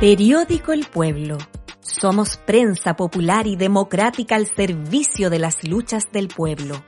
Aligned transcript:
Periódico 0.00 0.70
El 0.70 0.86
Pueblo. 0.86 1.38
Somos 1.80 2.36
prensa 2.36 2.94
popular 2.94 3.48
y 3.48 3.56
democrática 3.56 4.36
al 4.36 4.46
servicio 4.46 5.28
de 5.28 5.40
las 5.40 5.66
luchas 5.66 6.04
del 6.12 6.28
pueblo. 6.28 6.84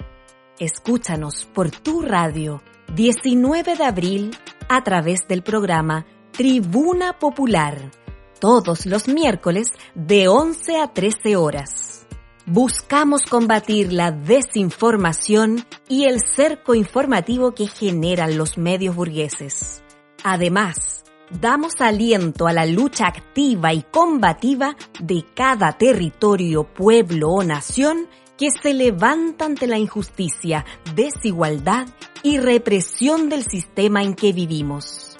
Escúchanos 0.60 1.45
por 1.46 1.73
tu 1.73 2.02
radio 2.02 2.62
19 2.95 3.74
de 3.74 3.82
abril 3.82 4.30
a 4.68 4.84
través 4.84 5.27
del 5.27 5.42
programa 5.42 6.06
Tribuna 6.30 7.18
Popular, 7.18 7.91
todos 8.38 8.87
los 8.87 9.09
miércoles 9.09 9.73
de 9.96 10.29
11 10.29 10.79
a 10.79 10.92
13 10.92 11.34
horas. 11.34 12.06
Buscamos 12.46 13.23
combatir 13.23 13.92
la 13.92 14.12
desinformación 14.12 15.66
y 15.88 16.04
el 16.04 16.20
cerco 16.20 16.77
informativo 16.77 17.56
que 17.56 17.66
generan 17.66 18.38
los 18.38 18.56
medios 18.56 18.95
burgueses. 18.95 19.82
Además, 20.23 20.99
damos 21.30 21.80
aliento 21.80 22.47
a 22.47 22.52
la 22.52 22.66
lucha 22.66 23.07
activa 23.07 23.73
y 23.73 23.82
combativa 23.82 24.77
de 25.01 25.24
cada 25.35 25.73
territorio, 25.73 26.65
pueblo 26.65 27.30
o 27.30 27.45
nación 27.45 28.09
que 28.37 28.51
se 28.51 28.73
levanta 28.73 29.45
ante 29.45 29.66
la 29.66 29.79
injusticia, 29.79 30.65
desigualdad 30.95 31.87
y 32.23 32.38
represión 32.38 33.29
del 33.29 33.45
sistema 33.45 34.02
en 34.02 34.15
que 34.15 34.32
vivimos. 34.32 35.16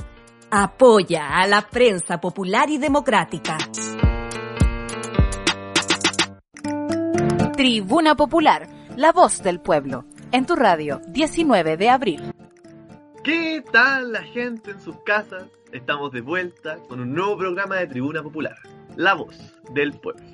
Apoya 0.51 1.29
a 1.39 1.47
la 1.47 1.69
prensa 1.69 2.21
popular 2.21 2.71
y 2.71 2.79
democrática. 2.79 3.59
Tribuna 7.53 8.17
Popular, 8.17 8.67
la 8.97 9.13
voz 9.13 9.43
del 9.43 9.61
pueblo, 9.61 10.07
en 10.33 10.47
tu 10.47 10.57
radio, 10.57 11.03
19 11.09 11.77
de 11.77 11.91
abril. 11.91 12.40
¿Qué 13.23 13.63
tal 13.71 14.13
la 14.13 14.23
gente 14.23 14.71
en 14.71 14.81
sus 14.81 14.97
casas? 15.01 15.45
Estamos 15.73 16.11
de 16.11 16.23
vuelta 16.23 16.79
con 16.89 17.01
un 17.01 17.13
nuevo 17.13 17.37
programa 17.37 17.77
de 17.77 17.87
Tribuna 17.87 18.23
Popular, 18.23 18.57
La 18.97 19.13
Voz 19.13 19.37
del 19.75 19.93
Pueblo. 19.93 20.25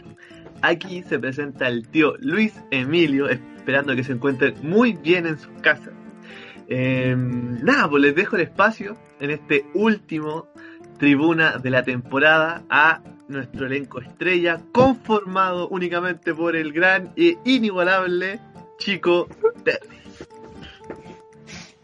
Aquí 0.63 1.03
se 1.03 1.19
presenta 1.19 1.67
el 1.67 1.89
tío 1.89 2.15
Luis 2.21 2.55
Emilio, 2.71 3.29
esperando 3.29 3.97
que 3.97 4.05
se 4.05 4.13
encuentren 4.13 4.55
muy 4.63 4.93
bien 4.93 5.27
en 5.27 5.37
sus 5.37 5.53
casas. 5.63 5.95
Em, 6.69 7.61
nada, 7.65 7.91
pues 7.91 8.03
les 8.03 8.15
dejo 8.15 8.37
el 8.37 8.43
espacio 8.43 8.97
en 9.19 9.31
este 9.31 9.67
último 9.75 10.47
tribuna 10.97 11.59
de 11.59 11.71
la 11.71 11.83
temporada 11.83 12.63
a 12.71 13.03
nuestro 13.27 13.67
elenco 13.67 14.01
estrella, 14.01 14.61
conformado 14.71 15.69
únicamente 15.71 16.33
por 16.33 16.55
el 16.55 16.73
gran 16.73 17.13
e 17.17 17.37
inigualable 17.45 18.39
Chico 18.79 19.27
Terry. 19.65 20.06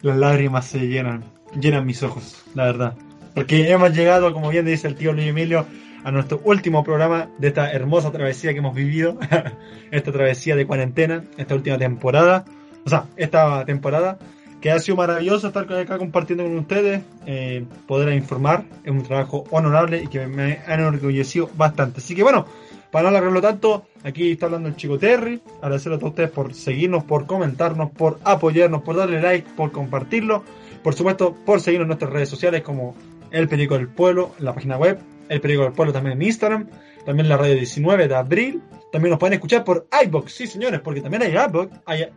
Las 0.02 0.16
lágrimas 0.16 0.66
se 0.66 0.88
llenan, 0.88 1.22
llenan 1.58 1.86
mis 1.86 2.02
ojos, 2.02 2.42
la 2.54 2.64
verdad. 2.64 2.94
Porque 3.34 3.70
hemos 3.70 3.94
llegado, 3.94 4.32
como 4.32 4.50
bien 4.50 4.66
dice 4.66 4.88
el 4.88 4.96
tío 4.96 5.12
Luis 5.12 5.28
Emilio, 5.28 5.64
a 6.04 6.10
nuestro 6.10 6.40
último 6.44 6.82
programa 6.82 7.28
de 7.38 7.48
esta 7.48 7.70
hermosa 7.70 8.10
travesía 8.10 8.52
que 8.52 8.58
hemos 8.58 8.74
vivido, 8.74 9.18
esta 9.90 10.12
travesía 10.12 10.56
de 10.56 10.66
cuarentena, 10.66 11.24
esta 11.36 11.54
última 11.54 11.78
temporada, 11.78 12.44
o 12.84 12.90
sea, 12.90 13.06
esta 13.16 13.64
temporada, 13.64 14.18
que 14.60 14.70
ha 14.70 14.78
sido 14.78 14.96
maravilloso 14.96 15.48
estar 15.48 15.72
acá 15.72 15.98
compartiendo 15.98 16.44
con 16.44 16.58
ustedes, 16.58 17.02
eh, 17.26 17.64
poder 17.86 18.12
informar, 18.14 18.64
es 18.84 18.90
un 18.90 19.02
trabajo 19.02 19.44
honorable 19.50 20.02
y 20.02 20.06
que 20.08 20.26
me 20.26 20.58
ha 20.66 20.74
enorgullecido 20.74 21.48
bastante. 21.54 21.98
Así 21.98 22.14
que 22.14 22.22
bueno, 22.22 22.46
para 22.92 23.04
no 23.04 23.08
alargarlo 23.08 23.40
tanto, 23.40 23.86
aquí 24.04 24.32
está 24.32 24.46
hablando 24.46 24.68
el 24.68 24.76
chico 24.76 24.98
Terry. 24.98 25.40
Agradecerle 25.62 25.96
a 25.96 25.98
todos 25.98 26.10
ustedes 26.10 26.30
por 26.30 26.52
seguirnos, 26.52 27.04
por 27.04 27.24
comentarnos, 27.24 27.90
por 27.90 28.20
apoyarnos, 28.22 28.82
por 28.82 28.96
darle 28.96 29.22
like, 29.22 29.48
por 29.56 29.72
compartirlo. 29.72 30.44
Por 30.82 30.92
supuesto, 30.92 31.34
por 31.34 31.62
seguirnos 31.62 31.86
en 31.86 31.88
nuestras 31.88 32.12
redes 32.12 32.28
sociales 32.28 32.60
como 32.60 32.94
El 33.30 33.48
Periódico 33.48 33.78
del 33.78 33.88
Pueblo, 33.88 34.34
la 34.40 34.54
página 34.54 34.76
web, 34.76 34.98
El 35.30 35.40
Periódico 35.40 35.64
del 35.64 35.72
Pueblo 35.72 35.94
también 35.94 36.20
en 36.20 36.28
Instagram, 36.28 36.68
también 37.06 37.30
la 37.30 37.38
radio 37.38 37.54
19 37.54 38.08
de 38.08 38.14
abril. 38.14 38.62
También 38.92 39.08
nos 39.08 39.18
pueden 39.18 39.32
escuchar 39.32 39.64
por 39.64 39.86
iBox, 40.04 40.30
sí 40.30 40.46
señores, 40.46 40.80
porque 40.80 41.00
también 41.00 41.22
hay 41.22 41.30
iBox, 41.30 41.72
hay, 41.86 42.08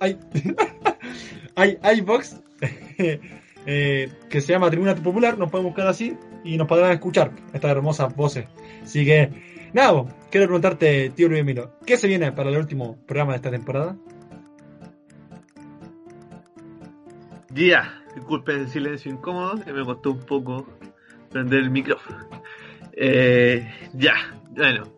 hay, 0.00 0.18
hay 1.54 1.78
iBox, 1.98 2.40
eh, 3.66 4.10
que 4.28 4.40
se 4.40 4.52
llama 4.52 4.68
Tribuna 4.68 4.96
Popular, 4.96 5.38
nos 5.38 5.48
pueden 5.48 5.64
buscar 5.64 5.86
así 5.86 6.16
y 6.42 6.56
nos 6.56 6.66
podrán 6.66 6.90
escuchar 6.90 7.30
estas 7.52 7.70
hermosas 7.70 8.16
voces. 8.16 8.46
Así 8.82 9.04
que 9.04 9.51
Nada, 9.72 10.04
quiero 10.30 10.48
preguntarte, 10.48 11.10
tío 11.16 11.28
Luis 11.28 11.40
Emilio, 11.40 11.72
¿qué 11.86 11.96
se 11.96 12.06
viene 12.06 12.30
para 12.32 12.50
el 12.50 12.58
último 12.58 12.98
programa 13.06 13.32
de 13.32 13.36
esta 13.36 13.50
temporada? 13.50 13.96
Ya, 17.48 18.02
disculpen 18.14 18.60
el 18.60 18.68
silencio 18.68 19.10
incómodo, 19.10 19.64
que 19.64 19.72
me 19.72 19.82
costó 19.82 20.10
un 20.10 20.20
poco 20.20 20.66
prender 21.30 21.60
el 21.60 21.70
micrófono. 21.70 22.18
Eh, 22.92 23.66
ya, 23.94 24.14
bueno, 24.50 24.92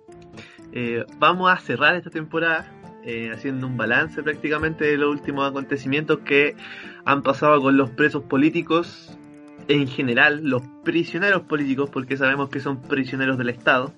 eh, 0.73 1.05
vamos 1.19 1.53
a 1.53 1.59
cerrar 1.59 1.95
esta 1.95 2.11
temporada 2.11 2.73
eh, 3.05 3.31
haciendo 3.33 3.69
un 3.69 3.77
balance 3.77 4.25
prácticamente 4.25 4.87
de 4.87 4.97
los 4.97 5.09
últimos 5.09 5.49
acontecimientos 5.49 6.19
que 6.25 6.57
han 7.05 7.23
pasado 7.23 7.61
con 7.61 7.77
los 7.77 7.91
presos 7.91 8.25
políticos 8.25 9.17
en 9.69 9.87
general, 9.87 10.41
los 10.43 10.63
prisioneros 10.83 11.43
políticos, 11.43 11.91
porque 11.91 12.17
sabemos 12.17 12.49
que 12.49 12.59
son 12.59 12.83
prisioneros 12.83 13.39
del 13.39 13.51
Estado 13.51 13.95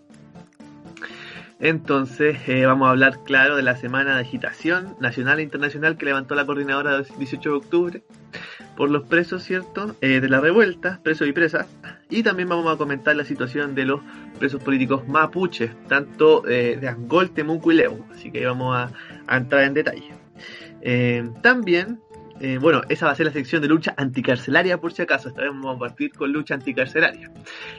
entonces 1.59 2.37
eh, 2.49 2.67
vamos 2.67 2.87
a 2.87 2.91
hablar, 2.91 3.21
claro, 3.25 3.57
de 3.57 3.63
la 3.63 3.77
semana 3.77 4.15
de 4.15 4.21
agitación 4.21 4.95
nacional 5.01 5.39
e 5.39 5.43
internacional 5.43 5.97
que 5.97 6.05
levantó 6.05 6.35
la 6.35 6.45
coordinadora 6.45 6.99
del 6.99 7.07
18 7.19 7.51
de 7.51 7.57
octubre 7.57 8.03
por 8.77 8.91
los 8.91 9.05
presos, 9.05 9.43
¿cierto? 9.43 9.97
Eh, 10.03 10.21
de 10.21 10.29
la 10.29 10.41
revuelta, 10.41 11.01
presos 11.03 11.27
y 11.27 11.33
presas. 11.33 11.67
Y 12.11 12.23
también 12.23 12.51
vamos 12.51 12.73
a 12.73 12.77
comentar 12.77 13.17
la 13.17 13.25
situación 13.25 13.75
de 13.75 13.87
los 13.87 14.01
presos 14.39 14.63
políticos 14.63 15.09
mapuches, 15.09 15.71
tanto 15.89 16.47
eh, 16.47 16.77
de 16.79 16.89
Angol, 16.89 17.31
Temuco 17.31 17.73
y 17.73 17.77
Leu. 17.77 18.05
Así 18.13 18.31
que 18.31 18.45
vamos 18.45 18.77
a 18.77 19.37
entrar 19.37 19.65
en 19.65 19.75
detalle. 19.75 20.11
también 21.43 22.01
bueno, 22.61 22.83
esa 22.91 23.07
va 23.07 23.13
a 23.13 23.15
ser 23.15 23.25
la 23.25 23.33
sección 23.33 23.63
de 23.63 23.69
lucha 23.69 23.95
anticarcelaria 23.97 24.79
por 24.79 24.93
si 24.93 25.01
acaso. 25.01 25.31
Esta 25.31 25.41
vez 25.41 25.51
vamos 25.53 25.77
a 25.77 25.79
partir 25.79 26.13
con 26.13 26.31
lucha 26.33 26.53
anticarcelaria. 26.53 27.31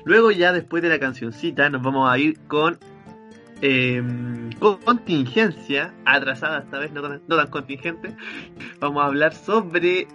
Luego 0.03 0.31
ya 0.31 0.51
después 0.51 0.81
de 0.81 0.89
la 0.89 0.97
cancioncita 0.97 1.69
nos 1.69 1.83
vamos 1.83 2.09
a 2.09 2.17
ir 2.17 2.39
con 2.47 2.79
eh, 3.61 4.03
contingencia, 4.59 5.93
atrasada 6.05 6.59
esta 6.59 6.79
vez, 6.79 6.91
no 6.91 7.01
tan, 7.01 7.47
contingente, 7.47 8.15
vamos 8.79 9.03
a 9.03 9.07
hablar 9.07 9.33
sobre 9.33 10.07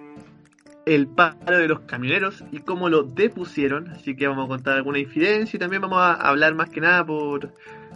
el 0.86 1.06
paro 1.06 1.58
de 1.58 1.68
los 1.68 1.80
camioneros 1.80 2.44
y 2.50 2.60
cómo 2.60 2.88
lo 2.88 3.02
depusieron. 3.02 3.88
Así 3.90 4.16
que 4.16 4.26
vamos 4.26 4.46
a 4.46 4.48
contar 4.48 4.76
alguna 4.76 4.98
infidencia 4.98 5.56
y 5.56 5.60
también 5.60 5.82
vamos 5.82 5.98
a 5.98 6.14
hablar 6.14 6.54
más 6.54 6.70
que 6.70 6.80
nada 6.80 7.04
por 7.04 7.52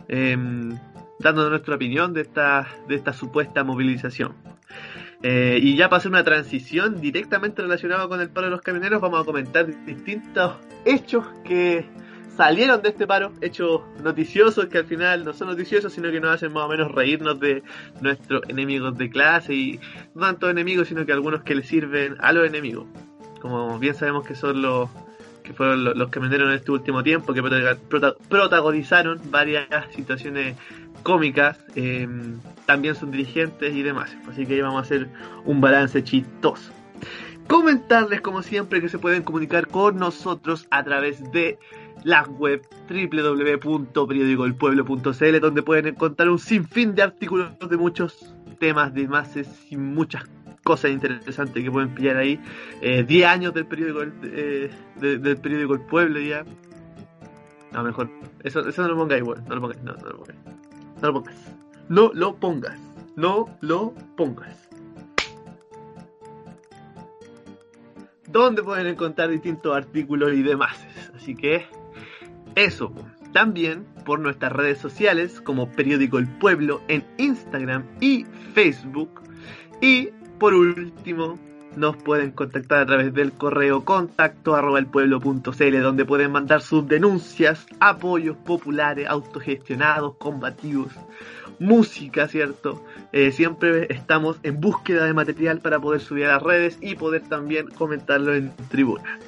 eh, 0.08 0.36
dando 1.18 1.50
nuestra 1.50 1.74
opinión 1.74 2.12
de 2.12 2.22
esta, 2.22 2.66
de 2.88 2.94
esta 2.94 3.12
supuesta 3.12 3.64
movilización. 3.64 4.34
Eh, 5.22 5.58
y 5.62 5.76
ya 5.76 5.88
para 5.88 5.98
hacer 5.98 6.10
una 6.10 6.24
transición 6.24 7.00
directamente 7.00 7.62
relacionada 7.62 8.06
con 8.06 8.20
el 8.20 8.28
paro 8.28 8.46
de 8.46 8.50
los 8.50 8.60
camioneros, 8.60 9.00
vamos 9.00 9.22
a 9.22 9.24
comentar 9.24 9.66
distintos 9.84 10.56
hechos 10.84 11.26
que 11.44 11.86
salieron 12.36 12.82
de 12.82 12.90
este 12.90 13.06
paro, 13.06 13.32
hechos 13.40 13.80
noticiosos 14.02 14.66
que 14.66 14.78
al 14.78 14.84
final 14.84 15.24
no 15.24 15.32
son 15.32 15.48
noticiosos, 15.48 15.92
sino 15.92 16.10
que 16.10 16.20
nos 16.20 16.34
hacen 16.34 16.52
más 16.52 16.64
o 16.64 16.68
menos 16.68 16.92
reírnos 16.92 17.40
de 17.40 17.62
nuestros 18.00 18.42
enemigos 18.48 18.96
de 18.98 19.10
clase 19.10 19.54
y 19.54 19.80
no 20.14 20.26
tanto 20.26 20.50
enemigos, 20.50 20.88
sino 20.88 21.06
que 21.06 21.12
algunos 21.12 21.42
que 21.42 21.54
le 21.54 21.62
sirven 21.62 22.16
a 22.20 22.32
los 22.32 22.46
enemigos. 22.46 22.86
Como 23.40 23.78
bien 23.78 23.94
sabemos 23.94 24.26
que 24.26 24.34
son 24.34 24.62
los 24.62 24.90
que 25.42 25.52
fueron 25.52 25.84
los, 25.84 25.94
que 25.94 26.10
camioneros 26.10 26.48
en 26.48 26.56
este 26.56 26.72
último 26.72 27.04
tiempo, 27.04 27.32
que 27.32 27.42
protagonizaron 28.28 29.20
varias 29.30 29.68
situaciones 29.94 30.56
cómicas, 31.04 31.58
em, 31.76 32.40
también 32.66 32.96
son 32.96 33.12
dirigentes 33.12 33.72
y 33.72 33.82
demás. 33.82 34.16
Así 34.28 34.44
que 34.44 34.54
ahí 34.54 34.60
vamos 34.60 34.78
a 34.78 34.82
hacer 34.82 35.08
un 35.44 35.60
balance 35.60 36.02
chistoso. 36.02 36.72
Comentarles 37.46 38.20
como 38.22 38.42
siempre 38.42 38.80
que 38.80 38.88
se 38.88 38.98
pueden 38.98 39.22
comunicar 39.22 39.68
con 39.68 39.98
nosotros 39.98 40.66
a 40.70 40.82
través 40.82 41.30
de 41.30 41.58
la 42.04 42.22
web 42.24 42.62
www.periodicoelpueblo.cl 42.88 45.40
donde 45.40 45.62
pueden 45.62 45.88
encontrar 45.88 46.28
un 46.28 46.38
sinfín 46.38 46.94
de 46.94 47.02
artículos 47.02 47.58
de 47.58 47.76
muchos 47.76 48.32
temas, 48.58 48.94
de 48.94 49.08
más 49.08 49.30
y 49.70 49.76
muchas 49.76 50.24
cosas 50.62 50.90
interesantes 50.90 51.62
que 51.62 51.70
pueden 51.70 51.94
pillar 51.94 52.16
ahí. 52.16 52.40
10 52.80 53.10
eh, 53.10 53.26
años 53.26 53.52
del 53.54 53.66
periódico 53.66 54.02
eh, 54.24 54.70
del 54.96 55.36
periódico 55.36 55.74
El 55.74 55.82
Pueblo 55.82 56.18
ya. 56.20 56.44
Lo 57.72 57.82
mejor, 57.82 58.10
eso, 58.42 58.66
eso 58.66 58.82
no 58.82 58.88
lo 58.88 58.96
pongáis, 58.96 59.22
no 59.22 59.54
lo 59.54 59.60
pongáis, 59.60 59.82
no, 59.82 59.92
no 59.94 60.08
lo 60.08 60.16
pongáis. 60.18 60.40
No 61.00 61.08
lo 61.08 61.14
pongas. 61.14 61.36
No 61.88 62.10
lo 62.14 62.36
pongas. 62.36 62.80
No 63.16 63.48
lo 63.60 63.94
pongas. 64.16 64.68
Donde 68.28 68.62
pueden 68.62 68.88
encontrar 68.88 69.30
distintos 69.30 69.74
artículos 69.74 70.32
y 70.32 70.42
demás. 70.42 70.76
Así 71.14 71.34
que 71.34 71.66
eso. 72.56 72.92
También 73.32 73.86
por 74.04 74.18
nuestras 74.18 74.52
redes 74.52 74.78
sociales 74.78 75.40
como 75.40 75.70
Periódico 75.70 76.18
El 76.18 76.26
Pueblo 76.26 76.80
en 76.88 77.04
Instagram 77.18 77.84
y 78.00 78.24
Facebook. 78.54 79.22
Y 79.80 80.08
por 80.38 80.54
último, 80.54 81.38
nos 81.76 81.96
pueden 81.96 82.30
contactar 82.30 82.80
a 82.80 82.86
través 82.86 83.12
del 83.12 83.32
correo 83.32 83.84
contacto 83.84 84.54
arroba 84.54 84.78
el 84.78 84.86
pueblo.cl 84.86 85.80
donde 85.82 86.04
pueden 86.04 86.32
mandar 86.32 86.62
sus 86.62 86.88
denuncias, 86.88 87.66
apoyos 87.78 88.36
populares, 88.38 89.06
autogestionados, 89.08 90.16
combativos, 90.16 90.92
música, 91.58 92.28
¿cierto? 92.28 92.82
Eh, 93.12 93.30
siempre 93.30 93.86
estamos 93.90 94.38
en 94.42 94.60
búsqueda 94.60 95.04
de 95.04 95.12
material 95.12 95.60
para 95.60 95.78
poder 95.78 96.00
subir 96.00 96.24
a 96.26 96.34
las 96.34 96.42
redes 96.42 96.78
y 96.80 96.94
poder 96.94 97.22
también 97.22 97.68
comentarlo 97.68 98.34
en 98.34 98.52
tribuna. 98.68 99.18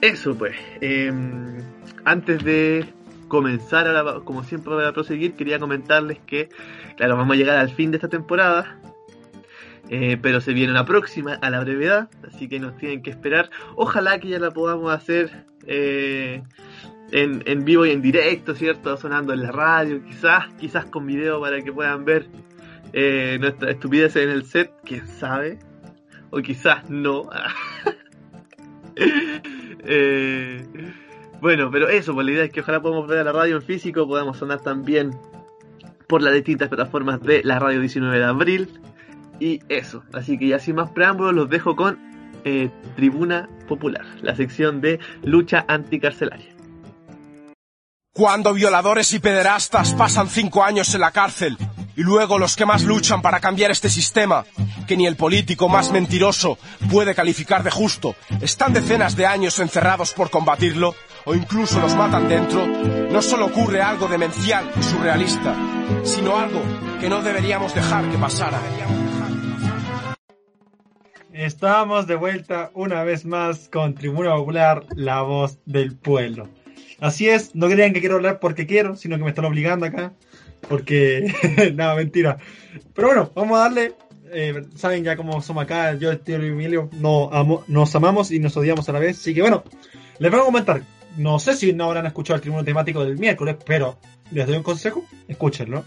Eso 0.00 0.34
pues, 0.34 0.56
em, 0.80 1.58
antes 2.04 2.44
de 2.44 2.92
comenzar, 3.32 4.22
como 4.24 4.44
siempre 4.44 4.74
para 4.74 4.92
proseguir, 4.92 5.34
quería 5.34 5.58
comentarles 5.58 6.18
que, 6.26 6.50
claro, 6.96 7.16
vamos 7.16 7.34
a 7.34 7.38
llegar 7.38 7.58
al 7.58 7.70
fin 7.70 7.90
de 7.90 7.96
esta 7.96 8.08
temporada, 8.08 8.78
eh, 9.88 10.18
pero 10.20 10.42
se 10.42 10.52
viene 10.52 10.72
la 10.72 10.84
próxima 10.84 11.34
a 11.34 11.48
la 11.48 11.60
brevedad, 11.60 12.10
así 12.26 12.48
que 12.48 12.60
nos 12.60 12.76
tienen 12.76 13.02
que 13.02 13.10
esperar. 13.10 13.50
Ojalá 13.74 14.20
que 14.20 14.28
ya 14.28 14.38
la 14.38 14.50
podamos 14.50 14.92
hacer 14.92 15.46
eh, 15.66 16.42
en, 17.10 17.64
vivo 17.64 17.86
y 17.86 17.90
en 17.90 18.02
directo, 18.02 18.54
¿cierto? 18.54 18.96
Sonando 18.96 19.32
en 19.32 19.42
la 19.42 19.52
radio, 19.52 20.04
quizás, 20.04 20.52
quizás 20.60 20.84
con 20.86 21.06
video 21.06 21.40
para 21.40 21.62
que 21.62 21.72
puedan 21.72 22.04
ver 22.04 22.26
eh, 22.92 23.38
nuestra 23.40 23.70
estupidez 23.70 24.16
en 24.16 24.28
el 24.28 24.44
set, 24.44 24.72
quién 24.84 25.06
sabe, 25.06 25.58
o 26.30 26.40
quizás 26.40 26.88
no. 26.90 27.30
bueno, 31.42 31.72
pero 31.72 31.88
eso, 31.88 32.14
pues 32.14 32.24
la 32.24 32.32
idea 32.32 32.44
es 32.44 32.52
que 32.52 32.60
ojalá 32.60 32.80
podamos 32.80 33.08
ver 33.08 33.18
a 33.18 33.24
la 33.24 33.32
radio 33.32 33.56
en 33.56 33.62
físico, 33.62 34.06
podamos 34.06 34.38
sonar 34.38 34.60
también 34.60 35.10
por 36.06 36.22
las 36.22 36.32
distintas 36.34 36.68
plataformas 36.68 37.20
de 37.20 37.42
la 37.42 37.58
radio 37.58 37.80
19 37.80 38.16
de 38.16 38.24
abril, 38.24 38.80
y 39.40 39.58
eso, 39.68 40.04
así 40.12 40.38
que 40.38 40.46
ya 40.46 40.60
sin 40.60 40.76
más 40.76 40.90
preámbulos 40.90 41.34
los 41.34 41.50
dejo 41.50 41.74
con 41.74 41.98
eh, 42.44 42.70
Tribuna 42.94 43.48
Popular, 43.66 44.06
la 44.22 44.36
sección 44.36 44.80
de 44.80 45.00
lucha 45.24 45.64
anticarcelaria. 45.66 46.54
Cuando 48.14 48.54
violadores 48.54 49.12
y 49.12 49.18
pederastas 49.18 49.94
pasan 49.94 50.28
cinco 50.28 50.62
años 50.62 50.94
en 50.94 51.00
la 51.00 51.10
cárcel 51.10 51.58
y 51.96 52.02
luego 52.02 52.38
los 52.38 52.56
que 52.56 52.66
más 52.66 52.82
luchan 52.82 53.22
para 53.22 53.40
cambiar 53.40 53.70
este 53.70 53.90
sistema, 53.90 54.44
que 54.86 54.96
ni 54.96 55.06
el 55.06 55.16
político 55.16 55.68
más 55.68 55.90
mentiroso 55.90 56.58
puede 56.90 57.14
calificar 57.14 57.62
de 57.62 57.70
justo, 57.70 58.14
están 58.40 58.72
decenas 58.72 59.16
de 59.16 59.26
años 59.26 59.58
encerrados 59.58 60.12
por 60.12 60.30
combatirlo, 60.30 60.94
o 61.24 61.34
incluso 61.34 61.80
los 61.80 61.94
matan 61.94 62.28
dentro, 62.28 62.66
no 62.66 63.22
solo 63.22 63.46
ocurre 63.46 63.80
algo 63.80 64.08
demencial 64.08 64.70
y 64.78 64.82
surrealista, 64.82 65.54
sino 66.04 66.36
algo 66.38 66.60
que 67.00 67.08
no 67.08 67.22
deberíamos 67.22 67.74
dejar 67.74 68.10
que 68.10 68.18
pasara. 68.18 68.60
Estamos 71.32 72.06
de 72.06 72.14
vuelta 72.14 72.70
una 72.74 73.04
vez 73.04 73.24
más 73.24 73.68
con 73.68 73.94
Tribuna 73.94 74.34
Popular, 74.34 74.84
la 74.94 75.22
voz 75.22 75.58
del 75.64 75.96
pueblo. 75.96 76.48
Así 77.00 77.28
es, 77.28 77.54
no 77.54 77.68
crean 77.68 77.92
que 77.92 78.00
quiero 78.00 78.16
hablar 78.16 78.38
porque 78.38 78.66
quiero, 78.66 78.96
sino 78.96 79.16
que 79.16 79.24
me 79.24 79.30
están 79.30 79.46
obligando 79.46 79.86
acá. 79.86 80.12
Porque, 80.68 81.32
nada, 81.74 81.94
mentira. 81.94 82.38
Pero 82.94 83.08
bueno, 83.08 83.32
vamos 83.34 83.58
a 83.58 83.62
darle. 83.62 83.94
Eh, 84.34 84.62
saben 84.76 85.04
ya 85.04 85.14
cómo 85.14 85.42
somos 85.42 85.64
acá, 85.64 85.94
yo, 85.94 86.18
tío 86.18 86.42
y 86.42 86.48
Emilio, 86.48 86.88
no 86.92 87.30
nos 87.68 87.94
amamos 87.94 88.30
y 88.30 88.38
nos 88.38 88.56
odiamos 88.56 88.88
a 88.88 88.92
la 88.92 88.98
vez. 88.98 89.18
Así 89.18 89.34
que 89.34 89.42
bueno, 89.42 89.62
les 90.18 90.30
voy 90.30 90.40
a 90.40 90.44
comentar. 90.44 90.82
No 91.18 91.38
sé 91.38 91.54
si 91.54 91.74
no 91.74 91.84
habrán 91.84 92.06
escuchado 92.06 92.36
el 92.36 92.40
tribuno 92.40 92.64
temático 92.64 93.04
del 93.04 93.18
miércoles, 93.18 93.56
pero 93.66 93.98
les 94.30 94.46
doy 94.46 94.56
un 94.56 94.62
consejo, 94.62 95.04
escúchenlo. 95.28 95.84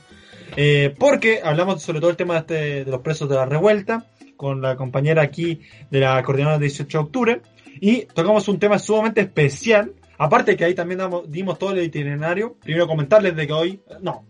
Eh, 0.56 0.94
porque 0.98 1.42
hablamos 1.44 1.81
sobre 1.81 2.00
todo 2.00 2.12
el 2.12 2.18
tema 2.18 2.36
de, 2.36 2.39
este, 2.81 2.92
los 2.92 3.01
presos 3.01 3.28
de 3.28 3.36
la 3.36 3.45
revuelta 3.45 4.06
con 4.38 4.62
la 4.62 4.75
compañera 4.75 5.21
aquí 5.21 5.62
de 5.89 6.00
la 6.00 6.21
coordinadora 6.24 6.60
de 6.60 6.66
18 6.66 6.98
de 6.98 7.04
octubre 7.04 7.42
y 7.81 8.06
tocamos 8.06 8.48
un 8.48 8.60
tema 8.60 8.80
sumamente 8.80 9.21
especial. 9.21 9.94
Aparte 10.18 10.56
que 10.56 10.63
ahí 10.63 10.74
también 10.74 11.01
dimos 11.28 11.60
todo 11.60 11.71
el 11.71 11.83
itinerario. 11.83 12.56
Primero 12.62 12.88
comentarles 12.88 13.36
de 13.36 13.48
que 13.48 13.54
hoy, 13.54 13.81
no, 14.01 14.25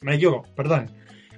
me 0.00 0.14
equivoco, 0.14 0.46
perdón. 0.54 0.90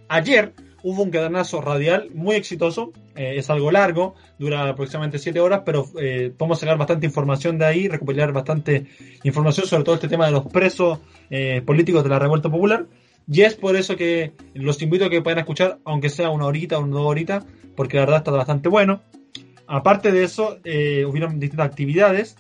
Ayer 0.09 0.53
hubo 0.83 1.03
un 1.03 1.11
cadenazo 1.11 1.61
radial 1.61 2.11
muy 2.15 2.37
exitoso. 2.37 2.93
Eh, 3.17 3.35
es 3.37 3.51
algo 3.51 3.71
largo, 3.71 4.15
dura 4.39 4.69
aproximadamente 4.69 5.19
7 5.19 5.41
horas, 5.41 5.63
pero 5.65 5.87
eh, 6.01 6.33
podemos 6.37 6.61
sacar 6.61 6.79
bastante 6.79 7.07
información 7.07 7.59
de 7.59 7.67
ahí, 7.67 7.89
recopilar 7.89 8.33
bastante 8.33 8.87
información 9.25 9.67
sobre 9.67 9.85
todo 9.85 9.95
este 9.97 10.09
tema 10.09 10.27
de 10.27 10.33
los 10.33 10.47
presos 10.47 11.01
eh, 11.29 11.63
políticos 11.65 12.03
de 12.03 12.11
la 12.11 12.19
revuelta 12.19 12.51
popular. 12.51 12.87
Y 13.29 13.43
es 13.43 13.55
por 13.55 13.77
eso 13.77 13.97
que 13.97 14.33
los 14.55 14.81
invito 14.83 15.05
a 15.05 15.11
que 15.11 15.23
puedan 15.23 15.39
escuchar, 15.39 15.79
aunque 15.85 16.09
sea 16.09 16.31
una 16.31 16.47
horita 16.47 16.79
o 16.79 16.87
dos 16.87 17.07
horitas, 17.07 17.45
porque 17.77 17.97
la 17.97 18.03
verdad 18.03 18.19
está 18.19 18.31
bastante 18.33 18.69
bueno. 18.69 19.03
Aparte 19.69 20.11
de 20.11 20.25
eso, 20.25 20.59
hubieron 20.65 21.39
distintas 21.39 21.67
actividades. 21.67 22.37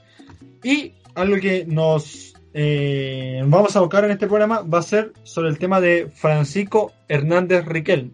Y 0.64 0.94
algo 1.14 1.36
que 1.36 1.64
nos 1.64 2.29
eh, 2.52 3.42
vamos 3.46 3.74
a 3.74 3.78
abocar 3.78 4.04
en 4.04 4.10
este 4.10 4.26
programa 4.26 4.62
va 4.62 4.78
a 4.78 4.82
ser 4.82 5.12
sobre 5.22 5.50
el 5.50 5.58
tema 5.58 5.80
de 5.80 6.08
Francisco 6.12 6.92
Hernández 7.08 7.64
Riquel. 7.66 8.12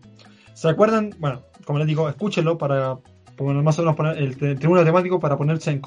¿Se 0.54 0.68
acuerdan? 0.68 1.14
Bueno, 1.18 1.42
como 1.64 1.78
les 1.78 1.88
digo, 1.88 2.08
escúchenlo 2.08 2.58
para 2.58 2.98
poner 3.36 3.62
más 3.62 3.78
o 3.78 3.82
menos 3.82 3.96
poner 3.96 4.18
el, 4.18 4.36
tribunal 4.36 4.84
temático 4.84 5.20
para 5.20 5.36
ponerse 5.36 5.70
en, 5.70 5.82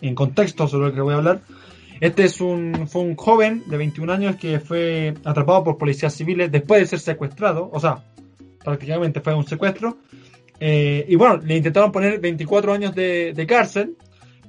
en, 0.00 0.14
contexto 0.14 0.68
sobre 0.68 0.88
lo 0.88 0.94
que 0.94 1.00
voy 1.00 1.14
a 1.14 1.18
hablar. 1.18 1.40
Este 2.00 2.24
es 2.24 2.40
un, 2.40 2.88
fue 2.88 3.02
un 3.02 3.16
joven 3.16 3.62
de 3.66 3.76
21 3.76 4.12
años 4.12 4.36
que 4.36 4.60
fue 4.60 5.14
atrapado 5.24 5.64
por 5.64 5.78
policías 5.78 6.14
civiles 6.14 6.50
después 6.50 6.80
de 6.80 6.86
ser 6.86 7.00
secuestrado, 7.00 7.70
o 7.72 7.80
sea, 7.80 8.04
prácticamente 8.62 9.20
fue 9.20 9.34
un 9.34 9.46
secuestro. 9.46 9.98
Eh, 10.60 11.04
y 11.08 11.16
bueno, 11.16 11.38
le 11.38 11.56
intentaron 11.56 11.92
poner 11.92 12.20
24 12.20 12.72
años 12.72 12.94
de, 12.94 13.44
cárcel, 13.48 13.96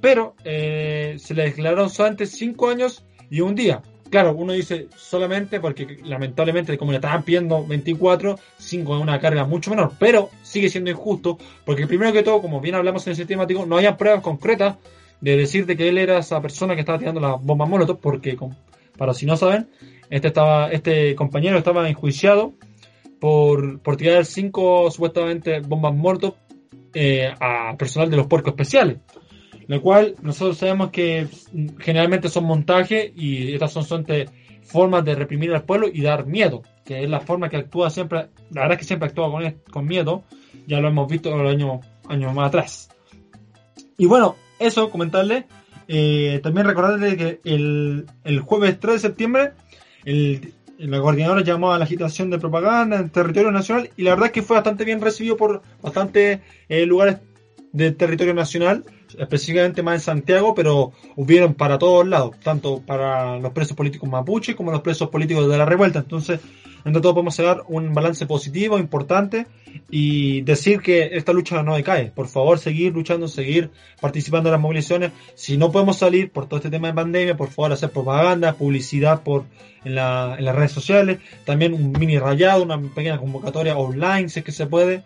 pero 0.00 0.34
eh, 0.44 1.16
se 1.18 1.34
le 1.34 1.44
declararon 1.44 1.90
solamente 1.90 2.26
5 2.26 2.68
años 2.68 3.05
y 3.30 3.40
un 3.40 3.54
día. 3.54 3.82
Claro, 4.10 4.34
uno 4.34 4.52
dice 4.52 4.86
solamente 4.96 5.58
porque 5.58 5.98
lamentablemente 6.04 6.78
como 6.78 6.92
le 6.92 6.98
estaban 6.98 7.24
pidiendo 7.24 7.66
24, 7.66 8.38
5 8.56 8.96
es 8.96 9.02
una 9.02 9.18
carga 9.18 9.44
mucho 9.44 9.70
menor, 9.70 9.92
pero 9.98 10.30
sigue 10.42 10.68
siendo 10.68 10.90
injusto 10.90 11.38
porque 11.64 11.86
primero 11.86 12.12
que 12.12 12.22
todo, 12.22 12.40
como 12.40 12.60
bien 12.60 12.76
hablamos 12.76 13.06
en 13.06 13.14
ese 13.14 13.26
temático, 13.26 13.66
no 13.66 13.76
hay 13.76 13.92
pruebas 13.94 14.22
concretas 14.22 14.76
de 15.20 15.36
decir 15.36 15.66
de 15.66 15.76
que 15.76 15.88
él 15.88 15.98
era 15.98 16.18
esa 16.18 16.40
persona 16.40 16.74
que 16.74 16.80
estaba 16.80 16.98
tirando 16.98 17.20
las 17.20 17.42
bombas 17.42 17.68
molotov, 17.68 17.98
porque 17.98 18.36
para 18.96 19.12
si 19.12 19.26
no 19.26 19.36
saben, 19.36 19.68
este 20.10 20.28
estaba, 20.28 20.70
este 20.70 21.14
compañero 21.16 21.58
estaba 21.58 21.88
enjuiciado 21.88 22.54
por, 23.18 23.80
por 23.80 23.96
tirar 23.96 24.24
cinco 24.24 24.90
supuestamente 24.90 25.60
bombas 25.60 25.94
molotov 25.94 26.34
eh, 26.94 27.32
a 27.40 27.76
personal 27.76 28.10
de 28.10 28.16
los 28.16 28.26
puercos 28.26 28.52
especiales. 28.52 28.98
Lo 29.68 29.82
cual 29.82 30.14
nosotros 30.22 30.58
sabemos 30.58 30.90
que 30.90 31.26
generalmente 31.80 32.28
son 32.28 32.44
montajes 32.44 33.12
y 33.16 33.52
estas 33.54 33.72
son, 33.72 33.84
son 33.84 34.06
formas 34.62 35.04
de 35.04 35.14
reprimir 35.14 35.52
al 35.54 35.64
pueblo 35.64 35.88
y 35.92 36.02
dar 36.02 36.26
miedo, 36.26 36.62
que 36.84 37.02
es 37.02 37.10
la 37.10 37.20
forma 37.20 37.48
que 37.48 37.56
actúa 37.56 37.90
siempre, 37.90 38.28
la 38.50 38.62
verdad 38.62 38.72
es 38.72 38.78
que 38.78 38.84
siempre 38.84 39.08
actúa 39.08 39.30
con, 39.30 39.56
con 39.70 39.86
miedo, 39.86 40.24
ya 40.66 40.80
lo 40.80 40.88
hemos 40.88 41.08
visto 41.08 41.36
los 41.36 41.50
años, 41.52 41.80
años 42.08 42.34
más 42.34 42.48
atrás. 42.48 42.88
Y 43.98 44.06
bueno, 44.06 44.36
eso, 44.58 44.90
comentarle. 44.90 45.46
Eh, 45.88 46.40
también 46.42 46.66
recordarle 46.66 47.16
que 47.16 47.40
el, 47.44 48.06
el, 48.24 48.40
jueves 48.40 48.80
3 48.80 48.94
de 48.94 48.98
septiembre 48.98 49.52
el, 50.04 50.52
la 50.78 51.00
coordinadora 51.00 51.42
llamó 51.42 51.72
a 51.72 51.78
la 51.78 51.84
agitación 51.84 52.28
de 52.28 52.38
propaganda 52.38 52.96
en 52.96 53.10
territorio 53.10 53.52
nacional 53.52 53.90
y 53.96 54.02
la 54.02 54.10
verdad 54.10 54.26
es 54.26 54.32
que 54.32 54.42
fue 54.42 54.56
bastante 54.56 54.84
bien 54.84 55.00
recibido 55.00 55.36
por 55.36 55.62
bastantes 55.80 56.40
eh, 56.68 56.86
lugares 56.86 57.18
del 57.76 57.94
territorio 57.94 58.32
nacional, 58.32 58.84
específicamente 59.18 59.82
más 59.82 59.96
en 59.96 60.00
Santiago, 60.00 60.54
pero 60.54 60.92
hubieron 61.14 61.54
para 61.54 61.78
todos 61.78 62.06
lados, 62.06 62.34
tanto 62.42 62.80
para 62.80 63.38
los 63.38 63.52
presos 63.52 63.76
políticos 63.76 64.08
mapuche 64.08 64.56
como 64.56 64.72
los 64.72 64.80
presos 64.80 65.10
políticos 65.10 65.48
de 65.48 65.58
la 65.58 65.66
revuelta. 65.66 65.98
Entonces, 65.98 66.40
entre 66.86 67.02
todo 67.02 67.14
podemos 67.14 67.36
dar 67.36 67.64
un 67.68 67.92
balance 67.92 68.24
positivo, 68.26 68.78
importante, 68.78 69.46
y 69.90 70.40
decir 70.42 70.80
que 70.80 71.10
esta 71.12 71.34
lucha 71.34 71.62
no 71.62 71.74
decae. 71.74 72.12
Por 72.12 72.28
favor, 72.28 72.58
seguir 72.58 72.94
luchando, 72.94 73.28
seguir 73.28 73.70
participando 74.00 74.48
en 74.48 74.52
las 74.52 74.60
movilizaciones. 74.60 75.12
Si 75.34 75.58
no 75.58 75.70
podemos 75.70 75.98
salir 75.98 76.30
por 76.30 76.46
todo 76.46 76.56
este 76.56 76.70
tema 76.70 76.88
de 76.88 76.94
pandemia, 76.94 77.36
por 77.36 77.50
favor, 77.50 77.72
hacer 77.72 77.90
propaganda, 77.90 78.54
publicidad 78.54 79.22
por 79.22 79.44
en, 79.84 79.96
la, 79.96 80.36
en 80.38 80.44
las 80.46 80.54
redes 80.54 80.72
sociales. 80.72 81.18
También 81.44 81.74
un 81.74 81.92
mini 81.92 82.18
rayado, 82.18 82.62
una 82.62 82.80
pequeña 82.80 83.18
convocatoria 83.18 83.76
online, 83.76 84.30
si 84.30 84.38
es 84.38 84.44
que 84.44 84.52
se 84.52 84.66
puede. 84.66 85.02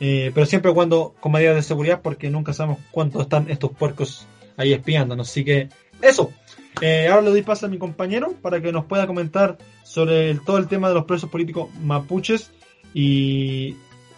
Eh, 0.00 0.30
pero 0.34 0.46
siempre 0.46 0.72
cuando 0.72 1.14
con 1.20 1.32
medidas 1.32 1.54
de 1.54 1.62
seguridad 1.62 2.00
porque 2.02 2.30
nunca 2.30 2.52
sabemos 2.52 2.78
cuántos 2.90 3.22
están 3.22 3.50
estos 3.50 3.72
puercos 3.72 4.26
ahí 4.56 4.72
espiándonos. 4.72 5.28
Así 5.28 5.44
que 5.44 5.68
eso. 6.00 6.32
Eh, 6.80 7.08
ahora 7.08 7.22
le 7.22 7.30
doy 7.30 7.42
paso 7.42 7.66
a 7.66 7.68
mi 7.68 7.78
compañero 7.78 8.32
para 8.40 8.60
que 8.60 8.72
nos 8.72 8.86
pueda 8.86 9.06
comentar 9.06 9.58
sobre 9.84 10.34
todo 10.36 10.58
el 10.58 10.68
tema 10.68 10.88
de 10.88 10.94
los 10.94 11.04
presos 11.04 11.30
políticos 11.30 11.68
mapuches 11.80 12.50
y 12.94 13.76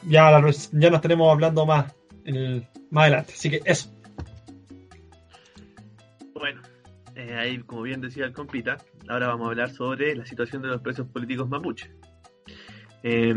ya, 0.08 0.40
ya 0.72 0.90
nos 0.90 1.00
tenemos 1.00 1.32
hablando 1.32 1.66
más, 1.66 1.92
más 2.90 3.02
adelante. 3.02 3.34
Así 3.36 3.50
que 3.50 3.60
eso. 3.64 3.90
Bueno, 6.34 6.62
eh, 7.14 7.34
ahí 7.34 7.58
como 7.58 7.82
bien 7.82 8.00
decía 8.00 8.24
el 8.24 8.32
compita, 8.32 8.78
ahora 9.08 9.28
vamos 9.28 9.46
a 9.46 9.50
hablar 9.50 9.70
sobre 9.70 10.14
la 10.16 10.26
situación 10.26 10.62
de 10.62 10.68
los 10.68 10.80
presos 10.80 11.06
políticos 11.06 11.48
mapuche. 11.48 11.90
Eh, 13.06 13.34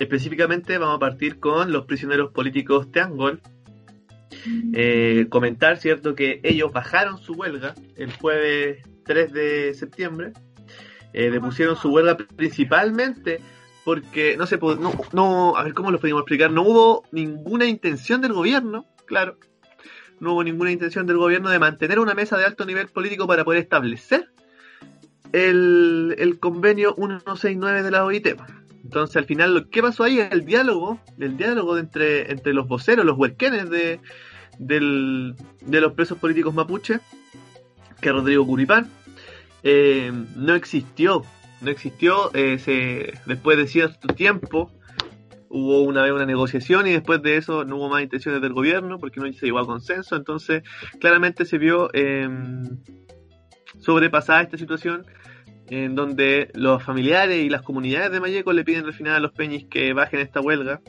específicamente 0.00 0.78
vamos 0.78 0.96
a 0.96 0.98
partir 0.98 1.38
con 1.38 1.70
los 1.70 1.86
prisioneros 1.86 2.32
políticos 2.32 2.90
Teangol. 2.90 3.40
Eh, 4.74 5.26
comentar, 5.30 5.78
¿cierto?, 5.78 6.16
que 6.16 6.40
ellos 6.42 6.72
bajaron 6.72 7.18
su 7.18 7.34
huelga 7.34 7.74
el 7.94 8.12
jueves 8.12 8.82
3 9.04 9.32
de 9.32 9.74
septiembre. 9.74 10.32
Eh, 11.12 11.30
depusieron 11.30 11.76
su 11.76 11.90
huelga 11.90 12.16
principalmente 12.16 13.40
porque, 13.84 14.36
no 14.36 14.46
sé, 14.46 14.58
no, 14.58 14.92
no, 15.12 15.56
a 15.56 15.62
ver 15.62 15.72
cómo 15.72 15.92
lo 15.92 16.00
podemos 16.00 16.22
explicar, 16.22 16.50
no 16.50 16.62
hubo 16.62 17.04
ninguna 17.12 17.66
intención 17.66 18.20
del 18.20 18.32
gobierno, 18.32 18.84
claro, 19.06 19.38
no 20.18 20.32
hubo 20.32 20.42
ninguna 20.42 20.72
intención 20.72 21.06
del 21.06 21.18
gobierno 21.18 21.50
de 21.50 21.60
mantener 21.60 22.00
una 22.00 22.14
mesa 22.14 22.36
de 22.36 22.44
alto 22.44 22.66
nivel 22.66 22.88
político 22.88 23.28
para 23.28 23.44
poder 23.44 23.62
establecer 23.62 24.28
el, 25.32 26.16
el 26.18 26.40
convenio 26.40 26.96
169 26.96 27.84
de 27.84 27.90
la 27.92 28.04
OIT. 28.04 28.26
Entonces, 28.86 29.16
al 29.16 29.24
final, 29.24 29.68
que 29.68 29.82
pasó 29.82 30.04
ahí 30.04 30.20
el 30.20 30.44
diálogo, 30.44 31.00
el 31.18 31.36
diálogo 31.36 31.76
entre, 31.76 32.30
entre 32.30 32.54
los 32.54 32.68
voceros, 32.68 33.04
los 33.04 33.18
huerquenes 33.18 33.68
de, 33.68 33.98
del- 34.60 35.34
de 35.60 35.80
los 35.80 35.92
presos 35.94 36.18
políticos 36.18 36.54
mapuche, 36.54 37.00
que 38.00 38.12
Rodrigo 38.12 38.46
Curipán, 38.46 38.88
eh, 39.64 40.12
no 40.36 40.54
existió. 40.54 41.24
No 41.62 41.70
existió, 41.72 42.30
eh, 42.32 42.60
se, 42.60 43.12
después 43.26 43.58
de 43.58 43.66
cierto 43.66 44.06
tiempo, 44.14 44.70
hubo 45.48 45.82
una 45.82 46.02
vez 46.02 46.12
una 46.12 46.24
negociación 46.26 46.86
y 46.86 46.92
después 46.92 47.20
de 47.22 47.38
eso 47.38 47.64
no 47.64 47.78
hubo 47.78 47.88
más 47.88 48.02
intenciones 48.04 48.40
del 48.40 48.52
gobierno 48.52 48.98
porque 49.00 49.18
no 49.18 49.26
se 49.32 49.46
llegó 49.46 49.58
a 49.58 49.66
consenso. 49.66 50.14
Entonces, 50.14 50.62
claramente 51.00 51.44
se 51.44 51.58
vio 51.58 51.90
eh, 51.92 52.28
sobrepasada 53.80 54.42
esta 54.42 54.56
situación 54.58 55.04
en 55.68 55.94
donde 55.94 56.50
los 56.54 56.82
familiares 56.82 57.44
y 57.44 57.48
las 57.48 57.62
comunidades 57.62 58.12
de 58.12 58.20
Mayeco 58.20 58.52
le 58.52 58.64
piden 58.64 58.84
al 58.84 58.94
final 58.94 59.14
a 59.14 59.20
los 59.20 59.32
peñis 59.32 59.66
que 59.66 59.92
bajen 59.92 60.20
esta 60.20 60.40
huelga 60.40 60.80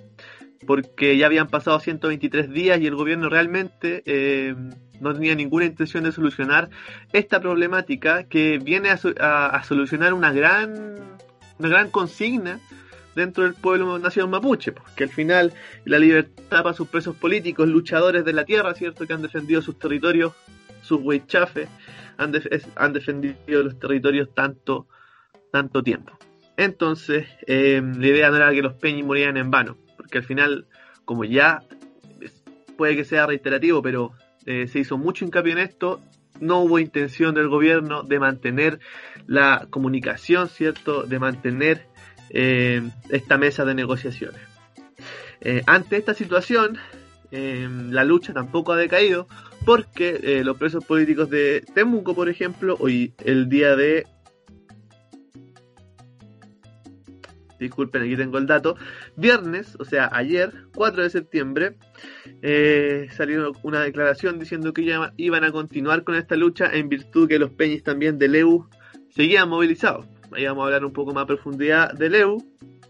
porque 0.65 1.17
ya 1.17 1.27
habían 1.27 1.47
pasado 1.47 1.79
123 1.79 2.49
días 2.49 2.79
y 2.79 2.87
el 2.87 2.95
gobierno 2.95 3.29
realmente 3.29 4.03
eh, 4.05 4.55
no 4.99 5.13
tenía 5.13 5.35
ninguna 5.35 5.65
intención 5.65 6.03
de 6.03 6.11
solucionar 6.11 6.69
esta 7.13 7.39
problemática 7.39 8.23
que 8.23 8.57
viene 8.57 8.89
a, 8.89 9.45
a 9.45 9.63
solucionar 9.63 10.13
una 10.13 10.31
gran 10.31 10.97
una 11.59 11.69
gran 11.69 11.89
consigna 11.89 12.59
dentro 13.15 13.43
del 13.43 13.55
pueblo 13.55 13.97
nación 13.97 14.29
mapuche, 14.29 14.71
porque 14.71 15.05
al 15.05 15.09
final 15.09 15.53
la 15.85 15.97
libertad 15.97 16.63
para 16.63 16.73
sus 16.73 16.87
presos 16.87 17.15
políticos, 17.15 17.67
luchadores 17.67 18.23
de 18.23 18.31
la 18.31 18.45
tierra, 18.45 18.75
¿cierto? 18.75 19.07
Que 19.07 19.13
han 19.13 19.23
defendido 19.23 19.61
sus 19.61 19.79
territorios, 19.79 20.33
sus 20.87 20.99
huichafes, 21.01 21.69
han, 22.17 22.33
han 22.75 22.93
defendido 22.93 23.63
los 23.63 23.77
territorios 23.79 24.33
tanto, 24.33 24.87
tanto 25.51 25.83
tiempo. 25.83 26.17
Entonces, 26.55 27.27
eh, 27.45 27.81
la 27.83 28.07
idea 28.07 28.29
no 28.29 28.37
era 28.37 28.51
que 28.51 28.61
los 28.61 28.73
peñis 28.73 29.05
murieran 29.05 29.37
en 29.37 29.51
vano, 29.51 29.77
porque 29.95 30.17
al 30.19 30.23
final, 30.23 30.65
como 31.05 31.23
ya 31.23 31.61
puede 32.77 32.95
que 32.95 33.05
sea 33.05 33.27
reiterativo, 33.27 33.81
pero 33.81 34.13
eh, 34.45 34.67
se 34.67 34.79
hizo 34.79 34.97
mucho 34.97 35.25
hincapié 35.25 35.53
en 35.53 35.59
esto, 35.59 36.01
no 36.39 36.59
hubo 36.61 36.79
intención 36.79 37.35
del 37.35 37.47
gobierno 37.47 38.03
de 38.03 38.19
mantener 38.19 38.79
la 39.25 39.67
comunicación, 39.69 40.49
¿cierto? 40.49 41.03
De 41.03 41.19
mantener 41.19 41.85
eh, 42.29 42.81
esta 43.09 43.37
mesa 43.37 43.65
de 43.65 43.73
negociaciones. 43.73 44.41
Eh, 45.41 45.63
ante 45.65 45.97
esta 45.97 46.13
situación, 46.13 46.77
eh, 47.31 47.67
la 47.89 48.03
lucha 48.03 48.33
tampoco 48.33 48.73
ha 48.73 48.77
decaído 48.77 49.27
porque 49.67 50.21
eh, 50.23 50.45
los 50.45 50.55
presos 50.55 50.85
políticos 50.85 51.29
de 51.29 51.61
Temuco, 51.75 52.15
por 52.15 52.29
ejemplo, 52.29 52.77
hoy 52.79 53.13
el 53.25 53.49
día 53.49 53.75
de... 53.75 54.07
Disculpen, 57.59 58.03
aquí 58.03 58.15
tengo 58.15 58.37
el 58.37 58.45
dato. 58.45 58.77
Viernes, 59.17 59.75
o 59.77 59.83
sea, 59.83 60.09
ayer, 60.13 60.53
4 60.73 61.03
de 61.03 61.09
septiembre, 61.09 61.75
eh, 62.41 63.09
salió 63.11 63.51
una 63.61 63.81
declaración 63.81 64.39
diciendo 64.39 64.71
que 64.71 64.85
ya 64.85 65.11
iban 65.17 65.43
a 65.43 65.51
continuar 65.51 66.05
con 66.05 66.15
esta 66.15 66.37
lucha 66.37 66.73
en 66.73 66.87
virtud 66.87 67.27
que 67.27 67.37
los 67.37 67.51
peñis 67.51 67.83
también 67.83 68.17
del 68.17 68.35
EU 68.35 68.69
seguían 69.09 69.49
movilizados. 69.49 70.05
Ahí 70.31 70.45
vamos 70.45 70.61
a 70.61 70.65
hablar 70.67 70.85
un 70.85 70.93
poco 70.93 71.13
más 71.13 71.23
a 71.23 71.27
profundidad 71.27 71.91
del 71.91 72.15
EU. 72.15 72.37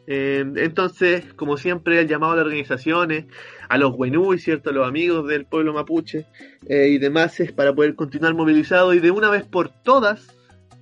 Eh, 0.07 0.45
entonces, 0.55 1.33
como 1.33 1.57
siempre, 1.57 1.99
el 1.99 2.07
llamado 2.07 2.31
a 2.31 2.35
las 2.37 2.45
organizaciones, 2.45 3.25
a 3.67 3.77
los 3.77 3.93
Wenui, 3.93 4.39
¿cierto? 4.39 4.69
A 4.69 4.73
los 4.73 4.87
amigos 4.87 5.27
del 5.27 5.45
pueblo 5.45 5.73
mapuche 5.73 6.25
eh, 6.67 6.87
y 6.87 6.97
demás 6.97 7.39
es 7.41 7.51
para 7.51 7.75
poder 7.75 7.95
continuar 7.95 8.33
movilizado 8.33 8.93
y 8.93 8.99
de 8.99 9.11
una 9.11 9.29
vez 9.29 9.43
por 9.43 9.69
todas 9.69 10.33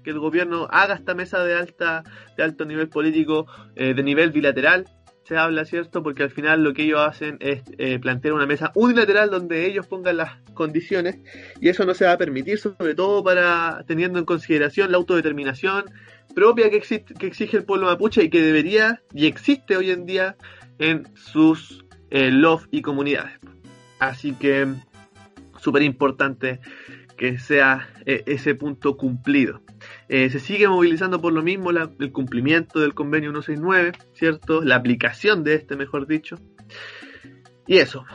que 0.04 0.12
el 0.12 0.20
gobierno 0.20 0.68
haga 0.70 0.94
esta 0.94 1.16
mesa 1.16 1.44
de 1.44 1.56
alta 1.56 2.04
de 2.38 2.44
alto 2.44 2.64
nivel 2.66 2.90
político 2.90 3.48
eh, 3.76 3.96
de 3.96 4.04
nivel 4.04 4.32
bilateral 4.32 4.86
se 5.26 5.38
habla 5.38 5.66
cierto 5.66 6.04
porque 6.04 6.24
al 6.24 6.30
final 6.30 6.64
lo 6.64 6.74
que 6.74 6.84
ellos 6.84 7.00
hacen 7.02 7.38
es 7.40 7.64
eh, 7.78 7.98
plantear 8.00 8.34
una 8.34 8.46
mesa 8.46 8.72
unilateral 8.76 9.32
donde 9.32 9.66
ellos 9.66 9.88
pongan 9.88 10.18
las 10.18 10.40
condiciones 10.54 11.18
y 11.60 11.70
eso 11.70 11.84
no 11.84 11.96
se 11.96 12.06
va 12.06 12.12
a 12.12 12.18
permitir 12.18 12.60
sobre 12.60 12.94
todo 12.94 13.24
para 13.24 13.84
teniendo 13.88 14.20
en 14.20 14.26
consideración 14.26 14.92
la 14.92 14.98
autodeterminación 14.98 15.86
propia 16.36 16.70
que, 16.70 16.78
existe, 16.78 17.16
que 17.16 17.26
exige 17.26 17.58
el 17.58 17.64
pueblo 17.64 17.88
mapuche 17.88 18.24
y 18.24 18.30
que 18.30 18.42
debería 18.42 19.02
y 19.14 19.26
existe 19.26 19.76
hoy 19.76 19.90
en 19.90 20.06
día 20.06 20.36
en 20.78 21.08
sus 21.16 21.86
eh, 22.12 22.32
y 22.72 22.82
comunidades. 22.82 23.40
Así 24.00 24.34
que 24.34 24.68
súper 25.58 25.82
importante 25.82 26.60
que 27.18 27.40
sea 27.40 27.88
eh, 28.06 28.24
ese 28.26 28.56
punto 28.56 28.98
cumplido 28.98 29.62
eh, 30.08 30.30
se 30.30 30.40
sigue 30.40 30.68
movilizando 30.68 31.22
por 31.22 31.34
lo 31.34 31.42
mismo 31.42 31.72
la, 31.72 31.90
el 32.00 32.12
cumplimiento 32.12 32.80
del 32.80 32.94
convenio 32.94 33.32
169, 33.32 33.94
¿cierto? 34.14 34.62
La 34.62 34.76
aplicación 34.76 35.44
de 35.44 35.56
este, 35.56 35.76
mejor 35.76 36.08
dicho. 36.08 36.38
Y 37.68 37.78
eso. 37.78 38.06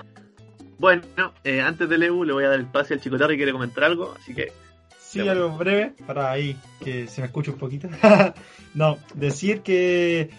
Bueno, 0.78 1.02
eh, 1.44 1.60
antes 1.60 1.88
del 1.88 2.04
EU 2.04 2.24
le 2.24 2.32
voy 2.32 2.44
a 2.44 2.50
dar 2.50 2.60
el 2.60 2.66
pase 2.66 2.94
al 2.94 3.00
Chico 3.00 3.18
Tarri 3.18 3.34
que 3.34 3.38
quiere 3.38 3.52
comentar 3.52 3.84
algo, 3.84 4.14
así 4.18 4.34
que... 4.34 4.52
Sí, 4.98 5.28
algo 5.28 5.50
breve, 5.58 5.92
para 6.06 6.30
ahí 6.30 6.56
que 6.84 7.08
se 7.08 7.20
me 7.20 7.26
escuche 7.26 7.50
un 7.50 7.58
poquito. 7.58 7.88
no, 8.74 8.96
decir 9.14 9.62
que, 9.62 10.30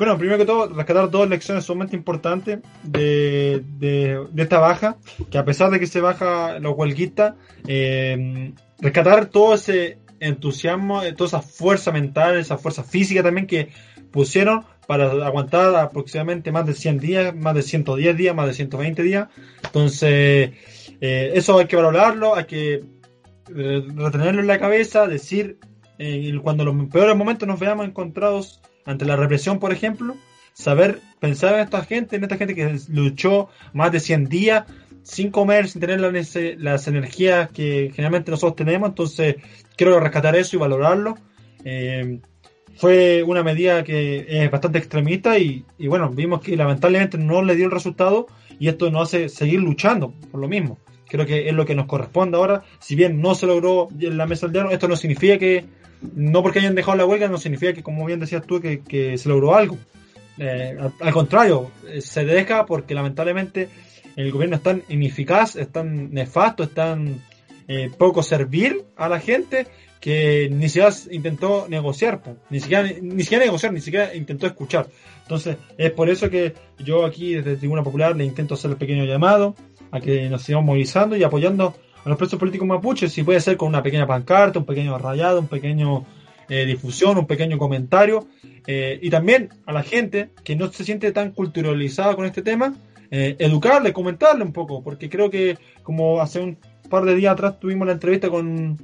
bueno, 0.00 0.16
primero 0.16 0.38
que 0.38 0.46
todo, 0.46 0.66
rescatar 0.66 1.10
dos 1.10 1.28
lecciones 1.28 1.62
sumamente 1.62 1.94
importantes 1.94 2.60
de, 2.82 3.62
de, 3.76 4.24
de 4.32 4.42
esta 4.42 4.58
baja, 4.58 4.96
que 5.30 5.36
a 5.36 5.44
pesar 5.44 5.70
de 5.70 5.78
que 5.78 5.86
se 5.86 6.00
baja 6.00 6.58
los 6.58 6.74
huelguistas, 6.74 7.34
eh, 7.66 8.54
rescatar 8.78 9.26
todo 9.26 9.56
ese 9.56 9.98
entusiasmo, 10.18 11.02
toda 11.18 11.28
esa 11.28 11.42
fuerza 11.42 11.92
mental, 11.92 12.38
esa 12.38 12.56
fuerza 12.56 12.82
física 12.82 13.22
también 13.22 13.46
que 13.46 13.68
pusieron 14.10 14.64
para 14.86 15.10
aguantar 15.26 15.76
aproximadamente 15.76 16.50
más 16.50 16.64
de 16.64 16.72
100 16.72 16.98
días, 16.98 17.36
más 17.36 17.54
de 17.54 17.60
110 17.60 18.16
días, 18.16 18.34
más 18.34 18.46
de 18.46 18.54
120 18.54 19.02
días. 19.02 19.28
Entonces, 19.64 20.52
eh, 21.02 21.30
eso 21.34 21.58
hay 21.58 21.66
que 21.66 21.76
valorarlo, 21.76 22.36
hay 22.36 22.44
que 22.46 22.84
retenerlo 23.46 24.40
en 24.40 24.46
la 24.46 24.58
cabeza, 24.58 25.06
decir, 25.06 25.58
eh, 25.98 26.32
cuando 26.42 26.64
los 26.64 26.88
peores 26.88 27.14
momentos 27.14 27.46
nos 27.46 27.60
veamos 27.60 27.86
encontrados 27.86 28.62
ante 28.90 29.04
la 29.04 29.16
represión, 29.16 29.58
por 29.58 29.72
ejemplo, 29.72 30.16
saber 30.52 31.00
pensar 31.20 31.54
en 31.54 31.60
esta 31.60 31.84
gente, 31.84 32.16
en 32.16 32.24
esta 32.24 32.36
gente 32.36 32.54
que 32.54 32.78
luchó 32.88 33.48
más 33.72 33.92
de 33.92 34.00
100 34.00 34.28
días 34.28 34.64
sin 35.02 35.30
comer, 35.30 35.68
sin 35.68 35.80
tener 35.80 36.00
las, 36.00 36.36
las 36.58 36.88
energías 36.88 37.50
que 37.50 37.90
generalmente 37.94 38.30
nosotros 38.30 38.56
tenemos, 38.56 38.90
entonces 38.90 39.36
quiero 39.76 39.98
rescatar 40.00 40.36
eso 40.36 40.56
y 40.56 40.58
valorarlo. 40.58 41.16
Eh, 41.64 42.20
fue 42.76 43.22
una 43.22 43.42
medida 43.42 43.84
que 43.84 44.26
es 44.28 44.50
bastante 44.50 44.78
extremista 44.78 45.38
y, 45.38 45.64
y, 45.78 45.88
bueno, 45.88 46.10
vimos 46.10 46.40
que 46.40 46.56
lamentablemente 46.56 47.18
no 47.18 47.42
le 47.42 47.56
dio 47.56 47.66
el 47.66 47.70
resultado 47.70 48.26
y 48.58 48.68
esto 48.68 48.90
nos 48.90 49.08
hace 49.08 49.28
seguir 49.28 49.60
luchando 49.60 50.12
por 50.30 50.40
lo 50.40 50.48
mismo. 50.48 50.78
Creo 51.06 51.26
que 51.26 51.48
es 51.48 51.54
lo 51.54 51.66
que 51.66 51.74
nos 51.74 51.86
corresponde 51.86 52.36
ahora. 52.36 52.62
Si 52.78 52.94
bien 52.94 53.20
no 53.20 53.34
se 53.34 53.46
logró 53.46 53.88
en 53.98 54.16
la 54.16 54.26
mesa 54.26 54.46
del 54.46 54.52
diálogo, 54.52 54.72
esto 54.72 54.86
no 54.86 54.96
significa 54.96 55.38
que, 55.38 55.64
no 56.14 56.42
porque 56.42 56.60
hayan 56.60 56.74
dejado 56.74 56.96
la 56.96 57.06
huelga, 57.06 57.28
no 57.28 57.38
significa 57.38 57.72
que, 57.72 57.82
como 57.82 58.04
bien 58.06 58.20
decías 58.20 58.46
tú, 58.46 58.60
que, 58.60 59.18
se 59.18 59.28
logró 59.28 59.54
algo. 59.54 59.78
Eh, 60.38 60.76
al, 61.00 61.12
contrario, 61.12 61.70
se 62.00 62.24
deja 62.24 62.64
porque 62.66 62.94
lamentablemente 62.94 63.68
el 64.16 64.32
gobierno 64.32 64.56
es 64.56 64.62
tan 64.62 64.82
ineficaz, 64.88 65.56
es 65.56 65.70
tan 65.70 66.12
nefasto, 66.12 66.62
es 66.62 66.72
tan 66.74 67.20
eh, 67.68 67.90
poco 67.96 68.22
servir 68.22 68.84
a 68.96 69.08
la 69.08 69.20
gente 69.20 69.66
que 70.00 70.48
ni 70.50 70.68
siquiera 70.68 70.94
intentó 71.10 71.66
negociar, 71.68 72.22
ni 72.48 72.58
siquiera, 72.60 72.88
ni 73.02 73.22
siquiera 73.22 73.44
negociar, 73.44 73.72
ni 73.72 73.80
siquiera 73.80 74.14
intentó 74.14 74.46
escuchar. 74.46 74.88
Entonces, 75.22 75.58
es 75.76 75.90
por 75.92 76.08
eso 76.08 76.30
que 76.30 76.54
yo 76.78 77.04
aquí 77.04 77.34
desde 77.34 77.56
Tribuna 77.56 77.82
Popular 77.82 78.16
le 78.16 78.24
intento 78.24 78.54
hacer 78.54 78.70
el 78.70 78.76
pequeño 78.78 79.04
llamado 79.04 79.54
a 79.90 80.00
que 80.00 80.28
nos 80.30 80.42
sigamos 80.42 80.66
movilizando 80.66 81.16
y 81.16 81.22
apoyando 81.22 81.76
a 82.04 82.08
los 82.08 82.18
presos 82.18 82.38
políticos 82.38 82.66
mapuches, 82.66 83.12
si 83.12 83.22
puede 83.22 83.40
ser 83.40 83.56
con 83.56 83.68
una 83.68 83.82
pequeña 83.82 84.06
pancarta, 84.06 84.58
un 84.58 84.66
pequeño 84.66 84.96
rayado, 84.98 85.40
un 85.40 85.48
pequeño 85.48 86.04
eh, 86.48 86.64
difusión, 86.64 87.18
un 87.18 87.26
pequeño 87.26 87.58
comentario, 87.58 88.26
eh, 88.66 88.98
y 89.00 89.10
también 89.10 89.50
a 89.66 89.72
la 89.72 89.82
gente 89.82 90.30
que 90.44 90.56
no 90.56 90.72
se 90.72 90.84
siente 90.84 91.12
tan 91.12 91.32
culturalizada 91.32 92.16
con 92.16 92.26
este 92.26 92.42
tema, 92.42 92.74
eh, 93.10 93.36
educarle, 93.38 93.92
comentarle 93.92 94.44
un 94.44 94.52
poco, 94.52 94.82
porque 94.82 95.08
creo 95.08 95.30
que 95.30 95.58
como 95.82 96.20
hace 96.20 96.40
un 96.40 96.56
par 96.88 97.04
de 97.04 97.14
días 97.14 97.32
atrás 97.32 97.58
tuvimos 97.60 97.86
la 97.86 97.92
entrevista 97.92 98.28
con 98.28 98.78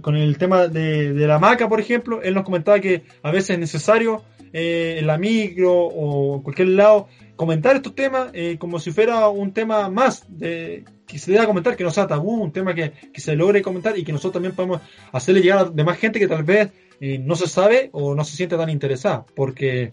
con 0.00 0.16
el 0.16 0.38
tema 0.38 0.66
de, 0.66 1.12
la 1.12 1.38
maca, 1.38 1.68
por 1.68 1.80
ejemplo, 1.80 2.22
él 2.22 2.34
nos 2.34 2.44
comentaba 2.44 2.80
que 2.80 3.02
a 3.22 3.30
veces 3.30 3.50
es 3.50 3.58
necesario 3.58 4.22
eh, 4.56 4.98
en 5.00 5.08
la 5.08 5.18
micro 5.18 5.74
o 5.74 6.36
en 6.36 6.42
cualquier 6.42 6.68
lado 6.68 7.08
comentar 7.34 7.74
estos 7.74 7.92
temas 7.96 8.30
eh, 8.32 8.56
como 8.56 8.78
si 8.78 8.92
fuera 8.92 9.26
un 9.28 9.52
tema 9.52 9.90
más 9.90 10.24
de, 10.28 10.84
que 11.08 11.18
se 11.18 11.32
dé 11.32 11.40
a 11.40 11.46
comentar, 11.46 11.76
que 11.76 11.82
no 11.82 11.90
sea 11.90 12.06
tabú, 12.06 12.40
un 12.40 12.52
tema 12.52 12.72
que, 12.72 12.92
se 13.16 13.34
logre 13.34 13.62
comentar 13.62 13.98
y 13.98 14.04
que 14.04 14.12
nosotros 14.12 14.34
también 14.34 14.54
podemos 14.54 14.80
hacerle 15.10 15.40
llegar 15.40 15.58
a 15.58 15.64
demás 15.64 15.98
gente 15.98 16.20
que 16.20 16.28
tal 16.28 16.44
vez 16.44 16.70
eh, 17.00 17.18
no 17.18 17.34
se 17.34 17.48
sabe 17.48 17.90
o 17.90 18.14
no 18.14 18.24
se 18.24 18.36
siente 18.36 18.56
tan 18.56 18.70
interesada, 18.70 19.26
porque, 19.34 19.90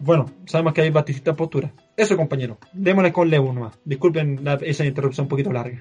bueno, 0.00 0.26
sabemos 0.46 0.74
que 0.74 0.80
hay 0.80 0.90
distintas 0.90 1.36
posturas. 1.36 1.70
Eso, 1.96 2.16
compañero, 2.16 2.58
démosle 2.72 3.12
con 3.12 3.30
Leo 3.30 3.52
nomás. 3.52 3.78
Disculpen 3.84 4.40
esa 4.62 4.84
interrupción 4.84 5.26
un 5.26 5.28
poquito 5.28 5.52
larga. 5.52 5.80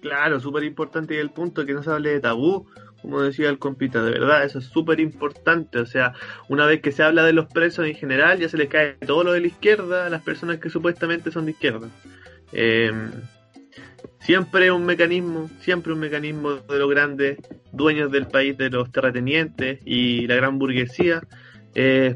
Claro, 0.00 0.40
súper 0.40 0.64
importante 0.64 1.20
el 1.20 1.30
punto 1.30 1.66
que 1.66 1.74
no 1.74 1.82
se 1.82 1.90
hable 1.90 2.10
de 2.10 2.20
tabú, 2.20 2.66
como 3.04 3.20
decía 3.20 3.50
el 3.50 3.58
compita, 3.58 4.02
de 4.02 4.12
verdad, 4.12 4.44
eso 4.44 4.58
es 4.58 4.64
súper 4.64 4.98
importante. 4.98 5.78
O 5.78 5.84
sea, 5.84 6.14
una 6.48 6.64
vez 6.64 6.80
que 6.80 6.90
se 6.90 7.02
habla 7.02 7.22
de 7.22 7.34
los 7.34 7.44
presos 7.46 7.86
en 7.86 7.94
general, 7.94 8.38
ya 8.38 8.48
se 8.48 8.56
les 8.56 8.68
cae 8.70 8.94
todo 8.94 9.24
lo 9.24 9.32
de 9.32 9.40
la 9.40 9.46
izquierda 9.46 10.06
a 10.06 10.08
las 10.08 10.22
personas 10.22 10.56
que 10.58 10.70
supuestamente 10.70 11.30
son 11.30 11.44
de 11.44 11.50
izquierda. 11.50 11.86
Em, 12.52 13.10
siempre 14.20 14.70
un 14.70 14.86
mecanismo, 14.86 15.50
siempre 15.60 15.92
un 15.92 15.98
mecanismo 15.98 16.54
de 16.54 16.78
los 16.78 16.88
grandes 16.88 17.38
dueños 17.72 18.10
del 18.10 18.26
país, 18.26 18.56
de 18.56 18.70
los 18.70 18.90
terratenientes 18.90 19.80
y 19.84 20.26
la 20.26 20.36
gran 20.36 20.58
burguesía, 20.58 21.20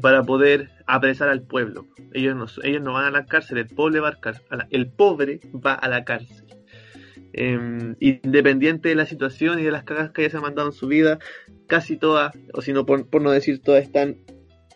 para 0.01 0.23
poder 0.23 0.69
apresar 0.87 1.29
al 1.29 1.43
pueblo. 1.43 1.85
Ellos 2.13 2.35
no, 2.35 2.45
ellos 2.63 2.81
no 2.81 2.93
van 2.93 3.05
a 3.05 3.11
la 3.11 3.25
cárcel, 3.25 3.59
el 3.59 3.67
pobre 3.67 3.99
va 3.99 4.09
a 4.09 4.67
el 4.71 4.87
pobre 4.87 5.39
va 5.53 5.73
a 5.73 5.87
la 5.87 6.03
cárcel. 6.03 6.48
Em, 7.41 7.95
independiente 8.01 8.89
de 8.89 8.95
la 8.95 9.05
situación 9.05 9.59
y 9.59 9.63
de 9.63 9.71
las 9.71 9.85
cagas 9.85 10.11
que 10.11 10.23
haya 10.23 10.29
se 10.29 10.39
mandado 10.41 10.67
en 10.67 10.73
su 10.73 10.87
vida, 10.87 11.19
casi 11.67 11.95
todas, 11.95 12.35
o 12.53 12.61
si 12.61 12.73
no 12.73 12.85
por, 12.85 13.21
no 13.21 13.31
decir 13.31 13.61
todas, 13.61 13.81
están 13.81 14.17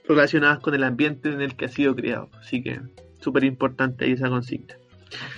relacionadas 0.08 0.60
con 0.60 0.74
el 0.74 0.86
ambiente 0.86 1.28
en 1.28 1.42
el 1.42 1.58
que 1.58 1.66
ha 1.66 1.68
sido 1.68 1.94
criado. 1.94 2.30
Así 2.40 2.64
que 2.64 2.80
súper 3.20 3.44
importante 3.44 4.06
ahí 4.06 4.14
esa 4.14 4.30
consigna. 4.30 4.78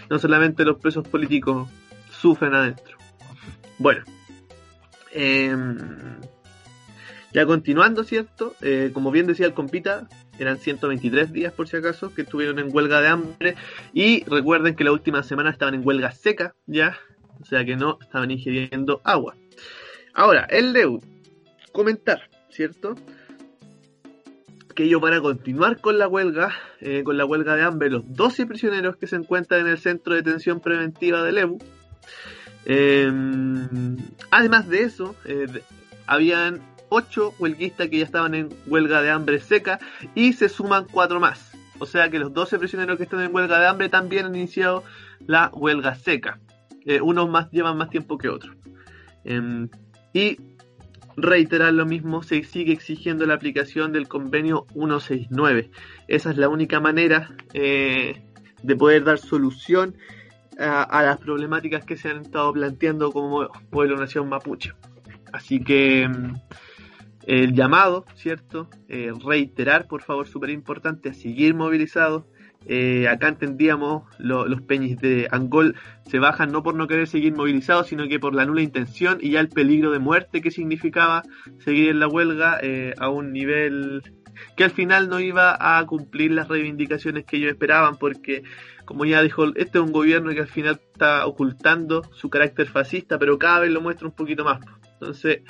No 0.08 0.20
solamente 0.20 0.66
los 0.66 0.78
presos 0.78 1.08
políticos 1.08 1.68
sufren 2.12 2.54
adentro. 2.54 2.96
Bueno, 3.80 4.04
em, 5.12 6.20
ya 7.34 7.48
continuando, 7.48 8.04
¿cierto? 8.04 8.54
Eh, 8.62 8.92
como 8.94 9.10
bien 9.10 9.26
decía 9.26 9.48
el 9.48 9.56
compita, 9.56 10.08
eran 10.38 10.60
123 10.60 11.34
días 11.34 11.54
por 11.54 11.68
si 11.68 11.78
acaso 11.78 12.14
que 12.14 12.22
estuvieron 12.22 12.60
en 12.60 12.70
huelga 12.72 13.02
de 13.02 13.08
hambre 13.08 13.56
y 13.94 14.24
recuerden 14.26 14.76
que 14.76 14.84
la 14.84 14.92
última 14.92 15.24
semana 15.24 15.50
estaban 15.50 15.74
en 15.74 15.82
huelga 15.84 16.12
seca 16.12 16.54
ya, 16.68 17.00
o 17.46 17.48
sea 17.48 17.64
que 17.64 17.76
no 17.76 18.00
estaban 18.02 18.32
ingiriendo 18.32 19.02
agua. 19.04 19.36
Ahora, 20.16 20.48
el 20.50 20.74
Leu, 20.74 21.00
comentar, 21.72 22.28
¿cierto? 22.50 22.96
Que 24.74 24.86
ellos 24.86 25.00
van 25.00 25.14
a 25.14 25.22
continuar 25.22 25.80
con 25.80 26.00
la 26.00 26.08
huelga, 26.08 26.56
eh, 26.82 27.04
con 27.04 27.18
la 27.18 27.26
huelga 27.26 27.56
de 27.56 27.62
hambre, 27.62 27.92
los 27.92 28.04
12 28.08 28.48
prisioneros 28.48 28.98
que 28.98 29.06
se 29.06 29.18
encuentran 29.18 29.62
en 29.62 29.68
el 29.68 29.78
centro 29.78 30.16
de 30.16 30.24
detención 30.24 30.60
preventiva 30.60 31.22
de 31.22 31.32
Lebu. 31.34 31.60
Em, 32.66 33.98
además 34.32 34.68
de 34.68 34.82
eso, 34.82 35.16
eh, 35.26 35.46
habían 36.08 36.62
8 36.90 37.36
huelguistas 37.38 37.90
que 37.90 38.00
ya 38.00 38.06
estaban 38.06 38.34
en 38.34 38.50
huelga 38.66 39.04
de 39.04 39.12
hambre 39.12 39.40
seca 39.40 39.80
y 40.16 40.34
se 40.34 40.50
suman 40.50 40.88
4 40.92 41.20
más. 41.20 41.52
O 41.78 41.86
sea 41.86 42.10
que 42.10 42.18
los 42.18 42.34
12 42.34 42.58
prisioneros 42.58 42.98
que 42.98 43.04
están 43.04 43.22
en 43.22 43.36
huelga 43.36 43.60
de 43.60 43.68
hambre 43.68 43.90
también 43.90 44.26
han 44.26 44.36
iniciado 44.36 44.84
la 45.28 45.52
huelga 45.54 45.94
seca. 45.94 46.40
Unos 47.02 47.30
más 47.30 47.50
llevan 47.52 47.78
más 47.78 47.90
tiempo 47.90 48.18
que 48.18 48.30
otros. 48.30 48.56
Em, 49.24 49.70
y 50.14 50.38
reiterar 51.18 51.74
lo 51.74 51.86
mismo, 51.86 52.24
se 52.24 52.44
sigue 52.44 52.74
exigiendo 52.74 53.26
la 53.26 53.34
aplicación 53.34 53.92
del 53.92 54.08
convenio 54.08 54.66
169. 54.74 55.72
Esa 56.08 56.32
es 56.32 56.38
la 56.38 56.50
única 56.50 56.80
manera 56.80 57.36
eh, 57.54 58.22
de 58.62 58.76
poder 58.76 59.04
dar 59.04 59.18
solución 59.18 59.96
a, 60.60 60.84
a, 60.84 61.04
las 61.04 61.18
problemáticas 61.18 61.84
que 61.86 61.98
se 61.98 62.10
han 62.10 62.22
estado 62.22 62.54
planteando 62.54 63.12
como 63.12 63.48
pueblo 63.70 63.98
nación 63.98 64.30
mapuche. 64.30 64.74
Así 65.32 65.60
que 65.62 66.04
em, 66.04 66.34
el 67.26 67.54
llamado, 67.54 68.06
¿cierto? 68.16 68.70
Eh, 68.88 69.12
reiterar, 69.26 69.88
por 69.88 70.02
favor, 70.02 70.28
súper 70.28 70.52
importante, 70.52 71.10
a 71.10 71.14
seguir 71.14 71.56
movilizados. 71.56 72.24
Eh, 72.68 73.08
acá 73.08 73.28
entendíamos 73.28 74.04
los 74.18 74.62
peñis 74.62 74.98
de 74.98 75.28
Angol 75.30 75.76
se 76.08 76.20
bajan 76.20 76.52
no 76.52 76.64
por 76.64 76.76
no 76.76 76.88
querer 76.88 77.08
seguir 77.08 77.34
movilizados, 77.34 77.88
sino 77.88 78.08
que 78.08 78.20
por 78.20 78.34
la 78.34 78.46
nula 78.46 78.62
intención 78.62 79.20
y 79.22 79.32
ya 79.32 79.40
el 79.40 79.50
peligro 79.50 79.92
de 79.92 80.00
muerte 80.00 80.42
que 80.42 80.52
significaba 80.52 81.24
seguir 81.60 81.90
en 81.90 82.00
la 82.00 82.08
huelga 82.08 82.60
eh, 82.62 82.94
a 82.98 83.10
un 83.10 83.34
nivel 83.34 84.02
que 84.58 84.64
al 84.64 84.72
final 84.72 85.10
no 85.10 85.20
iba 85.20 85.56
a 85.60 85.86
cumplir 85.86 86.32
las 86.32 86.48
reivindicaciones 86.48 87.26
que 87.26 87.38
ellos 87.38 87.52
esperaban, 87.52 87.98
porque 87.98 88.44
como 88.86 89.06
ya 89.06 89.22
dijo, 89.22 89.46
este 89.56 89.78
es 89.78 89.84
un 89.84 89.92
gobierno 89.92 90.32
que 90.32 90.42
al 90.42 90.48
final 90.48 90.80
está 90.92 91.26
ocultando 91.26 92.04
su 92.14 92.30
carácter 92.30 92.68
fascista, 92.68 93.18
pero 93.18 93.40
cada 93.40 93.62
vez 93.62 93.72
lo 93.72 93.82
muestra 93.82 94.08
un 94.08 94.16
poquito 94.16 94.44
más. 94.44 94.60
Entonces, 94.94 95.42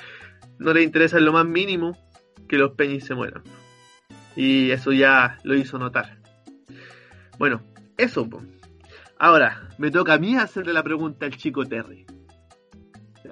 no 0.58 0.72
le 0.72 0.82
interesa 0.82 1.18
en 1.18 1.24
lo 1.24 1.32
más 1.32 1.46
mínimo 1.46 1.96
que 2.48 2.58
los 2.58 2.72
peñis 2.72 3.04
se 3.04 3.14
mueran. 3.14 3.42
Y 4.34 4.70
eso 4.70 4.92
ya 4.92 5.38
lo 5.44 5.54
hizo 5.54 5.78
notar. 5.78 6.18
Bueno, 7.38 7.62
eso. 7.96 8.28
Ahora, 9.18 9.68
me 9.78 9.90
toca 9.90 10.14
a 10.14 10.18
mí 10.18 10.36
hacerle 10.36 10.72
la 10.72 10.82
pregunta 10.82 11.26
al 11.26 11.36
chico 11.36 11.64
Terry. 11.64 12.06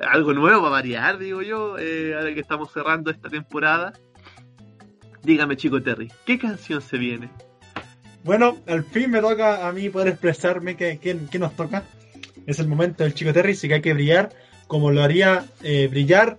Algo 0.00 0.32
nuevo 0.32 0.62
para 0.62 0.70
variar, 0.70 1.18
digo 1.18 1.42
yo, 1.42 1.78
eh, 1.78 2.14
ahora 2.14 2.34
que 2.34 2.40
estamos 2.40 2.72
cerrando 2.72 3.10
esta 3.10 3.28
temporada. 3.28 3.92
Dígame, 5.22 5.56
chico 5.56 5.82
Terry, 5.82 6.10
¿qué 6.26 6.38
canción 6.38 6.80
se 6.82 6.98
viene? 6.98 7.30
Bueno, 8.24 8.56
al 8.66 8.84
fin 8.84 9.10
me 9.10 9.20
toca 9.20 9.66
a 9.68 9.72
mí 9.72 9.90
poder 9.90 10.08
expresarme 10.08 10.76
qué, 10.76 10.98
qué, 10.98 11.38
nos 11.38 11.54
toca. 11.54 11.84
Es 12.46 12.58
el 12.58 12.68
momento 12.68 13.04
del 13.04 13.14
chico 13.14 13.32
Terry, 13.32 13.52
así 13.52 13.68
que 13.68 13.74
hay 13.74 13.82
que 13.82 13.94
brillar 13.94 14.30
como 14.66 14.90
lo 14.90 15.02
haría 15.02 15.44
eh, 15.62 15.88
brillar 15.88 16.38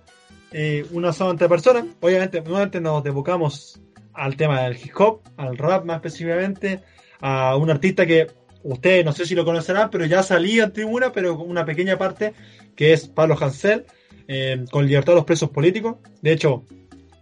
eh, 0.52 0.84
una 0.92 1.12
sola 1.12 1.48
persona. 1.48 1.86
Obviamente, 2.00 2.40
nuevamente 2.40 2.80
nos 2.80 3.02
devocamos 3.02 3.80
al 4.12 4.36
tema 4.36 4.62
del 4.62 4.76
hip 4.76 4.92
hop, 4.98 5.20
al 5.36 5.56
rap 5.56 5.84
más 5.84 5.96
específicamente, 5.96 6.82
a 7.20 7.56
un 7.56 7.70
artista 7.70 8.06
que 8.06 8.26
ustedes 8.62 9.04
no 9.04 9.12
sé 9.12 9.26
si 9.26 9.34
lo 9.34 9.44
conocerán, 9.44 9.90
pero 9.90 10.04
ya 10.06 10.22
salía 10.22 10.64
en 10.64 10.72
tribuna, 10.72 11.12
pero 11.12 11.36
con 11.36 11.48
una 11.48 11.64
pequeña 11.64 11.96
parte, 11.96 12.34
que 12.74 12.92
es 12.92 13.08
Pablo 13.08 13.36
Hansel, 13.40 13.86
eh, 14.28 14.64
con 14.70 14.86
libertad 14.86 15.12
de 15.12 15.16
los 15.16 15.24
presos 15.24 15.50
políticos. 15.50 15.96
De 16.20 16.32
hecho, 16.32 16.64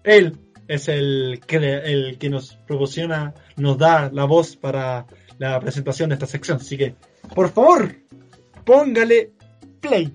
él 0.03 0.39
es 0.69 0.89
el 0.89 1.41
que, 1.47 1.57
el 1.57 2.19
que 2.19 2.31
nos 2.31 2.57
proporciona, 2.67 3.35
nos 3.57 3.79
da 3.79 4.11
la 4.13 4.25
voz 4.25 4.57
para 4.57 5.07
la 5.39 5.61
presentación 5.61 6.09
de 6.09 6.15
esta 6.15 6.27
sección. 6.27 6.59
Así 6.59 6.77
que, 6.77 6.95
por 7.35 7.51
favor, 7.51 7.95
póngale 8.65 9.33
play. 9.81 10.13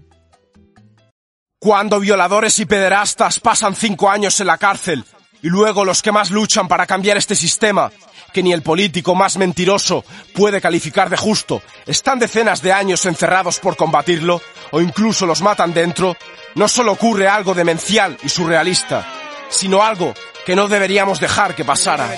Cuando 1.59 1.99
violadores 1.99 2.57
y 2.59 2.65
pederastas 2.65 3.39
pasan 3.39 3.75
cinco 3.75 4.09
años 4.09 4.39
en 4.39 4.47
la 4.47 4.57
cárcel 4.57 5.03
y 5.41 5.49
luego 5.49 5.85
los 5.85 6.01
que 6.01 6.11
más 6.11 6.31
luchan 6.31 6.67
para 6.67 6.85
cambiar 6.85 7.17
este 7.17 7.35
sistema, 7.35 7.91
que 8.33 8.43
ni 8.43 8.53
el 8.53 8.61
político 8.61 9.15
más 9.15 9.37
mentiroso 9.37 10.03
puede 10.33 10.61
calificar 10.61 11.09
de 11.09 11.17
justo, 11.17 11.61
están 11.85 12.19
decenas 12.19 12.61
de 12.61 12.73
años 12.73 13.05
encerrados 13.05 13.59
por 13.59 13.75
combatirlo 13.75 14.41
o 14.71 14.81
incluso 14.81 15.25
los 15.25 15.41
matan 15.41 15.73
dentro, 15.73 16.15
no 16.55 16.67
solo 16.67 16.91
ocurre 16.91 17.27
algo 17.27 17.53
demencial 17.53 18.17
y 18.23 18.29
surrealista, 18.29 19.07
sino 19.49 19.83
algo 19.83 20.13
que 20.45 20.55
no 20.55 20.67
deberíamos 20.67 21.19
dejar 21.19 21.55
que 21.55 21.65
pasara. 21.65 22.09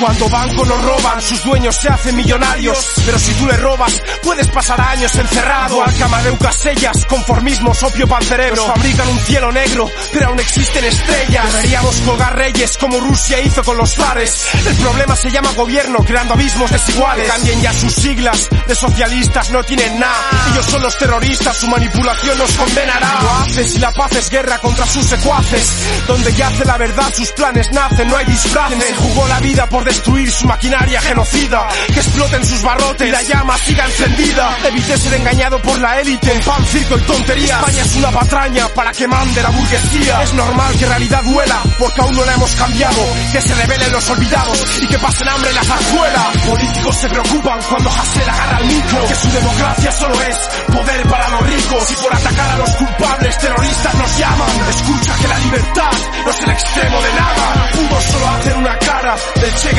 Cuando 0.00 0.28
banco 0.28 0.64
nos 0.64 0.80
roban, 0.82 1.20
sus 1.20 1.42
dueños 1.42 1.76
se 1.76 1.88
hacen 1.88 2.14
millonarios. 2.14 2.78
Pero 3.04 3.18
si 3.18 3.32
tú 3.32 3.46
le 3.46 3.56
robas, 3.56 4.00
puedes 4.22 4.46
pasar 4.48 4.80
años 4.80 5.12
encerrado. 5.16 5.82
Al 5.82 5.96
Camadeu 5.96 6.38
Casellas, 6.38 7.04
conformismos, 7.06 7.82
opio 7.82 8.06
para 8.06 8.22
el 8.22 8.28
cerebro. 8.28 8.66
Fabrican 8.66 9.08
un 9.08 9.18
cielo 9.18 9.50
negro, 9.50 9.90
pero 10.12 10.28
aún 10.28 10.38
existen 10.38 10.84
estrellas. 10.84 11.52
Deberíamos 11.52 11.96
colgar 12.02 12.36
reyes 12.36 12.78
como 12.78 13.00
Rusia 13.00 13.40
hizo 13.40 13.64
con 13.64 13.76
los 13.76 13.94
zares. 13.94 14.46
El 14.66 14.76
problema 14.76 15.16
se 15.16 15.30
llama 15.32 15.50
gobierno, 15.52 15.98
creando 16.04 16.34
abismos 16.34 16.70
desiguales. 16.70 17.28
Cambien 17.28 17.60
ya 17.60 17.72
sus 17.72 17.92
siglas, 17.94 18.48
de 18.68 18.74
socialistas 18.76 19.50
no 19.50 19.64
tienen 19.64 19.98
nada. 19.98 20.30
Ellos 20.52 20.66
son 20.66 20.82
los 20.82 20.96
terroristas, 20.96 21.56
su 21.56 21.66
manipulación 21.66 22.38
nos 22.38 22.52
condenará. 22.52 23.18
Lo 23.22 23.30
haces 23.42 23.74
y 23.74 23.78
la 23.78 23.92
paz 23.92 24.12
es 24.12 24.30
guerra 24.30 24.58
contra 24.58 24.86
sus 24.86 25.06
secuaces. 25.06 25.72
Donde 26.06 26.32
yace 26.34 26.64
la 26.64 26.78
verdad, 26.78 27.12
sus 27.12 27.32
planes 27.32 27.70
nacen, 27.72 28.08
no 28.08 28.16
hay 28.16 28.26
disfraces. 28.26 28.84
Se 28.84 28.94
jugó 28.94 29.26
la 29.26 29.40
vida 29.40 29.68
por 29.68 29.87
destruir 29.88 30.30
su 30.30 30.46
maquinaria 30.46 31.00
genocida. 31.00 31.68
Que 31.92 32.00
exploten 32.00 32.44
sus 32.44 32.62
barrotes 32.62 33.08
y 33.08 33.10
la 33.10 33.22
llama 33.22 33.56
siga 33.58 33.84
encendida. 33.84 34.56
Evite 34.64 34.98
ser 34.98 35.14
engañado 35.14 35.60
por 35.62 35.78
la 35.80 36.00
élite, 36.00 36.30
pan, 36.44 36.64
circo 36.66 36.96
y 36.96 37.00
tonterías. 37.02 37.60
España 37.60 37.82
es 37.82 37.96
una 37.96 38.10
patraña 38.10 38.68
para 38.68 38.92
que 38.92 39.08
mande 39.08 39.42
la 39.42 39.50
burguesía. 39.50 40.22
Es 40.22 40.34
normal 40.34 40.76
que 40.78 40.86
realidad 40.86 41.22
duela, 41.24 41.62
porque 41.78 42.00
aún 42.00 42.16
no 42.16 42.24
la 42.24 42.34
hemos 42.34 42.54
cambiado. 42.54 43.02
Que 43.32 43.40
se 43.40 43.54
revelen 43.54 43.92
los 43.92 44.10
olvidados 44.10 44.66
y 44.82 44.86
que 44.86 44.98
pasen 44.98 45.28
hambre 45.28 45.50
en 45.50 45.56
la 45.56 45.64
zarzuela. 45.64 46.32
Políticos 46.46 46.96
se 46.96 47.08
preocupan 47.08 47.58
cuando 47.68 47.90
Hassel 47.90 48.28
agarra 48.28 48.58
el 48.58 48.66
micro. 48.66 49.06
Que 49.08 49.14
su 49.14 49.30
democracia 49.32 49.92
solo 49.92 50.22
es 50.22 50.36
poder 50.66 51.02
para 51.08 51.28
los 51.30 51.42
ricos. 51.46 51.90
Y 51.90 51.94
por 51.96 52.14
atacar 52.14 52.50
a 52.50 52.58
los 52.58 52.70
culpables 52.76 53.38
terroristas 53.38 53.94
nos 53.94 54.18
llaman. 54.18 54.48
Escucha 54.68 55.14
que 55.16 55.28
la 55.28 55.38
libertad 55.38 55.92
no 56.24 56.30
es 56.30 56.40
el 56.42 56.50
extremo 56.50 57.02
de 57.02 57.12
nada. 57.14 57.70
Pudo 57.72 58.00
solo 58.00 58.28
hacer 58.28 58.56
una 58.56 58.78
cara 58.78 59.16
del 59.40 59.54
Che 59.54 59.77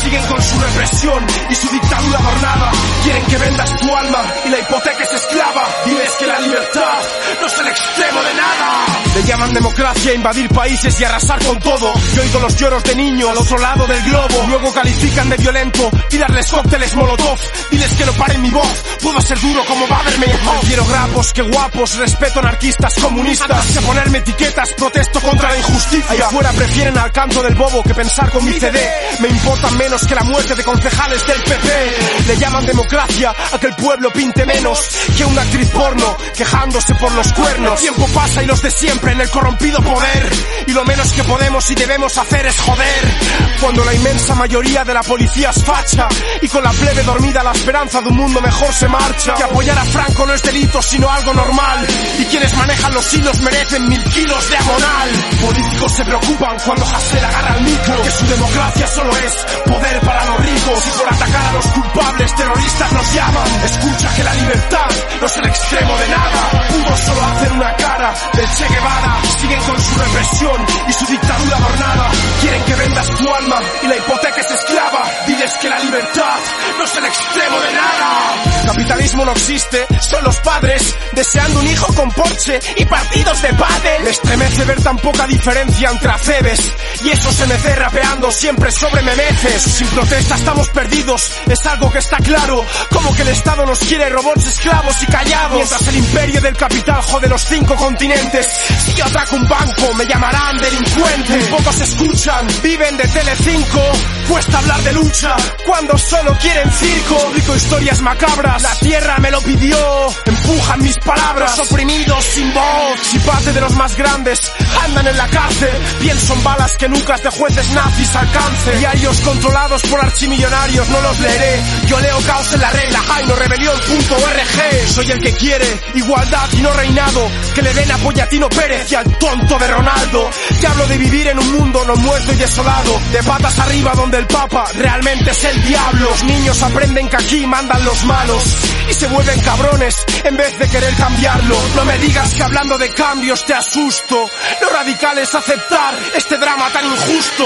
Siguen 0.00 0.24
con 0.26 0.40
su 0.40 0.58
represión 0.58 1.26
y 1.50 1.54
su 1.54 1.68
dictadura 1.68 2.18
adornada. 2.18 2.70
Quieren 3.02 3.24
que 3.26 3.38
vendas 3.38 3.80
tu 3.80 3.94
alma 3.94 4.24
y 4.44 4.48
la 4.50 4.58
hipoteca 4.60 5.02
es 5.02 5.12
esclava. 5.12 5.68
Diles 5.84 6.10
que 6.18 6.26
la 6.26 6.40
libertad 6.40 6.98
no 7.40 7.46
es 7.46 7.58
el 7.58 7.66
extremo 7.66 8.22
de 8.22 8.34
nada. 8.34 9.05
Le 9.16 9.22
llaman 9.22 9.54
democracia, 9.54 10.12
invadir 10.12 10.46
países 10.50 11.00
y 11.00 11.04
arrasar 11.04 11.42
con 11.42 11.58
todo. 11.58 11.90
Yo 12.14 12.20
oigo 12.20 12.38
los 12.38 12.54
lloros 12.54 12.84
de 12.84 12.94
niño 12.94 13.30
al 13.30 13.38
otro 13.38 13.56
lado 13.56 13.86
del 13.86 14.02
globo. 14.02 14.44
Luego 14.46 14.74
califican 14.74 15.30
de 15.30 15.38
violento, 15.38 15.90
tirarles 16.10 16.46
cócteles 16.50 16.94
molotov. 16.94 17.38
Diles 17.70 17.94
que 17.94 18.04
no 18.04 18.12
paren 18.12 18.42
mi 18.42 18.50
voz, 18.50 18.84
puedo 19.00 19.18
ser 19.22 19.40
duro 19.40 19.64
como 19.64 19.86
Badermeyerhoff. 19.86 20.66
Quiero 20.66 20.84
grapos, 20.84 21.32
que 21.32 21.40
guapos, 21.40 21.96
respeto 21.96 22.40
anarquistas, 22.40 22.94
comunistas. 22.96 23.50
Antes 23.50 23.74
de 23.76 23.80
ponerme 23.80 24.18
etiquetas, 24.18 24.74
protesto 24.74 25.18
contra 25.22 25.50
la 25.50 25.58
injusticia. 25.60 26.10
Allá 26.10 26.26
afuera 26.26 26.52
prefieren 26.52 26.98
al 26.98 27.10
canto 27.10 27.42
del 27.42 27.54
bobo 27.54 27.82
que 27.82 27.94
pensar 27.94 28.30
con 28.30 28.44
mi 28.44 28.52
CD. 28.52 28.78
Me 29.20 29.28
importa 29.28 29.70
menos 29.70 30.06
que 30.06 30.14
la 30.14 30.24
muerte 30.24 30.54
de 30.54 30.62
concejales 30.62 31.26
del 31.26 31.42
PP. 31.42 31.96
Le 32.26 32.36
llaman 32.36 32.66
democracia 32.66 33.34
a 33.50 33.58
que 33.58 33.68
el 33.68 33.76
pueblo 33.76 34.10
pinte 34.12 34.44
menos 34.44 34.78
que 35.16 35.24
una 35.24 35.40
actriz 35.40 35.70
porno 35.70 36.18
quejándose 36.36 36.94
por 36.96 37.12
los 37.12 37.32
cuernos. 37.32 37.80
El 37.80 37.88
tiempo 37.88 38.06
pasa 38.12 38.42
y 38.42 38.46
los 38.46 38.60
de 38.60 38.70
siempre 38.70 39.05
en 39.12 39.20
el 39.20 39.30
corrompido 39.30 39.80
poder. 39.82 40.32
Y 40.66 40.72
lo 40.72 40.84
menos 40.84 41.12
que 41.12 41.24
podemos 41.24 41.70
y 41.70 41.74
debemos 41.74 42.16
hacer 42.18 42.46
es 42.46 42.58
joder. 42.60 43.14
Cuando 43.60 43.84
la 43.84 43.94
inmensa 43.94 44.34
mayoría 44.34 44.84
de 44.84 44.94
la 44.94 45.02
policía 45.02 45.50
es 45.50 45.64
facha 45.64 46.08
y 46.42 46.48
con 46.48 46.62
la 46.62 46.70
plebe 46.70 47.02
dormida 47.02 47.42
la 47.42 47.52
esperanza 47.52 48.00
de 48.00 48.08
un 48.08 48.16
mundo 48.16 48.40
mejor 48.40 48.72
se 48.72 48.88
marcha. 48.88 49.34
Que 49.34 49.44
apoyar 49.44 49.78
a 49.78 49.84
Franco 49.84 50.26
no 50.26 50.34
es 50.34 50.42
delito 50.42 50.82
sino 50.82 51.10
algo 51.10 51.32
normal. 51.32 51.86
Y 52.18 52.24
quienes 52.24 52.54
manejan 52.54 52.94
los 52.94 53.14
hilos 53.14 53.40
merecen 53.40 53.88
mil 53.88 54.04
kilos 54.04 54.50
de 54.50 54.56
amonal. 54.56 55.08
Políticos 55.40 55.92
se 55.92 56.04
preocupan 56.04 56.56
cuando 56.64 56.84
Hassel 56.86 57.24
agarra 57.24 57.56
el 57.56 57.64
micro. 57.64 58.02
Que 58.02 58.10
su 58.10 58.26
democracia 58.26 58.86
solo 58.88 59.16
es 59.16 59.32
poder 59.66 60.00
para 60.00 60.24
los 60.26 60.40
ricos. 60.40 60.86
Y 60.86 60.98
por 60.98 61.14
atacar 61.14 61.46
a 61.46 61.52
los 61.52 61.66
culpables 61.66 62.34
terroristas 62.34 62.92
nos 62.92 63.14
llaman. 63.14 63.64
Escucha 63.64 64.14
que 64.14 64.24
la 64.24 64.34
libertad 64.34 64.88
no 65.20 65.26
es 65.26 65.36
el 65.36 65.46
extremo 65.46 65.96
de 65.96 66.08
nada. 66.08 66.68
Pudo 66.68 66.96
solo 66.96 67.24
hacer 67.24 67.52
una 67.52 67.76
cara 67.76 68.14
del 68.34 68.50
Che 68.50 68.68
Guevara. 68.68 68.95
Siguen 69.40 69.60
con 69.60 69.80
su 69.80 69.98
represión 69.98 70.66
y 70.88 70.92
su 70.92 71.06
dictadura 71.06 71.56
adornada. 71.56 72.10
Quieren 72.40 72.62
que 72.64 72.74
vendas 72.74 73.06
tu 73.16 73.34
alma 73.34 73.60
y 73.82 73.86
la 73.86 73.96
hipoteca 73.96 74.40
es 74.40 74.50
esclava. 74.50 75.10
Diles 75.26 75.52
que 75.60 75.68
la 75.68 75.78
libertad 75.80 76.38
no 76.78 76.84
es 76.84 76.96
el 76.96 77.04
extremo 77.04 77.60
de 77.60 77.72
nada. 77.72 78.66
Capitalismo 78.66 79.24
no 79.24 79.32
existe, 79.32 79.86
son 80.00 80.24
los 80.24 80.36
padres 80.40 80.96
deseando 81.12 81.60
un 81.60 81.66
hijo 81.66 81.94
con 81.94 82.10
Porsche 82.10 82.60
y 82.76 82.84
partidos 82.84 83.42
de 83.42 83.52
pádel. 83.54 84.02
Me 84.02 84.10
estremece 84.56 84.64
ver 84.64 84.82
tan 84.82 84.96
poca 84.98 85.26
diferencia 85.26 85.90
entre 85.90 86.10
acebes 86.10 86.60
y 87.04 87.10
eso 87.10 87.30
se 87.30 87.46
me 87.46 87.56
rapeando 87.56 88.30
siempre 88.30 88.70
sobre 88.70 89.02
memeces. 89.02 89.62
Sin 89.62 89.86
protesta 89.88 90.34
estamos 90.36 90.68
perdidos, 90.70 91.32
es 91.46 91.66
algo 91.66 91.90
que 91.90 91.98
está 91.98 92.16
claro. 92.18 92.64
Como 92.90 93.14
que 93.14 93.22
el 93.22 93.28
Estado 93.28 93.66
nos 93.66 93.78
quiere 93.80 94.08
robots 94.08 94.46
esclavos 94.46 95.02
y 95.02 95.06
callados. 95.06 95.56
Mientras 95.56 95.88
el 95.88 95.96
imperio 95.96 96.40
del 96.40 96.56
capital 96.56 97.02
jode 97.02 97.28
los 97.28 97.42
cinco 97.42 97.74
continentes. 97.76 98.46
Si 98.84 98.94
yo 98.94 99.04
ataco 99.04 99.36
un 99.36 99.48
banco 99.48 99.94
me 99.94 100.06
llamarán 100.06 100.58
delincuente. 100.58 101.38
Pocos 101.50 101.80
escuchan, 101.80 102.46
viven 102.62 102.96
de 102.96 103.08
Telecinco. 103.08 103.82
Cuesta 104.28 104.58
hablar 104.58 104.80
de 104.82 104.92
lucha 104.92 105.36
cuando 105.66 105.98
solo 105.98 106.36
quieren 106.40 106.70
circo. 106.72 107.14
Explico 107.16 107.56
historias 107.56 108.00
macabras, 108.00 108.62
la 108.62 108.74
tierra 108.76 109.18
me 109.18 109.30
lo 109.30 109.40
pidió. 109.42 109.76
Empujan 110.24 110.82
mis 110.82 110.96
palabras, 110.98 111.58
oprimidos 111.58 112.24
sin 112.24 112.54
voz. 112.54 113.00
Si 113.02 113.18
parte 113.20 113.52
de 113.52 113.60
los 113.60 113.74
más 113.74 113.96
grandes 113.96 114.45
andan 114.84 115.06
en 115.06 115.16
la 115.16 115.26
cárcel, 115.28 115.70
pienso 116.00 116.34
en 116.34 116.44
balas 116.44 116.76
que 116.76 116.88
nunca 116.88 117.16
de 117.22 117.30
jueces 117.30 117.70
nazis 117.70 118.14
alcance. 118.14 118.76
Diarios 118.78 119.20
controlados 119.20 119.82
por 119.82 120.00
archimillonarios, 120.00 120.88
no 120.88 121.00
los 121.00 121.18
leeré. 121.20 121.62
Yo 121.86 122.00
leo 122.00 122.20
caos 122.26 122.52
en 122.52 122.60
la 122.60 122.70
regla, 122.70 122.98
Jaino 122.98 123.36
Rebelión.org. 123.36 124.88
Soy 124.92 125.10
el 125.10 125.20
que 125.20 125.32
quiere 125.32 125.66
igualdad 125.94 126.48
y 126.52 126.62
no 126.62 126.72
reinado. 126.72 127.30
Que 127.54 127.62
le 127.62 127.72
den 127.74 127.90
apoyo 127.92 128.22
a 128.22 128.26
Tino 128.26 128.48
Pérez 128.48 128.90
y 128.90 128.94
al 128.96 129.18
tonto 129.18 129.58
de 129.58 129.66
Ronaldo. 129.68 130.30
Te 130.60 130.66
hablo 130.66 130.86
de 130.86 130.98
vivir 130.98 131.26
en 131.28 131.38
un 131.38 131.52
mundo 131.52 131.84
no 131.86 131.96
muerto 131.96 132.32
y 132.32 132.36
desolado. 132.36 133.00
De 133.12 133.22
patas 133.22 133.58
arriba 133.58 133.92
donde 133.94 134.18
el 134.18 134.26
Papa 134.26 134.64
realmente 134.74 135.30
es 135.30 135.44
el 135.44 135.62
diablo. 135.64 136.10
Los 136.10 136.24
niños 136.24 136.62
aprenden 136.62 137.08
que 137.08 137.16
aquí 137.16 137.46
mandan 137.46 137.84
los 137.84 138.04
malos. 138.04 138.42
Y 138.90 138.94
se 138.94 139.06
vuelven 139.08 139.40
cabrones 139.40 139.96
en 140.24 140.36
vez 140.36 140.58
de 140.58 140.68
querer 140.68 140.94
cambiarlo. 140.94 141.56
No 141.74 141.84
me 141.84 141.98
digas 141.98 142.34
que 142.34 142.42
hablando 142.42 142.76
de 142.78 142.90
cambios 142.90 143.44
te 143.46 143.54
asusto. 143.54 144.28
Lo 144.60 144.68
radical 144.68 145.18
es 145.18 145.34
aceptar 145.34 145.94
este 146.14 146.36
drama 146.38 146.70
tan 146.72 146.84
injusto. 146.84 147.44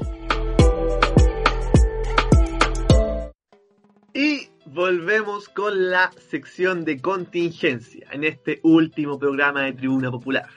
Y 4.14 4.50
volvemos 4.66 5.48
con 5.50 5.90
la 5.90 6.12
sección 6.30 6.84
de 6.84 7.00
contingencia 7.00 8.08
en 8.12 8.24
este 8.24 8.60
último 8.64 9.18
programa 9.18 9.64
de 9.64 9.74
Tribuna 9.74 10.12
Popular. 10.12 10.50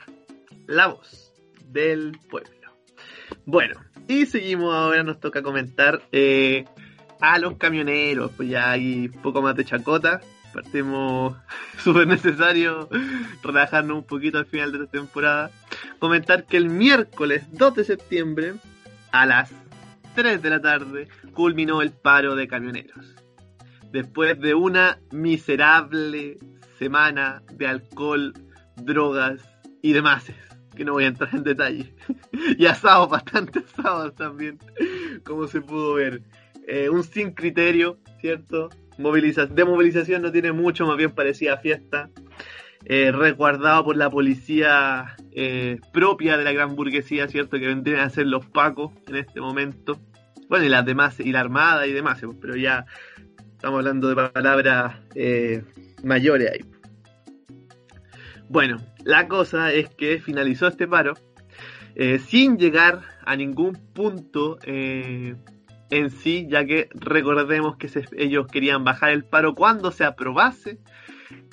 La 0.67 0.89
voz 0.89 1.33
del 1.69 2.19
pueblo. 2.31 2.51
Bueno, 3.47 3.84
y 4.09 4.27
seguimos 4.27 4.75
ahora, 4.75 5.03
nos 5.03 5.21
toca 5.21 5.43
comentar 5.43 6.03
eh, 6.13 6.65
a 7.21 7.39
los 7.39 7.57
camioneros, 7.57 8.33
pues 8.37 8.49
ya 8.49 8.71
hay 8.71 9.09
poco 9.09 9.43
más 9.43 9.57
de 9.57 9.65
chacota. 9.65 10.21
Partimos 10.53 11.37
súper 11.79 12.07
necesario 12.07 12.89
relajarnos 13.43 13.97
un 13.97 14.05
poquito 14.05 14.39
al 14.39 14.47
final 14.47 14.73
de 14.73 14.79
la 14.81 14.87
temporada. 14.87 15.51
Comentar 15.99 16.45
que 16.45 16.57
el 16.57 16.69
miércoles 16.69 17.45
2 17.53 17.75
de 17.75 17.85
septiembre 17.85 18.55
a 19.11 19.27
las 19.27 19.53
3 20.15 20.43
de 20.43 20.51
la 20.51 20.61
tarde 20.61 21.09
culminó 21.33 21.83
el 21.83 21.93
paro 21.93 22.37
de 22.37 22.47
camioneros. 22.47 23.15
Después 23.91 24.39
de 24.41 24.55
una 24.55 24.99
miserable 25.11 26.39
semana 26.79 27.43
de 27.53 27.67
alcohol, 27.67 28.35
drogas 28.77 29.41
y 29.83 29.93
demás, 29.93 30.25
que 30.75 30.85
no 30.85 30.93
voy 30.93 31.05
a 31.05 31.09
entrar 31.09 31.35
en 31.35 31.45
detalle, 31.45 31.95
y 32.59 32.67
asados, 32.67 33.09
bastante 33.09 33.61
asados 33.61 34.15
también, 34.15 34.59
como 35.25 35.47
se 35.47 35.61
pudo 35.61 35.95
ver. 35.95 36.23
Eh, 36.67 36.89
un 36.89 37.05
sin 37.05 37.33
criterio, 37.33 37.99
¿cierto? 38.21 38.71
Moviliza 38.97 39.47
de 39.47 39.65
movilización 39.65 40.23
no 40.23 40.33
tiene 40.33 40.53
mucho, 40.53 40.87
más 40.87 40.97
bien 40.97 41.11
parecía 41.11 41.57
fiesta. 41.59 42.11
Eh, 42.87 43.13
resguardado 43.13 43.83
por 43.83 43.97
la 43.97 44.11
policía 44.11 45.17
eh, 45.33 45.81
propia 45.93 46.37
de 46.37 46.45
la 46.45 46.53
gran 46.53 46.77
burguesía, 46.77 47.29
¿cierto? 47.29 47.59
Que 47.59 47.67
vendrían 47.67 48.01
a 48.01 48.11
ser 48.11 48.27
los 48.27 48.45
pacos 48.45 48.93
en 49.09 49.17
este 49.17 49.41
momento. 49.41 49.99
Bueno, 50.49 50.67
y 50.67 50.69
las 50.69 50.85
demás, 50.85 51.19
y 51.19 51.33
la 51.33 51.41
armada 51.41 51.87
y 51.87 51.93
demás, 51.93 52.21
pero 52.41 52.57
ya 52.57 52.85
estamos 53.53 53.79
hablando 53.79 54.09
de 54.09 54.29
palabras 54.29 54.97
eh, 55.15 55.65
mayores 56.03 56.51
ahí. 56.53 56.65
Bueno, 58.51 58.77
la 59.05 59.29
cosa 59.29 59.73
es 59.73 59.89
que 59.91 60.19
finalizó 60.19 60.67
este 60.69 60.87
paro 60.89 61.15
eh, 61.95 62.19
sin 62.19 62.59
llegar 62.59 63.03
a 63.25 63.37
ningún 63.37 63.75
punto 63.95 64.59
eh, 64.65 65.37
en 65.91 66.11
sí, 66.11 66.47
ya 66.51 66.65
que 66.65 66.89
recordemos 66.95 67.77
que 67.77 67.89
ellos 68.17 68.47
querían 68.49 68.83
bajar 68.85 69.11
el 69.13 69.25
paro 69.25 69.55
cuando 69.55 69.91
se 69.93 70.05
aprobase 70.05 70.79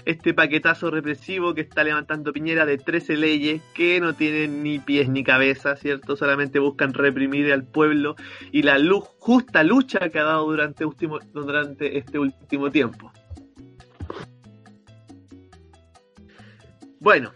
este 0.06 0.34
paquetazo 0.34 0.90
represivo 0.90 1.54
que 1.54 1.62
está 1.62 1.84
levantando 1.84 2.34
Piñera 2.34 2.66
de 2.66 2.80
13 2.80 3.18
leyes 3.18 3.62
que 3.76 4.00
no 4.00 4.16
tienen 4.16 4.64
ni 4.64 4.80
pies 4.80 5.10
ni 5.10 5.24
cabeza, 5.24 5.76
¿cierto? 5.76 6.16
Solamente 6.16 6.58
buscan 6.58 6.94
reprimir 6.96 7.54
al 7.54 7.64
pueblo 7.66 8.16
y 8.52 8.64
la 8.64 8.80
lu- 8.80 9.02
justa 9.20 9.64
lucha 9.64 10.10
que 10.10 10.18
ha 10.18 10.24
dado 10.24 10.46
durante, 10.50 10.86
durante 11.34 12.00
este 12.00 12.18
último 12.18 12.72
tiempo. 12.72 13.12
Bueno, 17.00 17.32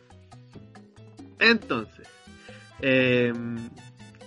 entonces, 1.49 2.07
eh, 2.81 3.33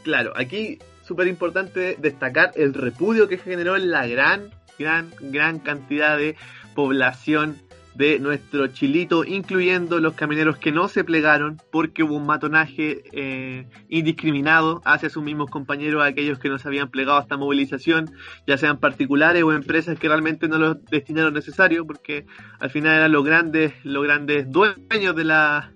claro, 0.04 0.32
aquí 0.36 0.78
súper 1.02 1.26
importante 1.26 1.96
destacar 1.98 2.52
el 2.54 2.74
repudio 2.74 3.28
que 3.28 3.38
generó 3.38 3.76
la 3.78 4.06
gran, 4.06 4.50
gran, 4.78 5.10
gran 5.20 5.58
cantidad 5.58 6.18
de 6.18 6.36
población 6.74 7.56
de 7.98 8.20
nuestro 8.20 8.68
chilito, 8.68 9.24
incluyendo 9.24 9.98
los 9.98 10.14
camioneros 10.14 10.56
que 10.56 10.70
no 10.70 10.86
se 10.86 11.02
plegaron 11.02 11.60
porque 11.72 12.04
hubo 12.04 12.14
un 12.14 12.26
matonaje 12.26 13.02
eh, 13.10 13.66
indiscriminado 13.88 14.80
hacia 14.84 15.10
sus 15.10 15.24
mismos 15.24 15.50
compañeros, 15.50 16.04
aquellos 16.04 16.38
que 16.38 16.48
no 16.48 16.58
se 16.58 16.68
habían 16.68 16.90
plegado 16.90 17.18
a 17.18 17.22
esta 17.22 17.36
movilización, 17.36 18.12
ya 18.46 18.56
sean 18.56 18.78
particulares 18.78 19.42
o 19.42 19.52
empresas 19.52 19.98
que 19.98 20.06
realmente 20.06 20.46
no 20.46 20.58
los 20.58 20.84
destinaron 20.84 21.34
necesario, 21.34 21.84
porque 21.86 22.24
al 22.60 22.70
final 22.70 22.94
eran 22.94 23.10
los 23.10 23.24
grandes, 23.24 23.74
los 23.82 24.04
grandes 24.04 24.48
dueños 24.48 25.16
de 25.16 25.24
la 25.24 25.72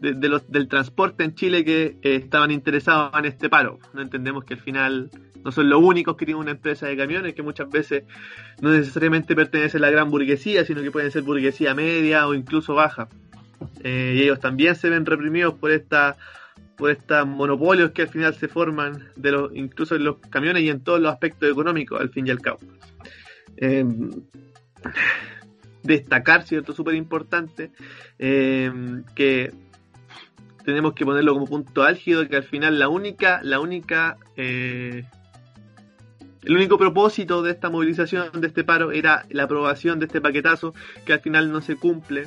de, 0.00 0.28
los, 0.28 0.50
del 0.50 0.68
transporte 0.68 1.24
en 1.24 1.34
Chile 1.34 1.64
que 1.64 1.96
eh, 2.02 2.16
estaban 2.16 2.50
interesados 2.50 3.12
en 3.18 3.24
este 3.24 3.48
paro. 3.48 3.78
No 3.92 4.02
entendemos 4.02 4.44
que 4.44 4.54
al 4.54 4.60
final 4.60 5.10
no 5.44 5.52
son 5.52 5.70
los 5.70 5.82
únicos 5.82 6.16
que 6.16 6.26
tienen 6.26 6.42
una 6.42 6.52
empresa 6.52 6.86
de 6.86 6.96
camiones, 6.96 7.34
que 7.34 7.42
muchas 7.42 7.70
veces 7.70 8.04
no 8.60 8.70
necesariamente 8.70 9.34
pertenece 9.34 9.76
a 9.78 9.80
la 9.80 9.90
gran 9.90 10.10
burguesía, 10.10 10.64
sino 10.64 10.82
que 10.82 10.90
pueden 10.90 11.10
ser 11.10 11.22
burguesía 11.22 11.74
media 11.74 12.26
o 12.26 12.34
incluso 12.34 12.74
baja. 12.74 13.08
Eh, 13.82 14.14
y 14.16 14.22
ellos 14.22 14.40
también 14.40 14.74
se 14.74 14.90
ven 14.90 15.06
reprimidos 15.06 15.54
por 15.54 15.70
esta 15.70 16.16
por 16.76 16.90
estos 16.90 17.26
monopolios 17.26 17.92
que 17.92 18.02
al 18.02 18.08
final 18.08 18.34
se 18.34 18.48
forman 18.48 19.08
de 19.16 19.30
los 19.32 19.56
incluso 19.56 19.96
en 19.96 20.04
los 20.04 20.18
camiones 20.18 20.62
y 20.62 20.68
en 20.68 20.80
todos 20.80 21.00
los 21.00 21.10
aspectos 21.10 21.50
económicos 21.50 21.98
al 21.98 22.10
fin 22.10 22.26
y 22.26 22.30
al 22.30 22.40
cabo. 22.40 22.58
Eh, 23.56 23.82
destacar, 25.82 26.42
¿cierto? 26.42 26.72
Súper 26.72 26.94
importante, 26.94 27.70
eh, 28.18 28.70
que 29.14 29.52
tenemos 30.66 30.94
que 30.94 31.06
ponerlo 31.06 31.32
como 31.32 31.46
punto 31.46 31.84
álgido, 31.84 32.28
que 32.28 32.36
al 32.36 32.42
final 32.42 32.76
la 32.80 32.88
única, 32.88 33.40
la 33.44 33.60
única, 33.60 34.16
eh, 34.36 35.04
el 36.42 36.56
único 36.56 36.76
propósito 36.76 37.40
de 37.42 37.52
esta 37.52 37.70
movilización, 37.70 38.40
de 38.40 38.48
este 38.48 38.64
paro, 38.64 38.90
era 38.90 39.24
la 39.30 39.44
aprobación 39.44 40.00
de 40.00 40.06
este 40.06 40.20
paquetazo, 40.20 40.74
que 41.06 41.12
al 41.12 41.20
final 41.20 41.52
no 41.52 41.60
se 41.60 41.76
cumple. 41.76 42.26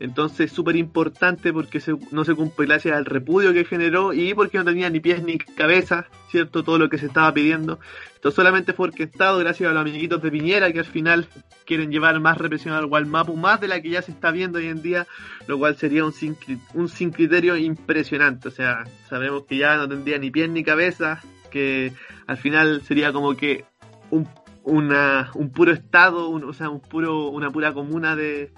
Entonces, 0.00 0.50
súper 0.52 0.76
importante 0.76 1.52
porque 1.52 1.80
se- 1.80 1.96
no 2.10 2.24
se 2.24 2.34
cumple 2.34 2.66
gracias 2.66 2.96
al 2.96 3.04
repudio 3.04 3.52
que 3.52 3.64
generó 3.64 4.12
y 4.12 4.34
porque 4.34 4.58
no 4.58 4.64
tenía 4.64 4.90
ni 4.90 5.00
pies 5.00 5.22
ni 5.22 5.38
cabeza, 5.38 6.06
¿cierto? 6.30 6.64
Todo 6.64 6.78
lo 6.78 6.88
que 6.88 6.98
se 6.98 7.06
estaba 7.06 7.32
pidiendo. 7.32 7.78
Esto 8.14 8.30
solamente 8.32 8.72
fue 8.72 8.88
orquestado 8.88 9.38
gracias 9.38 9.70
a 9.70 9.72
los 9.72 9.80
amiguitos 9.80 10.20
de 10.20 10.30
Piñera 10.30 10.72
que 10.72 10.80
al 10.80 10.84
final 10.84 11.26
quieren 11.64 11.90
llevar 11.92 12.18
más 12.20 12.38
represión 12.38 12.74
al 12.74 12.86
Gualmapu, 12.86 13.36
más 13.36 13.60
de 13.60 13.68
la 13.68 13.80
que 13.80 13.90
ya 13.90 14.02
se 14.02 14.10
está 14.12 14.30
viendo 14.32 14.58
hoy 14.58 14.66
en 14.66 14.82
día, 14.82 15.06
lo 15.46 15.58
cual 15.58 15.76
sería 15.76 16.04
un 16.04 16.12
sin, 16.12 16.36
un 16.74 16.88
sin 16.88 17.10
criterio 17.10 17.56
impresionante. 17.56 18.48
O 18.48 18.50
sea, 18.50 18.84
sabemos 19.08 19.44
que 19.44 19.56
ya 19.58 19.76
no 19.76 19.88
tendría 19.88 20.18
ni 20.18 20.30
pies 20.30 20.50
ni 20.50 20.64
cabeza, 20.64 21.22
que 21.50 21.92
al 22.26 22.36
final 22.36 22.82
sería 22.82 23.12
como 23.12 23.36
que 23.36 23.64
un, 24.10 24.28
una, 24.64 25.30
un 25.34 25.50
puro 25.50 25.72
estado, 25.72 26.28
un- 26.28 26.44
o 26.44 26.52
sea, 26.52 26.68
un 26.68 26.80
puro, 26.80 27.28
una 27.28 27.50
pura 27.50 27.72
comuna 27.72 28.16
de 28.16 28.50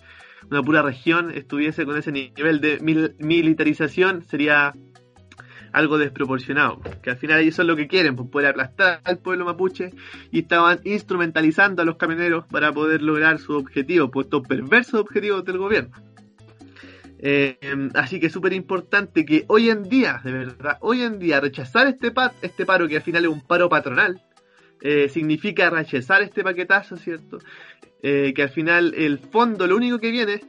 una 0.50 0.62
pura 0.62 0.82
región 0.82 1.30
estuviese 1.30 1.84
con 1.84 1.96
ese 1.96 2.12
nivel 2.12 2.60
de 2.60 2.78
mil- 2.80 3.14
militarización, 3.18 4.22
sería 4.22 4.74
algo 5.72 5.98
desproporcionado. 5.98 6.80
Que 7.02 7.10
al 7.10 7.18
final 7.18 7.40
eso 7.40 7.62
es 7.62 7.68
lo 7.68 7.76
que 7.76 7.86
quieren, 7.88 8.16
pues 8.16 8.30
poder 8.30 8.48
aplastar 8.50 9.00
al 9.04 9.18
pueblo 9.18 9.44
mapuche 9.44 9.90
y 10.30 10.40
estaban 10.40 10.80
instrumentalizando 10.84 11.82
a 11.82 11.84
los 11.84 11.96
camioneros 11.96 12.46
para 12.46 12.72
poder 12.72 13.02
lograr 13.02 13.38
su 13.38 13.52
objetivo, 13.56 14.10
pues 14.10 14.26
estos 14.26 14.46
perversos 14.46 15.00
objetivos 15.00 15.44
del 15.44 15.58
gobierno. 15.58 15.94
Eh, 17.18 17.58
así 17.94 18.20
que 18.20 18.26
es 18.26 18.32
súper 18.32 18.52
importante 18.52 19.24
que 19.24 19.44
hoy 19.48 19.70
en 19.70 19.84
día, 19.88 20.20
de 20.22 20.32
verdad, 20.32 20.76
hoy 20.80 21.00
en 21.02 21.18
día 21.18 21.40
rechazar 21.40 21.86
este, 21.86 22.10
pa- 22.10 22.32
este 22.42 22.66
paro, 22.66 22.86
que 22.88 22.96
al 22.96 23.02
final 23.02 23.24
es 23.24 23.30
un 23.30 23.40
paro 23.40 23.68
patronal, 23.68 24.20
eh, 24.80 25.08
significa 25.08 25.70
rechazar 25.70 26.22
este 26.22 26.42
paquetazo, 26.42 26.96
¿cierto? 26.96 27.38
Eh, 28.02 28.32
que 28.34 28.42
al 28.42 28.50
final 28.50 28.94
el 28.96 29.18
fondo, 29.18 29.66
lo 29.66 29.76
único 29.76 29.98
que 29.98 30.10
viene, 30.10 30.40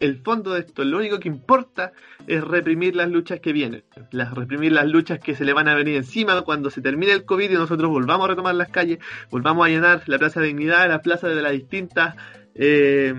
el 0.00 0.22
fondo 0.22 0.54
de 0.54 0.60
esto, 0.60 0.82
lo 0.84 0.98
único 0.98 1.20
que 1.20 1.28
importa 1.28 1.92
es 2.26 2.42
reprimir 2.42 2.96
las 2.96 3.10
luchas 3.10 3.40
que 3.40 3.52
vienen, 3.52 3.84
las, 4.10 4.32
reprimir 4.32 4.72
las 4.72 4.86
luchas 4.86 5.20
que 5.20 5.34
se 5.34 5.44
le 5.44 5.52
van 5.52 5.68
a 5.68 5.74
venir 5.74 5.96
encima 5.96 6.40
cuando 6.42 6.70
se 6.70 6.80
termine 6.80 7.12
el 7.12 7.24
COVID 7.24 7.50
y 7.50 7.54
nosotros 7.54 7.90
volvamos 7.90 8.24
a 8.24 8.30
retomar 8.30 8.54
las 8.54 8.70
calles, 8.70 8.98
volvamos 9.30 9.66
a 9.66 9.68
llenar 9.68 10.02
la 10.06 10.18
Plaza 10.18 10.40
de 10.40 10.46
Dignidad, 10.48 10.88
la 10.88 11.02
plaza 11.02 11.28
de 11.28 11.42
las 11.42 11.52
distintas 11.52 12.16
eh, 12.54 13.14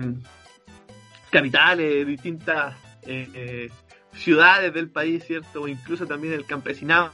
capitales, 1.30 2.06
distintas 2.06 2.74
eh, 3.06 3.70
ciudades 4.12 4.74
del 4.74 4.90
país, 4.90 5.24
¿cierto? 5.24 5.62
O 5.62 5.68
incluso 5.68 6.06
también 6.06 6.34
el 6.34 6.44
campesinado. 6.46 7.12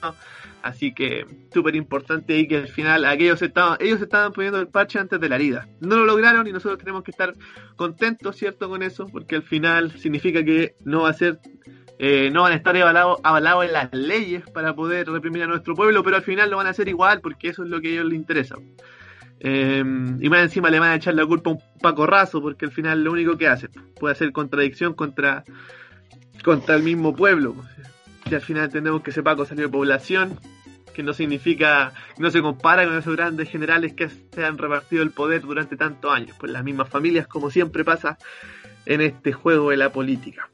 Así 0.62 0.92
que 0.92 1.24
súper 1.52 1.76
importante 1.76 2.34
ahí 2.34 2.48
que 2.48 2.56
al 2.56 2.68
final 2.68 3.04
aquellos 3.04 3.40
estaban, 3.42 3.78
ellos 3.80 4.00
estaban 4.00 4.32
poniendo 4.32 4.58
el 4.58 4.68
parche 4.68 4.98
antes 4.98 5.20
de 5.20 5.28
la 5.28 5.36
herida. 5.36 5.68
No 5.80 5.96
lo 5.96 6.04
lograron 6.04 6.46
y 6.46 6.52
nosotros 6.52 6.78
tenemos 6.78 7.04
que 7.04 7.12
estar 7.12 7.34
contentos, 7.76 8.36
¿cierto? 8.36 8.68
Con 8.68 8.82
eso, 8.82 9.06
porque 9.06 9.36
al 9.36 9.42
final 9.42 9.96
significa 9.98 10.44
que 10.44 10.74
no 10.84 11.02
va 11.02 11.10
a 11.10 11.12
ser, 11.12 11.38
eh, 11.98 12.30
no 12.32 12.42
van 12.42 12.52
a 12.52 12.56
estar 12.56 12.76
avalados 12.76 13.20
avalados 13.22 13.66
en 13.66 13.72
las 13.72 13.92
leyes 13.92 14.42
para 14.50 14.74
poder 14.74 15.08
reprimir 15.08 15.44
a 15.44 15.46
nuestro 15.46 15.74
pueblo, 15.74 16.02
pero 16.02 16.16
al 16.16 16.22
final 16.22 16.50
lo 16.50 16.56
van 16.56 16.66
a 16.66 16.70
hacer 16.70 16.88
igual 16.88 17.20
porque 17.20 17.48
eso 17.48 17.62
es 17.62 17.70
lo 17.70 17.80
que 17.80 17.88
a 17.88 17.92
ellos 17.92 18.06
les 18.06 18.18
interesa. 18.18 18.56
Eh, 19.40 19.84
y 20.20 20.28
más 20.28 20.42
encima 20.42 20.70
le 20.70 20.80
van 20.80 20.90
a 20.90 20.96
echar 20.96 21.14
la 21.14 21.24
culpa 21.24 21.50
a 21.50 21.52
un 21.54 21.60
Paco 21.80 22.06
Razo, 22.06 22.42
porque 22.42 22.64
al 22.64 22.72
final 22.72 23.04
lo 23.04 23.12
único 23.12 23.38
que 23.38 23.46
hace 23.46 23.68
puede 24.00 24.12
hacer 24.12 24.32
contradicción 24.32 24.94
contra, 24.94 25.44
contra 26.42 26.74
el 26.74 26.82
mismo 26.82 27.14
pueblo. 27.14 27.54
Y 28.30 28.34
al 28.34 28.42
final 28.42 28.64
entendemos 28.64 29.02
que 29.02 29.10
ese 29.10 29.22
Paco 29.22 29.46
salió 29.46 29.64
de 29.64 29.72
población, 29.72 30.38
que 30.92 31.02
no 31.02 31.14
significa, 31.14 31.94
no 32.18 32.30
se 32.30 32.42
compara 32.42 32.84
con 32.84 32.98
esos 32.98 33.16
grandes 33.16 33.48
generales 33.48 33.94
que 33.94 34.08
se 34.08 34.44
han 34.44 34.58
repartido 34.58 35.02
el 35.02 35.12
poder 35.12 35.42
durante 35.42 35.76
tantos 35.76 36.12
años, 36.12 36.36
pues 36.38 36.52
las 36.52 36.62
mismas 36.62 36.90
familias, 36.90 37.26
como 37.26 37.50
siempre 37.50 37.84
pasa 37.84 38.18
en 38.84 39.00
este 39.00 39.32
juego 39.32 39.70
de 39.70 39.78
la 39.78 39.90
política. 39.90 40.50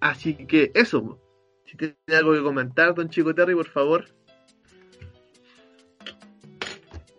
Así 0.00 0.34
que 0.46 0.70
eso, 0.74 1.20
si 1.66 1.76
tiene 1.76 1.96
algo 2.16 2.32
que 2.32 2.42
comentar, 2.42 2.94
don 2.94 3.10
Chico 3.10 3.34
Terry, 3.34 3.54
por 3.54 3.68
favor. 3.68 4.06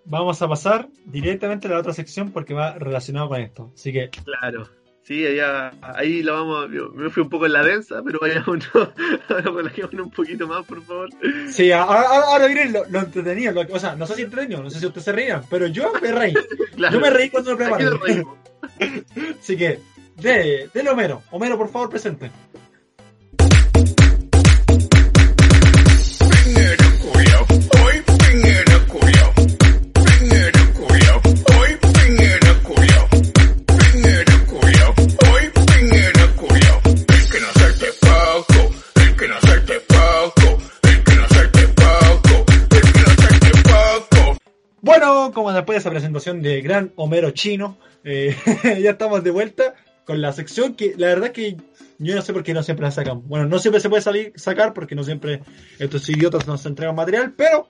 Vamos 0.05 0.41
a 0.41 0.47
pasar 0.47 0.89
directamente 1.05 1.67
a 1.67 1.71
la 1.71 1.79
otra 1.79 1.93
sección 1.93 2.31
porque 2.31 2.55
va 2.55 2.73
relacionado 2.73 3.29
con 3.29 3.41
esto. 3.41 3.71
Así 3.75 3.93
que 3.93 4.09
Claro. 4.09 4.78
Sí, 5.09 5.25
allá, 5.25 5.71
ahí 5.81 6.21
lo 6.21 6.33
vamos. 6.35 6.69
Yo 6.71 6.89
me 6.93 7.09
fui 7.09 7.23
un 7.23 7.29
poco 7.29 7.47
en 7.47 7.53
la 7.53 7.63
densa, 7.63 8.03
pero 8.05 8.19
vayamos 8.21 8.59
ahora 8.75 9.41
relajémonos 9.41 10.05
un 10.05 10.11
poquito 10.11 10.47
más, 10.47 10.63
por 10.67 10.83
favor. 10.83 11.09
Sí, 11.49 11.71
ahora, 11.71 12.01
ahora- 12.01 12.45
viene 12.45 12.69
lo, 12.69 12.85
lo 12.85 12.99
entretenido. 12.99 13.51
lo- 13.51 13.73
o 13.73 13.79
sea, 13.79 13.95
no 13.95 14.05
sé 14.05 14.13
si 14.13 14.21
entretenido, 14.21 14.61
no 14.61 14.69
sé 14.69 14.79
si 14.79 14.85
ustedes 14.85 15.05
se 15.05 15.11
reían, 15.11 15.41
pero 15.49 15.65
yo 15.65 15.91
me 15.99 16.11
reí. 16.11 16.33
Claro. 16.75 16.93
Yo 16.93 17.01
me 17.01 17.09
reí 17.09 17.31
cuando 17.31 17.49
lo 17.51 17.57
preparé. 17.57 17.87
Así 19.41 19.57
que, 19.57 19.79
de, 20.17 20.69
dele 20.75 20.89
Homero. 20.91 21.23
Homero, 21.31 21.57
por 21.57 21.69
favor, 21.71 21.89
presente. 21.89 22.29
Como 45.33 45.51
después 45.51 45.75
de 45.75 45.79
esa 45.79 45.89
presentación 45.89 46.41
de 46.41 46.61
gran 46.61 46.91
Homero 46.95 47.31
chino, 47.31 47.77
eh, 48.03 48.35
ya 48.81 48.91
estamos 48.91 49.23
de 49.23 49.31
vuelta 49.31 49.75
con 50.05 50.21
la 50.21 50.33
sección 50.33 50.75
que 50.75 50.95
la 50.97 51.07
verdad 51.07 51.31
que 51.31 51.57
yo 51.99 52.15
no 52.15 52.21
sé 52.21 52.33
por 52.33 52.43
qué 52.43 52.53
no 52.53 52.63
siempre 52.63 52.85
la 52.85 52.91
sacan. 52.91 53.27
Bueno, 53.27 53.45
no 53.45 53.59
siempre 53.59 53.81
se 53.81 53.89
puede 53.89 54.01
salir, 54.01 54.33
sacar 54.35 54.73
porque 54.73 54.95
no 54.95 55.03
siempre 55.03 55.41
estos 55.77 56.09
idiotas 56.09 56.47
nos 56.47 56.65
entregan 56.65 56.95
material, 56.95 57.33
pero 57.35 57.69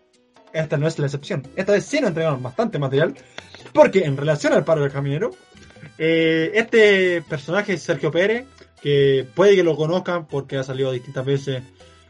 esta 0.53 0.77
no 0.77 0.87
es 0.87 0.97
la 0.99 1.07
excepción. 1.07 1.43
Esta 1.55 1.73
vez 1.73 1.85
sí 1.85 1.99
nos 1.99 2.09
entregaron 2.09 2.41
bastante 2.41 2.79
material 2.79 3.15
porque 3.73 4.05
en 4.05 4.17
relación 4.17 4.53
al 4.53 4.63
paro 4.63 4.81
del 4.81 4.91
camionero, 4.91 5.31
eh, 5.97 6.51
este 6.53 7.21
personaje 7.23 7.77
Sergio 7.77 8.11
Pérez, 8.11 8.45
que 8.81 9.27
puede 9.35 9.55
que 9.55 9.63
lo 9.63 9.75
conozcan 9.75 10.27
porque 10.27 10.57
ha 10.57 10.63
salido 10.63 10.91
distintas 10.91 11.25
veces 11.25 11.63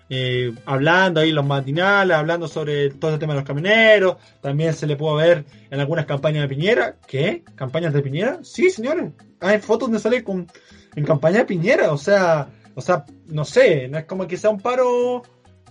eh, 0.10 0.54
hablando 0.66 1.20
ahí 1.20 1.30
en 1.30 1.36
los 1.36 1.46
matinales, 1.46 2.18
hablando 2.18 2.48
sobre 2.48 2.90
todo 2.90 3.14
el 3.14 3.20
tema 3.20 3.34
de 3.34 3.40
los 3.40 3.48
camioneros. 3.48 4.18
También 4.42 4.74
se 4.74 4.88
le 4.88 4.96
pudo 4.96 5.16
ver 5.16 5.46
en 5.70 5.80
algunas 5.80 6.06
campañas 6.06 6.42
de 6.42 6.56
Piñera. 6.56 6.96
¿Qué? 7.08 7.44
¿Campañas 7.56 7.94
de 7.94 8.02
Piñera? 8.02 8.40
Sí, 8.44 8.70
señores. 8.70 9.12
Hay 9.40 9.60
fotos 9.60 9.90
donde 9.90 10.00
sale 10.00 10.24
con, 10.24 10.48
en 10.96 11.06
campaña 11.06 11.40
de 11.40 11.46
Piñera. 11.46 11.92
O 11.92 11.98
sea, 11.98 12.50
o 12.76 12.82
sea, 12.82 13.06
no 13.28 13.46
sé, 13.46 13.88
no 13.88 13.98
es 14.00 14.06
como 14.06 14.28
que 14.28 14.38
sea 14.38 14.50
un 14.50 14.60
paro 14.60 15.22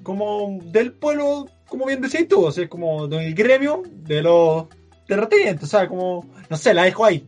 como 0.02 0.58
del 0.62 0.92
pueblo, 0.92 1.46
como 1.68 1.86
bien 1.86 2.00
decís 2.00 2.28
tú, 2.28 2.46
o 2.46 2.52
sea, 2.52 2.64
es 2.64 2.70
como 2.70 3.08
del 3.08 3.34
gremio 3.34 3.82
de 3.86 4.22
los 4.22 4.66
terratenientes. 5.06 5.64
O 5.64 5.66
sea, 5.66 5.88
como, 5.88 6.24
no 6.48 6.56
sé, 6.56 6.74
la 6.74 6.84
dejo 6.84 7.04
ahí. 7.04 7.26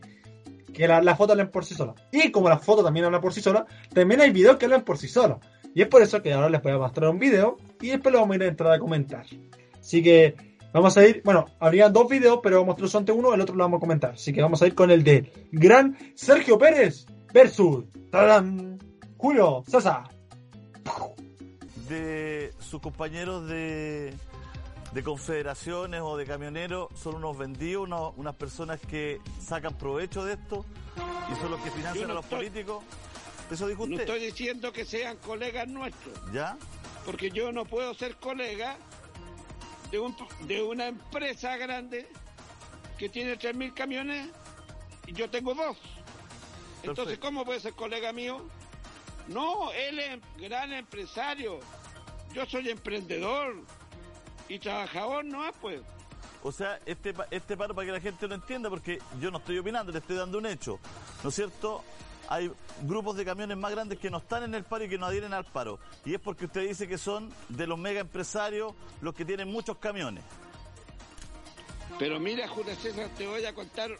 Que 0.73 0.87
las 0.87 1.03
la 1.03 1.17
fotos 1.17 1.31
hablan 1.31 1.51
por 1.51 1.65
sí 1.65 1.75
solas. 1.75 1.95
Y 2.13 2.31
como 2.31 2.47
las 2.47 2.63
fotos 2.63 2.85
también 2.85 3.05
hablan 3.05 3.19
por 3.19 3.33
sí 3.33 3.41
solas, 3.41 3.65
también 3.93 4.21
hay 4.21 4.31
videos 4.31 4.55
que 4.55 4.65
hablan 4.65 4.83
por 4.83 4.97
sí 4.97 5.09
solas. 5.09 5.39
Y 5.73 5.81
es 5.81 5.87
por 5.87 6.01
eso 6.01 6.21
que 6.21 6.33
ahora 6.33 6.49
les 6.49 6.61
voy 6.61 6.71
a 6.73 6.77
mostrar 6.77 7.09
un 7.09 7.19
video 7.19 7.57
y 7.79 7.89
después 7.89 8.11
lo 8.13 8.19
vamos 8.19 8.33
a 8.33 8.35
ir 8.37 8.43
a 8.43 8.47
entrar 8.47 8.71
a 8.73 8.79
comentar. 8.79 9.25
Así 9.79 10.03
que 10.03 10.35
vamos 10.73 10.97
a 10.97 11.07
ir, 11.07 11.21
bueno, 11.23 11.45
habría 11.59 11.89
dos 11.89 12.09
videos, 12.09 12.39
pero 12.43 12.57
vamos 12.57 12.69
a 12.69 12.71
mostrar 12.73 12.89
solamente 12.89 13.11
uno, 13.13 13.33
el 13.33 13.41
otro 13.41 13.55
lo 13.55 13.63
vamos 13.63 13.77
a 13.77 13.81
comentar. 13.81 14.11
Así 14.11 14.33
que 14.33 14.41
vamos 14.41 14.61
a 14.61 14.67
ir 14.67 14.75
con 14.75 14.91
el 14.91 15.03
de 15.03 15.31
Gran 15.51 15.97
Sergio 16.15 16.57
Pérez 16.57 17.05
versus 17.33 17.85
¡Tarán! 18.11 18.77
Julio 19.17 19.63
César. 19.67 20.03
De 21.87 22.53
sus 22.59 22.81
compañeros 22.81 23.47
de, 23.47 24.13
de 24.93 25.03
confederaciones 25.03 26.01
o 26.03 26.15
de 26.17 26.25
camioneros 26.25 26.87
son 26.95 27.15
unos 27.15 27.37
vendidos, 27.37 27.83
unos- 27.87 28.13
unas 28.17 28.35
personas 28.35 28.79
que 28.79 29.19
sacan 29.39 29.77
provecho 29.77 30.23
de 30.25 30.33
esto 30.33 30.65
y 31.31 31.41
son 31.41 31.51
los 31.51 31.59
que 31.61 31.71
financian 31.71 32.09
a 32.11 32.13
los 32.13 32.23
estoy- 32.25 32.37
políticos. 32.37 32.83
Eso 33.51 33.67
dijo 33.67 33.85
No 33.85 33.99
estoy 33.99 34.19
diciendo 34.21 34.71
que 34.71 34.85
sean 34.85 35.17
colegas 35.17 35.67
nuestros, 35.67 36.17
¿Ya? 36.31 36.57
porque 37.05 37.29
yo 37.31 37.51
no 37.51 37.65
puedo 37.65 37.93
ser 37.93 38.15
colega 38.15 38.77
de, 39.91 39.99
un, 39.99 40.15
de 40.47 40.63
una 40.63 40.87
empresa 40.87 41.57
grande 41.57 42.07
que 42.97 43.09
tiene 43.09 43.37
3.000 43.37 43.73
camiones 43.73 44.29
y 45.05 45.13
yo 45.13 45.29
tengo 45.29 45.53
dos. 45.53 45.77
Entonces, 46.83 47.17
Perfecto. 47.17 47.27
¿cómo 47.27 47.45
puede 47.45 47.59
ser 47.59 47.73
colega 47.73 48.13
mío? 48.13 48.47
No, 49.27 49.71
él 49.73 49.99
es 49.99 50.19
gran 50.37 50.71
empresario. 50.71 51.59
Yo 52.33 52.45
soy 52.45 52.69
emprendedor 52.69 53.55
y 54.47 54.59
trabajador, 54.59 55.25
no 55.25 55.45
es 55.45 55.53
pues. 55.59 55.81
O 56.43 56.51
sea, 56.51 56.79
este, 56.85 57.13
este 57.29 57.57
paro 57.57 57.75
para 57.75 57.85
que 57.85 57.91
la 57.91 57.99
gente 57.99 58.27
lo 58.27 58.35
entienda, 58.35 58.69
porque 58.69 58.99
yo 59.19 59.29
no 59.29 59.39
estoy 59.39 59.57
opinando, 59.59 59.91
le 59.91 59.99
estoy 59.99 60.15
dando 60.15 60.37
un 60.37 60.45
hecho. 60.45 60.79
¿No 61.21 61.29
es 61.29 61.35
cierto? 61.35 61.83
Hay 62.31 62.49
grupos 62.83 63.17
de 63.17 63.25
camiones 63.25 63.57
más 63.57 63.71
grandes 63.71 63.99
que 63.99 64.09
no 64.09 64.19
están 64.19 64.43
en 64.43 64.55
el 64.55 64.63
paro 64.63 64.85
y 64.85 64.89
que 64.89 64.97
no 64.97 65.05
adhieren 65.05 65.33
al 65.33 65.43
paro. 65.43 65.79
Y 66.05 66.13
es 66.13 66.21
porque 66.21 66.45
usted 66.45 66.65
dice 66.65 66.87
que 66.87 66.97
son 66.97 67.29
de 67.49 67.67
los 67.67 67.77
mega 67.77 67.99
empresarios 67.99 68.73
los 69.01 69.13
que 69.13 69.25
tienen 69.25 69.51
muchos 69.51 69.75
camiones. 69.79 70.23
Pero 71.99 72.21
mira, 72.21 72.47
Julio 72.47 72.73
César, 72.77 73.09
te 73.17 73.27
voy 73.27 73.43
a 73.43 73.53
contar 73.53 73.91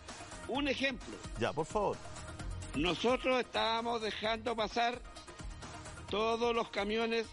un 0.47 0.69
ejemplo. 0.69 1.13
Ya, 1.41 1.51
por 1.51 1.65
favor. 1.65 1.97
Nosotros 2.75 3.41
estábamos 3.41 4.01
dejando 4.01 4.55
pasar 4.55 5.01
todos 6.09 6.55
los 6.55 6.69
camiones 6.69 7.25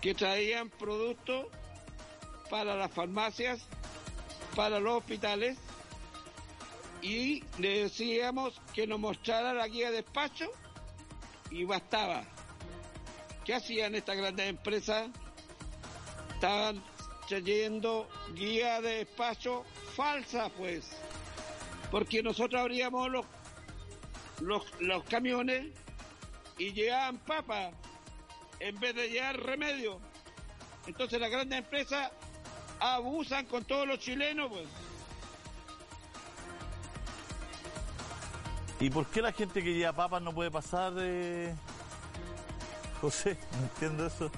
que 0.00 0.14
traían 0.14 0.70
productos 0.70 1.46
para 2.48 2.76
las 2.76 2.92
farmacias, 2.92 3.66
para 4.54 4.78
los 4.78 4.98
hospitales, 4.98 5.58
y 7.02 7.44
le 7.58 7.82
decíamos 7.82 8.60
que 8.74 8.86
nos 8.86 8.98
mostrara 8.98 9.52
la 9.52 9.68
guía 9.68 9.90
de 9.90 10.02
despacho 10.02 10.50
y 11.50 11.64
bastaba. 11.64 12.24
¿Qué 13.44 13.54
hacían 13.54 13.94
estas 13.94 14.16
grandes 14.16 14.48
empresas? 14.48 15.08
Estaban 16.34 16.82
trayendo 17.28 18.08
guía 18.34 18.80
de 18.80 19.04
despacho 19.04 19.64
falsa, 19.94 20.48
pues. 20.56 20.90
Porque 21.90 22.22
nosotros 22.22 22.60
abríamos 22.60 23.08
los 23.10 23.26
los, 24.40 24.64
los 24.80 25.04
camiones 25.04 25.66
y 26.58 26.72
llevaban 26.72 27.18
papa 27.18 27.70
en 28.60 28.78
vez 28.80 28.94
de 28.94 29.08
llevar 29.08 29.40
remedio. 29.40 30.00
Entonces 30.86 31.20
las 31.20 31.30
grandes 31.30 31.58
empresas 31.58 32.10
abusan 32.80 33.46
con 33.46 33.64
todos 33.64 33.86
los 33.86 33.98
chilenos, 33.98 34.50
pues. 34.50 34.66
¿Y 38.86 38.90
por 38.90 39.04
qué 39.06 39.20
la 39.20 39.32
gente 39.32 39.64
que 39.64 39.74
lleva 39.74 39.92
papas 39.92 40.22
no 40.22 40.32
puede 40.32 40.48
pasar 40.48 40.94
de... 40.94 41.52
José, 43.00 43.36
no 43.58 43.64
entiendo 43.64 44.06
eso. 44.06 44.30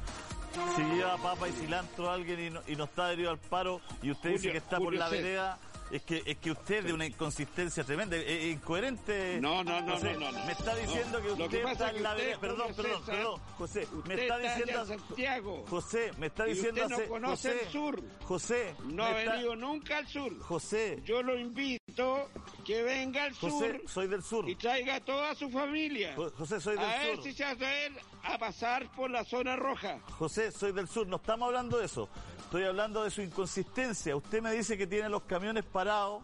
Si 0.74 0.82
lleva 0.84 1.18
papa 1.18 1.50
y 1.50 1.52
cilantro 1.52 2.08
a 2.08 2.14
alguien 2.14 2.40
y 2.40 2.48
no, 2.48 2.62
y 2.66 2.74
no 2.74 2.84
está 2.84 3.04
adherido 3.04 3.30
al 3.30 3.36
paro 3.36 3.82
y 4.00 4.10
usted 4.10 4.30
dice 4.30 4.50
que 4.50 4.56
está 4.56 4.78
por 4.78 4.94
la 4.94 5.10
vereda, 5.10 5.58
es 5.90 6.02
que 6.02 6.22
es 6.26 6.36
que 6.38 6.50
usted 6.50 6.84
de 6.84 6.92
una 6.92 7.06
inconsistencia 7.06 7.82
tremenda, 7.84 8.16
es, 8.16 8.44
incoherente. 8.52 9.38
No, 9.40 9.64
no, 9.64 9.80
no, 9.80 9.92
José, 9.94 10.14
no, 10.14 10.20
no, 10.20 10.32
no. 10.32 10.44
Me 10.46 10.52
está 10.52 10.74
diciendo 10.76 11.22
que 11.22 11.32
usted 11.32 11.48
que 11.64 11.72
está 11.72 11.90
en 11.90 12.02
la 12.02 12.14
vereda. 12.14 12.40
Perdón, 12.40 12.74
perdón, 12.76 13.00
César, 13.00 13.14
perdón. 13.16 13.40
José, 13.58 13.88
me 14.06 14.14
está 14.14 14.38
diciendo... 14.38 14.80
en 14.80 14.86
Santiago. 14.86 15.64
José, 15.68 16.10
me 16.18 16.26
está 16.26 16.44
diciendo 16.44 16.82
usted 16.82 16.88
no 16.90 16.96
hace- 16.96 17.08
conoce 17.08 17.48
José, 17.52 17.62
el 17.64 17.72
sur. 17.72 18.02
José, 18.24 18.74
No 18.84 19.04
ha 19.04 19.18
está- 19.20 19.32
venido 19.32 19.56
nunca 19.56 19.98
al 19.98 20.06
sur. 20.08 20.38
José, 20.40 21.02
Yo 21.04 21.22
lo 21.22 21.38
invito 21.38 22.28
que 22.66 22.82
venga 22.82 23.24
al 23.24 23.34
José, 23.34 23.78
sur 23.78 23.90
soy 23.90 24.06
del 24.08 24.22
sur. 24.22 24.48
y 24.48 24.54
traiga 24.56 24.96
a 24.96 25.00
toda 25.00 25.34
su 25.34 25.48
familia. 25.50 26.14
Jo- 26.16 26.30
José, 26.36 26.60
soy 26.60 26.76
del 26.76 26.84
A 26.84 26.98
ver 26.98 27.14
sur. 27.16 27.24
si 27.24 27.32
se 27.32 27.44
atreve 27.44 28.00
a 28.24 28.38
pasar 28.38 28.90
por 28.92 29.10
la 29.10 29.24
zona 29.24 29.56
roja. 29.56 29.98
José, 30.18 30.52
soy 30.52 30.72
del 30.72 30.86
sur, 30.88 31.06
no 31.06 31.16
estamos 31.16 31.46
hablando 31.46 31.78
de 31.78 31.86
eso. 31.86 32.08
Estoy 32.48 32.64
hablando 32.64 33.04
de 33.04 33.10
su 33.10 33.20
inconsistencia. 33.20 34.16
Usted 34.16 34.40
me 34.40 34.50
dice 34.52 34.78
que 34.78 34.86
tiene 34.86 35.10
los 35.10 35.24
camiones 35.24 35.64
parados 35.66 36.22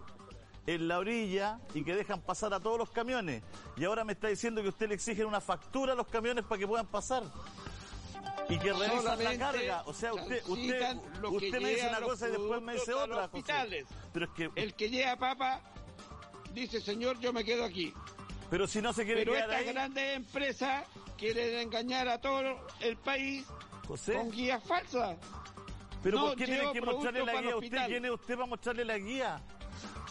en 0.67 0.89
la 0.89 0.99
orilla 0.99 1.59
y 1.75 1.85
que 1.85 1.95
dejan 1.95 2.23
pasar 2.23 2.55
a 2.55 2.61
todos 2.61 2.79
los 2.79 2.89
camiones. 2.89 3.43
Y 3.77 3.85
ahora 3.85 4.05
me 4.05 4.15
está 4.15 4.29
diciendo 4.29 4.63
que 4.63 4.69
usted 4.71 4.89
le 4.89 4.95
exigen 4.95 5.27
una 5.27 5.43
factura 5.43 5.93
a 5.93 5.97
los 5.97 6.07
camiones 6.07 6.47
para 6.47 6.59
que 6.59 6.67
puedan 6.67 6.87
pasar. 6.87 7.25
Y 8.49 8.59
que 8.59 8.73
revisan 8.73 9.23
la 9.23 9.37
carga. 9.37 9.83
O 9.85 9.93
sea, 9.93 10.15
usted, 10.15 10.43
usted, 10.47 10.97
usted 11.31 11.61
me 11.61 11.69
dice 11.69 11.89
una 11.91 12.01
cosa 12.01 12.29
y 12.29 12.31
después 12.31 12.63
me 12.63 12.73
dice 12.73 12.95
otra. 12.95 13.29
José. 13.29 13.85
Pero 14.15 14.25
es 14.25 14.31
que, 14.33 14.51
El 14.55 14.73
que 14.75 14.89
lleva 14.89 15.17
papa 15.17 15.61
dice, 16.55 16.81
señor, 16.81 17.19
yo 17.21 17.35
me 17.35 17.45
quedo 17.45 17.65
aquí. 17.65 17.93
pero 18.49 18.67
si 18.67 18.81
no 18.81 18.95
se 18.95 19.05
quiere 19.05 19.21
Pero 19.27 19.33
quedar 19.33 19.51
estas 19.51 19.61
ahí, 19.67 19.73
grandes 19.75 20.17
empresas 20.17 20.87
quieren 21.19 21.59
engañar 21.59 22.09
a 22.09 22.19
todo 22.19 22.41
el 22.81 22.97
país 22.97 23.45
José. 23.87 24.15
con 24.15 24.31
guías 24.31 24.65
falsas. 24.65 25.19
Pero 26.05 26.19
No, 26.19 26.27
¿por 26.27 26.37
qué 26.37 26.45
tiene 26.45 26.71
que 26.73 26.81
mostrarle 26.83 27.25
la 27.25 27.41
guía 27.41 27.53
a 27.53 27.57
usted? 27.57 27.87
¿Quién 27.87 28.05
es 28.05 28.11
usted 28.11 28.35
para 28.35 28.47
mostrarle 28.47 28.85
la 28.85 28.99
guía? 28.99 29.41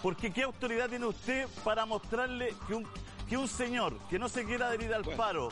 Porque 0.02 0.34
¿qué 0.34 0.42
autoridad 0.44 0.90
tiene 0.90 1.06
usted 1.06 1.48
para 1.64 1.86
mostrarle 1.86 2.54
que 2.68 2.74
un, 2.74 2.88
que 3.30 3.38
un 3.38 3.48
señor 3.48 3.98
que 4.10 4.18
no 4.20 4.28
se 4.28 4.44
quiera 4.44 4.68
adherir 4.70 4.92
al 4.94 5.04
Bueno, 5.04 5.18
paro, 5.18 5.50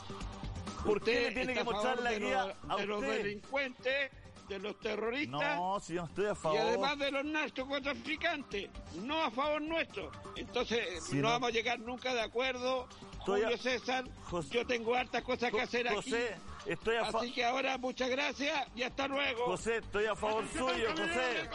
¿por 0.83 0.99
qué 1.01 1.11
Usted 1.11 1.27
le 1.27 1.31
tiene 1.35 1.53
que 1.53 1.63
mostrar 1.63 1.99
la 1.99 2.13
guía 2.13 2.45
los- 2.45 2.71
a 2.71 2.75
de 2.77 2.85
los 2.87 2.99
usted? 3.03 3.17
delincuentes, 3.23 4.11
de 4.49 4.59
los 4.59 4.79
terroristas 4.79 5.55
No, 5.57 5.79
si 5.79 5.93
yo 5.93 6.01
no 6.01 6.07
estoy 6.07 6.25
a 6.25 6.31
y 6.31 6.35
favor. 6.35 6.59
además 6.59 6.97
de 6.99 7.11
los 7.11 7.23
narcotraficantes, 7.23 8.69
no 9.03 9.23
a 9.23 9.31
favor 9.31 9.61
nuestro. 9.61 10.11
Entonces 10.35 11.03
Si 11.03 11.15
no, 11.17 11.21
no- 11.21 11.27
vamos 11.29 11.49
a 11.49 11.51
llegar 11.51 11.79
nunca 11.79 12.13
de 12.15 12.21
acuerdo. 12.21 12.87
Estoy 13.21 13.41
a- 13.41 13.45
Julio 13.45 13.57
César, 13.57 14.03
José- 14.29 14.49
yo 14.53 14.65
tengo 14.65 14.95
hartas 14.95 15.21
cosas 15.23 15.51
que 15.51 15.61
hacer 15.61 15.87
aquí. 15.87 15.95
José, 15.95 16.35
estoy 16.65 16.95
a 16.95 17.05
favor. 17.05 17.21
Así 17.21 17.33
que 17.33 17.45
ahora 17.45 17.77
muchas 17.77 18.09
gracias 18.09 18.67
y 18.75 18.83
hasta 18.83 19.07
luego. 19.07 19.45
José, 19.45 19.77
estoy 19.77 20.05
a 20.07 20.15
favor 20.15 20.43
suyo, 20.51 20.89
José. 20.91 21.49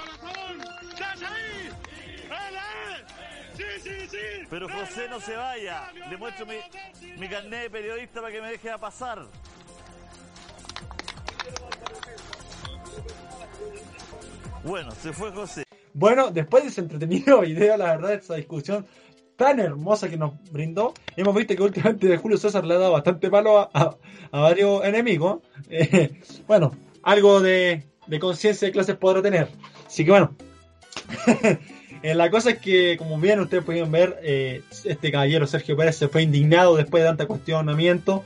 Pero 4.50 4.68
José 4.68 5.08
no 5.08 5.20
se 5.20 5.34
vaya. 5.36 5.90
Le 6.08 6.16
muestro 6.16 6.46
mi, 6.46 6.56
mi 7.18 7.28
carnet 7.28 7.62
de 7.62 7.70
periodista 7.70 8.20
para 8.20 8.32
que 8.32 8.40
me 8.40 8.50
deje 8.52 8.70
a 8.70 8.78
pasar. 8.78 9.26
Bueno, 14.64 14.90
se 14.92 15.12
fue 15.12 15.32
José. 15.32 15.64
Bueno, 15.94 16.30
después 16.30 16.64
de 16.64 16.70
ese 16.70 16.80
entretenido 16.82 17.40
video, 17.42 17.76
la 17.76 17.96
verdad, 17.96 18.12
esa 18.14 18.34
discusión 18.34 18.86
tan 19.36 19.60
hermosa 19.60 20.08
que 20.08 20.16
nos 20.16 20.32
brindó, 20.50 20.94
hemos 21.16 21.34
visto 21.34 21.54
que 21.54 21.62
últimamente 21.62 22.16
Julio 22.16 22.38
César 22.38 22.64
le 22.64 22.74
ha 22.74 22.78
dado 22.78 22.92
bastante 22.92 23.28
palo 23.30 23.58
a, 23.58 23.70
a- 23.72 23.96
a 24.32 24.40
varios 24.40 24.84
enemigos. 24.84 25.38
Eh, 25.70 26.20
bueno, 26.46 26.72
algo 27.02 27.40
de, 27.40 27.84
de 28.06 28.18
conciencia 28.18 28.66
de 28.66 28.72
clases 28.72 28.96
podrá 28.96 29.22
tener. 29.22 29.48
Así 29.86 30.04
que 30.04 30.10
bueno, 30.10 30.34
Eh, 32.02 32.14
la 32.14 32.30
cosa 32.30 32.50
es 32.50 32.58
que, 32.58 32.96
como 32.98 33.18
bien 33.18 33.40
ustedes 33.40 33.64
pudieron 33.64 33.90
ver, 33.90 34.20
eh, 34.22 34.62
este 34.84 35.10
caballero 35.10 35.46
Sergio 35.46 35.76
Pérez 35.76 35.96
se 35.96 36.08
fue 36.08 36.22
indignado 36.22 36.76
después 36.76 37.02
de 37.02 37.08
tanto 37.08 37.26
cuestionamiento. 37.26 38.22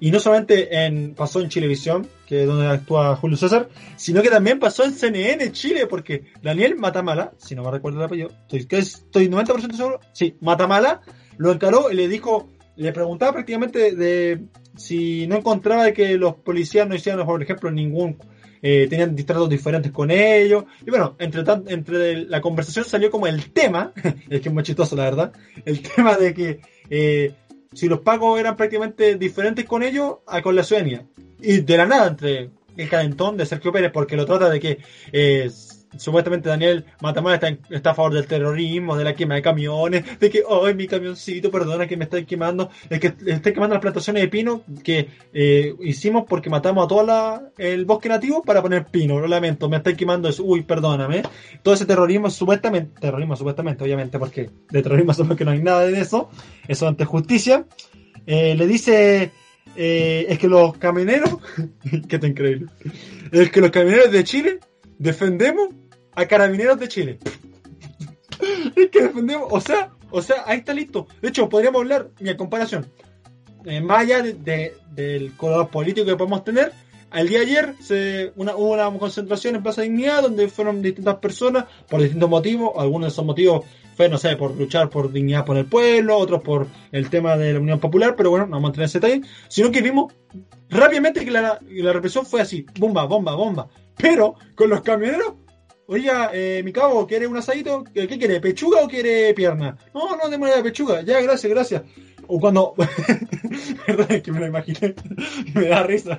Y 0.00 0.10
no 0.10 0.20
solamente 0.20 0.84
en, 0.84 1.14
pasó 1.14 1.40
en 1.40 1.48
Chilevisión, 1.48 2.08
que 2.26 2.42
es 2.42 2.46
donde 2.46 2.66
actúa 2.66 3.16
Julio 3.16 3.36
César, 3.36 3.68
sino 3.96 4.22
que 4.22 4.30
también 4.30 4.58
pasó 4.58 4.84
en 4.84 4.92
CNN 4.92 5.52
Chile, 5.52 5.86
porque 5.86 6.24
Daniel 6.42 6.76
Matamala, 6.76 7.32
si 7.38 7.54
no 7.54 7.62
me 7.62 7.70
recuerdo 7.70 7.98
el 7.98 8.06
apellido, 8.06 8.30
estoy, 8.50 8.78
estoy 8.78 9.28
90% 9.28 9.74
seguro, 9.74 10.00
sí, 10.12 10.36
Matamala 10.40 11.00
lo 11.36 11.52
encaró 11.52 11.90
y 11.90 11.94
le 11.94 12.08
dijo, 12.08 12.48
le 12.76 12.92
preguntaba 12.92 13.32
prácticamente 13.32 13.94
de 13.94 14.44
si 14.76 15.26
no 15.26 15.36
encontraba 15.36 15.92
que 15.92 16.16
los 16.16 16.36
policías 16.36 16.88
no 16.88 16.94
hicieran, 16.94 17.24
por 17.24 17.42
ejemplo, 17.42 17.70
ningún 17.70 18.18
eh, 18.66 18.86
tenían 18.88 19.14
distratos 19.14 19.48
diferentes 19.50 19.92
con 19.92 20.10
ellos. 20.10 20.64
Y 20.86 20.90
bueno, 20.90 21.16
entre, 21.18 21.44
entre 21.66 22.24
la 22.24 22.40
conversación 22.40 22.86
salió 22.86 23.10
como 23.10 23.26
el 23.26 23.50
tema, 23.52 23.92
es 24.30 24.40
que 24.40 24.48
es 24.48 24.54
muy 24.54 24.62
chistoso 24.62 24.96
la 24.96 25.04
verdad, 25.04 25.32
el 25.66 25.82
tema 25.82 26.16
de 26.16 26.32
que 26.32 26.60
eh, 26.88 27.34
si 27.74 27.88
los 27.88 28.00
pagos 28.00 28.40
eran 28.40 28.56
prácticamente 28.56 29.16
diferentes 29.16 29.64
con 29.64 29.82
ellos 29.82 30.16
a 30.26 30.42
con 30.42 30.56
la 30.56 30.62
ciudadanía. 30.62 31.04
Y 31.40 31.60
de 31.60 31.76
la 31.76 31.86
nada, 31.86 32.08
entre 32.08 32.50
el 32.76 32.88
calentón 32.88 33.36
de 33.36 33.46
Sergio 33.46 33.72
Pérez, 33.72 33.92
porque 33.92 34.16
lo 34.16 34.26
trata 34.26 34.48
de 34.48 34.60
que 34.60 34.78
eh, 35.12 35.50
supuestamente 35.96 36.48
Daniel 36.48 36.84
Matamala 37.00 37.36
está, 37.36 37.48
está, 37.70 37.90
a 37.90 37.94
favor 37.94 38.14
del 38.14 38.26
terrorismo, 38.26 38.96
de 38.96 39.04
la 39.04 39.14
quema 39.14 39.34
de 39.36 39.42
camiones, 39.42 40.18
de 40.18 40.30
que, 40.30 40.42
ay, 40.48 40.74
mi 40.74 40.86
camioncito, 40.86 41.50
perdona 41.50 41.86
que 41.86 41.96
me 41.96 42.04
está 42.04 42.22
quemando, 42.24 42.70
es 42.88 43.00
que 43.00 43.14
estoy 43.26 43.52
quemando 43.52 43.74
las 43.74 43.82
plantaciones 43.82 44.22
de 44.22 44.28
pino 44.28 44.62
que 44.82 45.08
eh, 45.32 45.74
hicimos 45.80 46.24
porque 46.28 46.50
matamos 46.50 46.84
a 46.84 46.88
todo 46.88 47.42
el 47.58 47.84
bosque 47.84 48.08
nativo 48.08 48.42
para 48.42 48.62
poner 48.62 48.86
pino, 48.86 49.20
lo 49.20 49.26
lamento, 49.26 49.68
me 49.68 49.78
estoy 49.78 49.94
quemando 49.94 50.28
eso, 50.28 50.44
uy, 50.44 50.62
perdóname. 50.62 51.22
Todo 51.62 51.74
ese 51.74 51.86
terrorismo, 51.86 52.30
supuestamente, 52.30 53.00
terrorismo 53.00 53.36
supuestamente, 53.36 53.84
obviamente, 53.84 54.18
porque 54.18 54.50
de 54.70 54.82
terrorismo 54.82 55.14
somos 55.14 55.36
que 55.36 55.44
no 55.44 55.52
hay 55.52 55.62
nada 55.62 55.86
de 55.86 56.00
eso, 56.00 56.30
eso 56.66 56.88
ante 56.88 57.04
justicia, 57.04 57.66
eh, 58.26 58.54
le 58.54 58.66
dice... 58.66 59.30
Eh, 59.76 60.26
es 60.28 60.38
que 60.38 60.46
los 60.46 60.76
camioneros, 60.76 61.38
que 62.08 62.16
está 62.16 62.28
increíble, 62.28 62.66
es 63.32 63.50
que 63.50 63.60
los 63.60 63.70
camioneros 63.70 64.12
de 64.12 64.22
Chile 64.22 64.60
defendemos 64.98 65.68
a 66.14 66.26
Carabineros 66.26 66.78
de 66.78 66.88
Chile. 66.88 67.18
es 68.76 68.90
que 68.90 69.02
defendemos, 69.02 69.48
o 69.50 69.60
sea, 69.60 69.92
o 70.10 70.22
sea, 70.22 70.44
ahí 70.46 70.58
está 70.58 70.74
listo. 70.74 71.06
De 71.20 71.28
hecho, 71.28 71.48
podríamos 71.48 71.82
hablar, 71.82 72.10
mi 72.20 72.34
comparación, 72.36 72.86
eh, 73.64 73.80
más 73.80 74.02
allá 74.02 74.22
de, 74.22 74.74
del 74.92 75.36
color 75.36 75.68
político 75.68 76.06
que 76.06 76.16
podemos 76.16 76.44
tener, 76.44 76.72
al 77.10 77.28
día 77.28 77.38
de 77.38 77.44
ayer 77.46 77.74
se, 77.80 78.32
una, 78.34 78.56
hubo 78.56 78.72
una 78.72 78.90
concentración 78.98 79.54
en 79.54 79.62
Plaza 79.62 79.82
Dignidad 79.82 80.22
donde 80.22 80.48
fueron 80.48 80.82
distintas 80.82 81.16
personas 81.16 81.64
por 81.88 82.02
distintos 82.02 82.28
motivos. 82.28 82.72
Algunos 82.76 83.06
de 83.06 83.12
esos 83.12 83.24
motivos 83.24 83.64
fue, 83.96 84.08
no 84.08 84.18
sé, 84.18 84.36
por 84.36 84.56
luchar 84.56 84.90
por 84.90 85.12
dignidad 85.12 85.44
por 85.44 85.56
el 85.56 85.66
pueblo, 85.66 86.18
otros 86.18 86.42
por 86.42 86.66
el 86.90 87.08
tema 87.10 87.36
de 87.36 87.52
la 87.52 87.60
Unión 87.60 87.78
Popular, 87.78 88.16
pero 88.16 88.30
bueno, 88.30 88.46
no 88.46 88.52
vamos 88.52 88.68
a 88.68 88.70
entrar 88.70 88.82
en 88.82 88.86
ese 88.86 88.98
detalle. 88.98 89.22
Sino 89.46 89.70
que 89.70 89.80
vimos 89.80 90.12
rápidamente 90.68 91.24
que 91.24 91.30
la, 91.30 91.60
la 91.68 91.92
represión 91.92 92.26
fue 92.26 92.40
así, 92.40 92.66
bomba, 92.78 93.04
bomba, 93.04 93.36
bomba. 93.36 93.68
Pero 93.96 94.34
con 94.56 94.68
los 94.70 94.80
camioneros 94.80 95.34
Oiga, 95.86 96.30
eh, 96.32 96.62
mi 96.64 96.72
cabo, 96.72 97.06
¿quiere 97.06 97.26
un 97.26 97.36
asadito? 97.36 97.84
¿Qué, 97.84 98.08
quiere? 98.08 98.40
¿Pechuga 98.40 98.80
o 98.82 98.88
quiere 98.88 99.34
pierna? 99.34 99.76
No, 99.92 100.16
no, 100.16 100.30
démosle 100.30 100.56
la 100.56 100.62
pechuga. 100.62 101.02
Ya, 101.02 101.20
gracias, 101.20 101.52
gracias. 101.52 101.82
O 102.26 102.40
cuando. 102.40 102.74
Perdón, 103.86 104.06
es 104.08 104.22
que 104.22 104.32
me 104.32 104.40
lo 104.40 104.46
imaginé. 104.46 104.94
me 105.54 105.66
da 105.66 105.82
risa. 105.82 106.16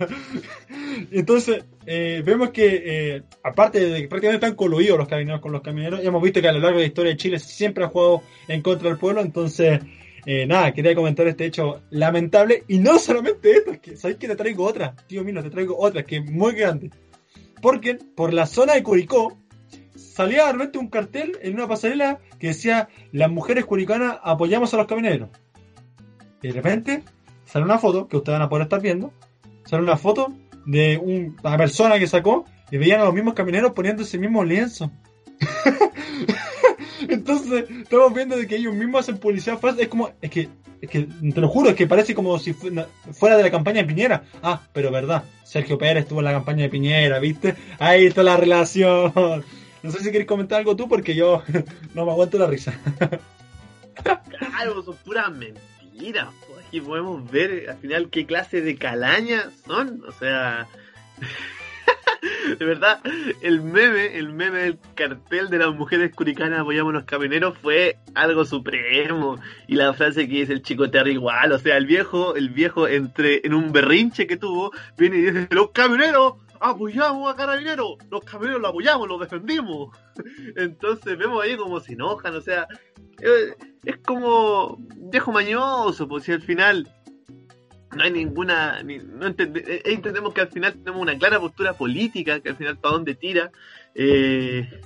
Entonces, 1.11 1.65
eh, 1.87 2.21
vemos 2.23 2.51
que, 2.51 2.83
eh, 2.85 3.23
aparte 3.41 3.79
de 3.79 4.01
que 4.03 4.07
prácticamente 4.07 4.45
están 4.45 4.55
coludidos 4.55 4.99
los 4.99 5.07
camineros 5.07 5.41
con 5.41 5.51
los 5.51 5.61
camioneros, 5.61 6.01
ya 6.01 6.09
hemos 6.09 6.21
visto 6.21 6.41
que 6.41 6.47
a 6.47 6.51
lo 6.51 6.59
largo 6.59 6.77
de 6.77 6.83
la 6.83 6.87
historia 6.87 7.11
de 7.13 7.17
Chile 7.17 7.39
siempre 7.39 7.85
ha 7.85 7.87
jugado 7.87 8.21
en 8.47 8.61
contra 8.61 8.89
del 8.89 8.99
pueblo. 8.99 9.21
Entonces, 9.21 9.79
eh, 10.27 10.45
nada, 10.45 10.73
quería 10.73 10.93
comentar 10.93 11.27
este 11.27 11.45
hecho 11.45 11.81
lamentable. 11.89 12.65
Y 12.67 12.77
no 12.77 12.99
solamente 12.99 13.51
esto, 13.51 13.71
es 13.71 13.79
que, 13.79 13.97
¿sabéis 13.97 14.19
que 14.19 14.27
te 14.27 14.35
traigo 14.35 14.63
otra? 14.63 14.95
Tío 15.07 15.23
mío, 15.23 15.41
te 15.41 15.49
traigo 15.49 15.75
otra, 15.75 16.03
que 16.03 16.17
es 16.17 16.31
muy 16.31 16.53
grande. 16.53 16.91
Porque 17.63 17.95
por 17.95 18.31
la 18.31 18.45
zona 18.45 18.73
de 18.73 18.83
Curicó, 18.83 19.39
salía 19.95 20.45
de 20.45 20.53
repente 20.53 20.77
un 20.77 20.89
cartel 20.89 21.37
en 21.41 21.55
una 21.55 21.67
pasarela 21.67 22.19
que 22.39 22.47
decía 22.47 22.89
las 23.11 23.29
mujeres 23.29 23.65
curicanas 23.65 24.17
apoyamos 24.23 24.73
a 24.73 24.77
los 24.77 24.87
camioneros. 24.87 25.29
Y 26.41 26.49
de 26.49 26.53
repente 26.53 27.03
sale 27.45 27.65
una 27.65 27.79
foto 27.79 28.07
que 28.07 28.17
ustedes 28.17 28.37
van 28.37 28.45
a 28.45 28.49
poder 28.49 28.63
estar 28.63 28.81
viendo. 28.81 29.11
Sale 29.65 29.83
una 29.83 29.97
foto 29.97 30.33
de 30.65 30.97
una 30.97 31.57
persona 31.57 31.97
que 31.99 32.07
sacó 32.07 32.45
y 32.71 32.77
veían 32.77 33.01
a 33.01 33.05
los 33.05 33.13
mismos 33.13 33.33
camioneros 33.33 33.73
poniendo 33.73 34.03
ese 34.03 34.17
mismo 34.17 34.43
lienzo. 34.43 34.91
Entonces, 37.09 37.65
estamos 37.69 38.13
viendo 38.13 38.37
de 38.37 38.47
que 38.47 38.55
ellos 38.55 38.73
mismos 38.73 39.01
hacen 39.01 39.17
publicidad 39.17 39.59
falsa. 39.59 39.81
Es 39.81 39.87
como, 39.87 40.09
es 40.21 40.29
que, 40.29 40.49
es 40.81 40.89
que, 40.89 41.03
te 41.03 41.41
lo 41.41 41.47
juro, 41.47 41.69
es 41.69 41.75
que 41.75 41.87
parece 41.87 42.15
como 42.15 42.37
si 42.39 42.53
fuera 42.53 43.37
de 43.37 43.43
la 43.43 43.51
campaña 43.51 43.81
de 43.81 43.87
Piñera. 43.87 44.23
Ah, 44.41 44.61
pero 44.73 44.91
verdad, 44.91 45.23
Sergio 45.43 45.77
Pérez 45.77 46.03
estuvo 46.03 46.19
en 46.19 46.25
la 46.25 46.31
campaña 46.31 46.63
de 46.63 46.69
Piñera, 46.69 47.19
¿viste? 47.19 47.55
Ahí 47.79 48.05
está 48.05 48.23
la 48.23 48.37
relación. 48.37 49.13
No 49.85 49.91
sé 49.91 49.99
si 49.99 50.09
quieres 50.09 50.27
comentar 50.27 50.57
algo 50.57 50.75
tú 50.75 50.89
porque 50.89 51.13
yo 51.13 51.43
no 51.93 52.05
me 52.05 52.11
aguanto 52.11 52.39
la 52.39 52.47
risa. 52.47 52.73
claro, 54.03 54.81
son 54.81 54.95
puras 55.05 55.31
mentiras. 55.31 56.29
Aquí 56.67 56.81
podemos 56.81 57.29
ver 57.29 57.69
al 57.69 57.77
final 57.77 58.09
qué 58.09 58.25
clase 58.25 58.61
de 58.61 58.77
calañas 58.77 59.45
son. 59.67 60.01
O 60.07 60.11
sea, 60.11 60.67
de 62.57 62.65
verdad, 62.65 62.99
el 63.41 63.61
meme, 63.61 64.17
el 64.17 64.33
meme 64.33 64.57
del 64.61 64.79
cartel 64.95 65.51
de 65.51 65.59
las 65.59 65.75
mujeres 65.75 66.15
curicanas 66.15 66.61
apoyamos 66.61 66.89
a 66.95 66.97
los 66.97 67.05
camioneros 67.05 67.55
fue 67.55 67.97
algo 68.15 68.43
supremo. 68.43 69.37
Y 69.67 69.75
la 69.75 69.93
frase 69.93 70.27
que 70.27 70.39
dice 70.39 70.53
el 70.53 70.63
chico 70.63 70.89
Terry 70.89 71.11
igual, 71.11 71.51
o 71.51 71.59
sea, 71.59 71.77
el 71.77 71.85
viejo, 71.85 72.35
el 72.35 72.49
viejo 72.49 72.87
entre 72.87 73.41
en 73.45 73.53
un 73.53 73.71
berrinche 73.71 74.25
que 74.25 74.37
tuvo, 74.37 74.71
viene 74.97 75.17
y 75.17 75.21
dice, 75.21 75.47
los 75.51 75.69
camioneros 75.69 76.37
apoyamos 76.59 77.31
a 77.31 77.35
Carabineros, 77.35 77.97
los 78.09 78.23
camioneros 78.23 78.61
lo 78.61 78.67
apoyamos, 78.69 79.07
los 79.07 79.19
defendimos. 79.19 79.97
Entonces 80.55 81.17
vemos 81.17 81.43
ahí 81.43 81.55
como 81.57 81.79
se 81.79 81.93
enojan, 81.93 82.35
o 82.35 82.41
sea, 82.41 82.67
eh, 83.21 83.55
es 83.83 83.97
como 83.97 84.77
viejo 84.95 85.31
mañoso, 85.31 86.07
pues 86.07 86.23
si 86.23 86.31
al 86.31 86.41
final 86.41 86.87
no 87.95 88.03
hay 88.03 88.11
ninguna, 88.11 88.83
no 88.83 89.27
eh, 89.27 89.81
entendemos 89.85 90.33
que 90.33 90.41
al 90.41 90.49
final 90.49 90.73
tenemos 90.73 91.01
una 91.01 91.17
clara 91.17 91.39
postura 91.39 91.73
política, 91.73 92.39
que 92.39 92.49
al 92.49 92.57
final 92.57 92.77
para 92.77 92.95
dónde 92.95 93.15
tira, 93.15 93.51
eh, 93.93 94.81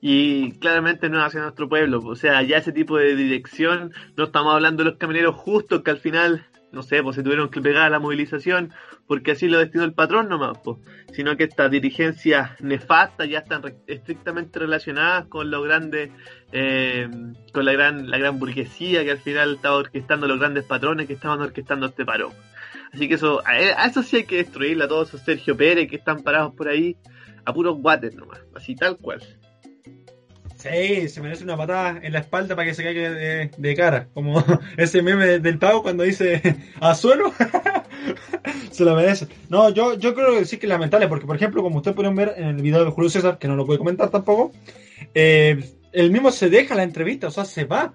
y 0.00 0.52
claramente 0.58 1.08
no 1.08 1.18
es 1.18 1.24
hacia 1.24 1.40
nuestro 1.40 1.68
pueblo, 1.68 2.00
o 2.04 2.16
sea, 2.16 2.42
ya 2.42 2.58
ese 2.58 2.72
tipo 2.72 2.96
de 2.96 3.16
dirección, 3.16 3.92
no 4.16 4.24
estamos 4.24 4.54
hablando 4.54 4.84
de 4.84 4.90
los 4.90 4.98
camioneros 4.98 5.34
justos 5.34 5.82
que 5.82 5.90
al 5.90 5.98
final 5.98 6.46
no 6.74 6.82
sé, 6.82 7.02
pues 7.02 7.16
se 7.16 7.22
tuvieron 7.22 7.48
que 7.48 7.60
pegar 7.60 7.84
a 7.84 7.90
la 7.90 7.98
movilización 7.98 8.72
porque 9.06 9.32
así 9.32 9.48
lo 9.48 9.58
destinó 9.58 9.84
el 9.84 9.92
patrón 9.92 10.28
nomás, 10.28 10.58
pues, 10.62 10.78
sino 11.12 11.36
que 11.36 11.44
estas 11.44 11.70
dirigencias 11.70 12.60
nefastas 12.60 13.28
ya 13.28 13.38
están 13.38 13.62
estrictamente 13.86 14.58
relacionadas 14.58 15.26
con 15.26 15.50
los 15.50 15.64
grandes, 15.64 16.10
eh, 16.52 17.08
con 17.52 17.64
la 17.64 17.72
gran, 17.72 18.10
la 18.10 18.18
gran 18.18 18.38
burguesía 18.38 19.04
que 19.04 19.12
al 19.12 19.18
final 19.18 19.54
estaba 19.54 19.76
orquestando 19.76 20.26
los 20.26 20.38
grandes 20.38 20.64
patrones 20.64 21.06
que 21.06 21.14
estaban 21.14 21.40
orquestando 21.40 21.86
este 21.86 22.04
paro. 22.04 22.32
Así 22.92 23.08
que 23.08 23.14
eso, 23.14 23.42
a, 23.44 23.86
eso 23.86 24.02
sí 24.02 24.16
hay 24.16 24.24
que 24.24 24.36
destruirla, 24.36 24.84
a 24.84 24.88
todos 24.88 25.08
esos 25.08 25.22
Sergio 25.22 25.56
Pérez 25.56 25.88
que 25.88 25.96
están 25.96 26.22
parados 26.22 26.54
por 26.54 26.68
ahí, 26.68 26.96
a 27.44 27.52
puros 27.52 27.76
guates 27.80 28.14
nomás, 28.14 28.40
así 28.54 28.74
tal 28.74 28.96
cual. 28.98 29.20
Sí, 30.64 31.10
se 31.10 31.20
merece 31.20 31.44
una 31.44 31.58
patada 31.58 32.00
en 32.02 32.10
la 32.10 32.20
espalda 32.20 32.56
para 32.56 32.66
que 32.66 32.74
se 32.74 32.82
caiga 32.82 33.10
de, 33.10 33.74
cara. 33.76 34.08
Como 34.14 34.42
ese 34.78 35.02
meme 35.02 35.38
del 35.38 35.58
pago 35.58 35.82
cuando 35.82 36.04
dice 36.04 36.40
a 36.80 36.94
suelo. 36.94 37.34
se 38.70 38.82
lo 38.82 38.96
merece. 38.96 39.28
No, 39.50 39.68
yo, 39.68 39.98
yo 39.98 40.14
creo 40.14 40.38
que 40.38 40.46
sí 40.46 40.56
que 40.56 40.64
es 40.64 40.70
lamentable, 40.70 41.06
porque 41.06 41.26
por 41.26 41.36
ejemplo, 41.36 41.62
como 41.62 41.76
ustedes 41.76 41.94
pueden 41.94 42.14
ver 42.14 42.32
en 42.38 42.44
el 42.44 42.62
video 42.62 42.82
de 42.82 42.90
Julio 42.92 43.10
César, 43.10 43.36
que 43.36 43.46
no 43.46 43.56
lo 43.56 43.66
puede 43.66 43.78
comentar 43.78 44.08
tampoco, 44.08 44.52
eh, 45.12 45.62
el 45.92 46.10
mismo 46.10 46.30
se 46.30 46.48
deja 46.48 46.74
la 46.74 46.82
entrevista, 46.82 47.26
o 47.26 47.30
sea, 47.30 47.44
se 47.44 47.64
va. 47.64 47.92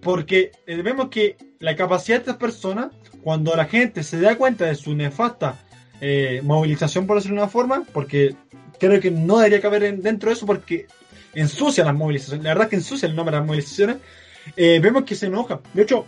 Porque 0.00 0.52
eh, 0.66 0.80
vemos 0.80 1.10
que 1.10 1.36
la 1.58 1.76
capacidad 1.76 2.16
de 2.16 2.22
estas 2.22 2.36
personas, 2.36 2.92
cuando 3.22 3.54
la 3.54 3.66
gente 3.66 4.04
se 4.04 4.18
da 4.18 4.36
cuenta 4.36 4.64
de 4.64 4.74
su 4.74 4.94
nefasta 4.94 5.58
eh, 6.00 6.40
movilización, 6.42 7.06
por 7.06 7.16
decirlo 7.16 7.36
de 7.36 7.42
una 7.42 7.50
forma, 7.50 7.84
porque 7.92 8.34
creo 8.78 8.98
que 9.00 9.10
no 9.10 9.36
debería 9.36 9.60
caber 9.60 10.00
dentro 10.00 10.30
de 10.30 10.34
eso, 10.34 10.46
porque 10.46 10.86
ensucia 11.34 11.84
las 11.84 11.94
movilizaciones. 11.94 12.44
La 12.44 12.50
verdad 12.50 12.64
es 12.64 12.70
que 12.70 12.76
ensucia 12.76 13.08
el 13.08 13.16
nombre 13.16 13.34
de 13.34 13.40
las 13.40 13.46
movilizaciones. 13.46 13.96
Eh, 14.56 14.80
vemos 14.82 15.04
que 15.04 15.14
se 15.14 15.26
enoja. 15.26 15.60
De 15.74 15.82
hecho, 15.82 16.06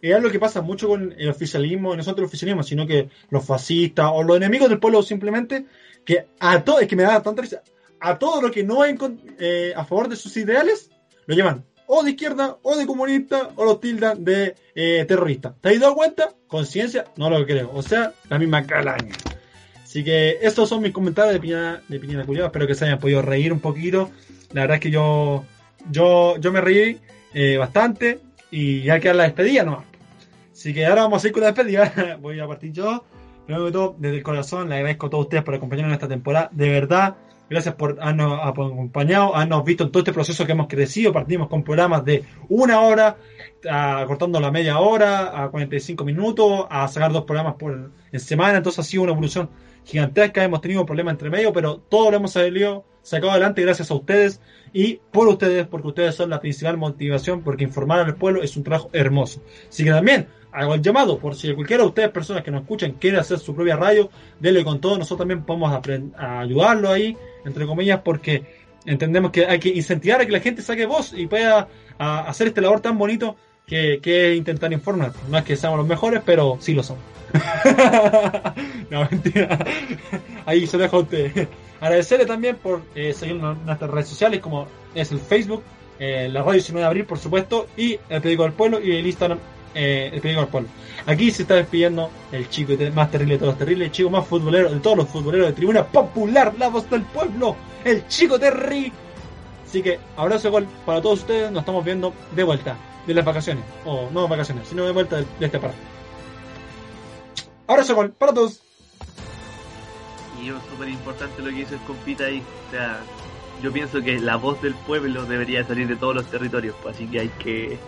es 0.00 0.14
algo 0.14 0.30
que 0.30 0.38
pasa 0.38 0.62
mucho 0.62 0.88
con 0.88 1.14
el 1.16 1.28
oficialismo, 1.28 1.94
no 1.94 2.02
solo 2.02 2.18
el 2.18 2.24
oficialismo, 2.24 2.62
sino 2.62 2.86
que 2.86 3.08
los 3.30 3.44
fascistas 3.44 4.10
o 4.12 4.22
los 4.22 4.36
enemigos 4.36 4.68
del 4.68 4.80
pueblo 4.80 5.02
simplemente, 5.02 5.66
que 6.04 6.26
a 6.40 6.62
todo, 6.64 6.80
es 6.80 6.88
que 6.88 6.96
me 6.96 7.04
da 7.04 7.22
tanta 7.22 7.42
risa, 7.42 7.62
a 8.00 8.18
todo 8.18 8.42
lo 8.42 8.50
que 8.50 8.64
no 8.64 8.84
es 8.84 8.96
eh, 9.38 9.72
a 9.76 9.84
favor 9.84 10.08
de 10.08 10.16
sus 10.16 10.36
ideales, 10.36 10.90
lo 11.26 11.36
llaman 11.36 11.64
o 11.94 12.02
de 12.02 12.12
izquierda, 12.12 12.56
o 12.62 12.76
de 12.76 12.86
comunista, 12.86 13.50
o 13.56 13.66
los 13.66 13.78
tildan 13.78 14.24
de 14.24 14.54
eh, 14.74 15.04
terrorista. 15.06 15.54
¿Te 15.60 15.68
has 15.68 15.80
dado 15.80 15.94
cuenta? 15.94 16.32
Conciencia, 16.46 17.04
no 17.16 17.28
lo 17.28 17.44
creo. 17.44 17.70
O 17.74 17.82
sea, 17.82 18.14
la 18.30 18.38
misma 18.38 18.66
calaña. 18.66 19.12
Así 19.92 20.02
que 20.04 20.38
estos 20.40 20.70
son 20.70 20.80
mis 20.80 20.90
comentarios 20.90 21.34
de 21.34 21.38
Piñera, 21.38 21.82
de 21.86 22.44
Espero 22.46 22.66
que 22.66 22.74
se 22.74 22.86
hayan 22.86 22.98
podido 22.98 23.20
reír 23.20 23.52
un 23.52 23.60
poquito. 23.60 24.10
La 24.52 24.62
verdad 24.62 24.76
es 24.76 24.80
que 24.80 24.90
yo 24.90 25.44
yo, 25.90 26.38
yo 26.38 26.50
me 26.50 26.62
reí 26.62 26.98
eh, 27.34 27.58
bastante 27.58 28.20
y 28.50 28.84
ya 28.84 28.98
queda 29.00 29.12
la 29.12 29.24
despedida 29.24 29.64
nomás. 29.64 29.84
Así 30.50 30.72
que 30.72 30.86
ahora 30.86 31.02
vamos 31.02 31.22
a 31.22 31.26
ir 31.26 31.34
con 31.34 31.42
la 31.42 31.52
despedida. 31.52 32.16
Voy 32.22 32.40
a 32.40 32.46
partir 32.46 32.72
yo. 32.72 33.04
Primero 33.44 33.66
que 33.66 33.72
todo, 33.72 33.94
desde 33.98 34.16
el 34.16 34.22
corazón, 34.22 34.70
le 34.70 34.76
agradezco 34.76 35.08
a 35.08 35.10
todos 35.10 35.24
ustedes 35.24 35.44
por 35.44 35.56
acompañarnos 35.56 35.90
en 35.90 35.96
esta 35.96 36.08
temporada. 36.08 36.48
De 36.52 36.70
verdad, 36.70 37.16
gracias 37.50 37.74
por 37.74 37.98
habernos 38.00 38.40
acompañado, 38.42 39.36
habernos 39.36 39.62
visto 39.62 39.84
en 39.84 39.92
todo 39.92 40.00
este 40.00 40.14
proceso 40.14 40.46
que 40.46 40.52
hemos 40.52 40.68
crecido. 40.68 41.12
Partimos 41.12 41.50
con 41.50 41.62
programas 41.62 42.02
de 42.02 42.24
una 42.48 42.80
hora, 42.80 43.18
a, 43.70 44.04
cortando 44.06 44.40
la 44.40 44.50
media 44.50 44.78
hora, 44.78 45.44
a 45.44 45.50
45 45.50 46.02
minutos, 46.02 46.66
a 46.70 46.88
sacar 46.88 47.12
dos 47.12 47.24
programas 47.24 47.56
por 47.56 47.90
en 48.10 48.20
semana. 48.20 48.56
Entonces 48.56 48.78
ha 48.78 48.84
sido 48.84 49.02
una 49.02 49.12
evolución 49.12 49.50
gigantesca. 49.84 50.44
Hemos 50.44 50.60
tenido 50.60 50.84
problemas 50.86 51.12
entre 51.12 51.30
medio, 51.30 51.52
pero 51.52 51.78
todo 51.88 52.10
lo 52.10 52.16
hemos 52.18 52.32
salido, 52.32 52.84
sacado 53.02 53.32
adelante 53.32 53.62
gracias 53.62 53.90
a 53.90 53.94
ustedes 53.94 54.40
y 54.72 55.00
por 55.10 55.28
ustedes, 55.28 55.66
porque 55.66 55.88
ustedes 55.88 56.14
son 56.14 56.30
la 56.30 56.40
principal 56.40 56.76
motivación, 56.78 57.42
porque 57.42 57.64
informar 57.64 58.00
al 58.00 58.14
pueblo 58.14 58.42
es 58.42 58.56
un 58.56 58.62
trabajo 58.62 58.90
hermoso. 58.92 59.42
Así 59.68 59.84
que 59.84 59.90
también 59.90 60.28
hago 60.52 60.74
el 60.74 60.82
llamado, 60.82 61.18
por 61.18 61.34
si 61.34 61.52
cualquiera 61.54 61.82
de 61.82 61.88
ustedes, 61.88 62.10
personas 62.10 62.42
que 62.42 62.50
nos 62.50 62.62
escuchan, 62.62 62.92
quiere 62.92 63.18
hacer 63.18 63.38
su 63.38 63.54
propia 63.54 63.76
radio, 63.76 64.10
denle 64.38 64.64
con 64.64 64.80
todo, 64.80 64.98
nosotros 64.98 65.20
también 65.20 65.44
podemos 65.44 65.72
a 66.16 66.40
ayudarlo 66.40 66.90
ahí, 66.90 67.16
entre 67.44 67.66
comillas, 67.66 68.00
porque 68.04 68.44
entendemos 68.84 69.30
que 69.30 69.46
hay 69.46 69.58
que 69.58 69.70
incentivar 69.70 70.20
a 70.20 70.26
que 70.26 70.32
la 70.32 70.40
gente 70.40 70.62
saque 70.62 70.86
voz 70.86 71.12
y 71.16 71.26
pueda 71.26 71.68
hacer 71.98 72.48
este 72.48 72.60
labor 72.60 72.80
tan 72.80 72.98
bonito 72.98 73.36
que, 73.66 74.00
que 74.02 74.34
intentar 74.34 74.72
informar. 74.72 75.12
No 75.28 75.38
es 75.38 75.44
que 75.44 75.56
seamos 75.56 75.78
los 75.78 75.86
mejores, 75.86 76.22
pero 76.24 76.58
sí 76.60 76.74
lo 76.74 76.82
somos. 76.82 77.02
no, 78.90 79.08
mentira. 79.10 79.58
Ahí 80.46 80.66
se 80.66 80.78
deja 80.78 80.96
usted. 80.96 81.48
Agradecerle 81.80 82.26
también 82.26 82.56
por 82.56 82.82
eh, 82.94 83.12
seguirnos 83.12 83.58
en 83.58 83.66
nuestras 83.66 83.90
redes 83.90 84.08
sociales, 84.08 84.40
como 84.40 84.68
es 84.94 85.10
el 85.10 85.18
Facebook, 85.18 85.62
eh, 85.98 86.28
la 86.30 86.40
radio 86.40 86.54
19 86.54 86.80
de 86.80 86.86
abril, 86.86 87.04
por 87.04 87.18
supuesto, 87.18 87.66
y 87.76 87.92
el 88.08 88.20
Periódico 88.20 88.44
del 88.44 88.52
Pueblo 88.52 88.80
y 88.80 88.96
el 88.96 89.06
Instagram, 89.06 89.38
eh, 89.74 90.10
el 90.12 90.20
Periódico 90.20 90.40
del 90.42 90.50
Pueblo. 90.50 90.68
Aquí 91.06 91.30
se 91.32 91.42
está 91.42 91.54
despidiendo 91.54 92.10
el 92.30 92.48
chico 92.48 92.74
más 92.94 93.10
terrible 93.10 93.34
de 93.34 93.38
todos 93.38 93.52
los 93.54 93.58
terribles, 93.58 93.86
el 93.86 93.92
chico 93.92 94.10
más 94.10 94.26
futbolero 94.26 94.70
de 94.70 94.78
todos 94.78 94.96
los 94.96 95.08
futboleros 95.08 95.48
de 95.48 95.52
tribuna 95.54 95.84
popular, 95.84 96.52
la 96.58 96.68
voz 96.68 96.88
del 96.88 97.02
pueblo, 97.02 97.56
el 97.84 98.06
chico 98.06 98.38
Terry. 98.38 98.92
Así 99.66 99.82
que 99.82 99.98
abrazo 100.16 100.50
gol 100.50 100.68
para 100.86 101.02
todos 101.02 101.20
ustedes, 101.20 101.50
nos 101.50 101.62
estamos 101.62 101.84
viendo 101.84 102.12
de 102.36 102.44
vuelta 102.44 102.76
de 103.06 103.14
las 103.14 103.24
vacaciones, 103.24 103.64
o 103.84 104.08
no 104.10 104.28
vacaciones, 104.28 104.68
sino 104.68 104.84
de 104.84 104.92
vuelta 104.92 105.16
de, 105.16 105.26
de 105.38 105.46
este 105.46 105.58
parque. 105.58 105.76
Abrazo 107.66 107.94
gol 107.94 108.10
para 108.10 108.34
todos. 108.34 108.60
Y 110.42 110.48
es 110.48 110.54
súper 110.70 110.88
importante 110.88 111.40
lo 111.40 111.50
que 111.50 111.56
dice 111.56 111.74
el 111.74 111.80
compita 111.82 112.24
ahí. 112.24 112.42
O 112.68 112.70
sea, 112.70 113.00
yo 113.62 113.72
pienso 113.72 114.02
que 114.02 114.18
la 114.18 114.36
voz 114.36 114.60
del 114.60 114.74
pueblo 114.74 115.24
debería 115.24 115.64
salir 115.64 115.86
de 115.86 115.96
todos 115.96 116.14
los 116.14 116.26
territorios, 116.26 116.74
pues, 116.82 116.96
así 116.96 117.06
que 117.06 117.20
hay 117.20 117.28
que 117.28 117.78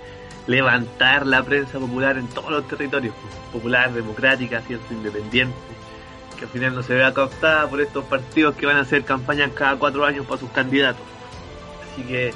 levantar 0.46 1.26
la 1.26 1.42
prensa 1.42 1.78
popular 1.78 2.16
en 2.16 2.28
todos 2.28 2.50
los 2.50 2.68
territorios, 2.68 3.14
pues, 3.20 3.34
popular, 3.52 3.92
democrática, 3.92 4.60
cierto, 4.62 4.94
independiente, 4.94 5.56
que 6.38 6.44
al 6.44 6.50
final 6.50 6.74
no 6.74 6.82
se 6.82 6.94
vea 6.94 7.12
cooptada 7.12 7.68
por 7.68 7.80
estos 7.80 8.04
partidos 8.04 8.54
que 8.54 8.66
van 8.66 8.76
a 8.76 8.80
hacer 8.80 9.04
campañas 9.04 9.50
cada 9.54 9.76
cuatro 9.76 10.04
años 10.04 10.26
para 10.26 10.40
sus 10.40 10.50
candidatos. 10.50 11.02
Así 11.92 12.02
que 12.02 12.32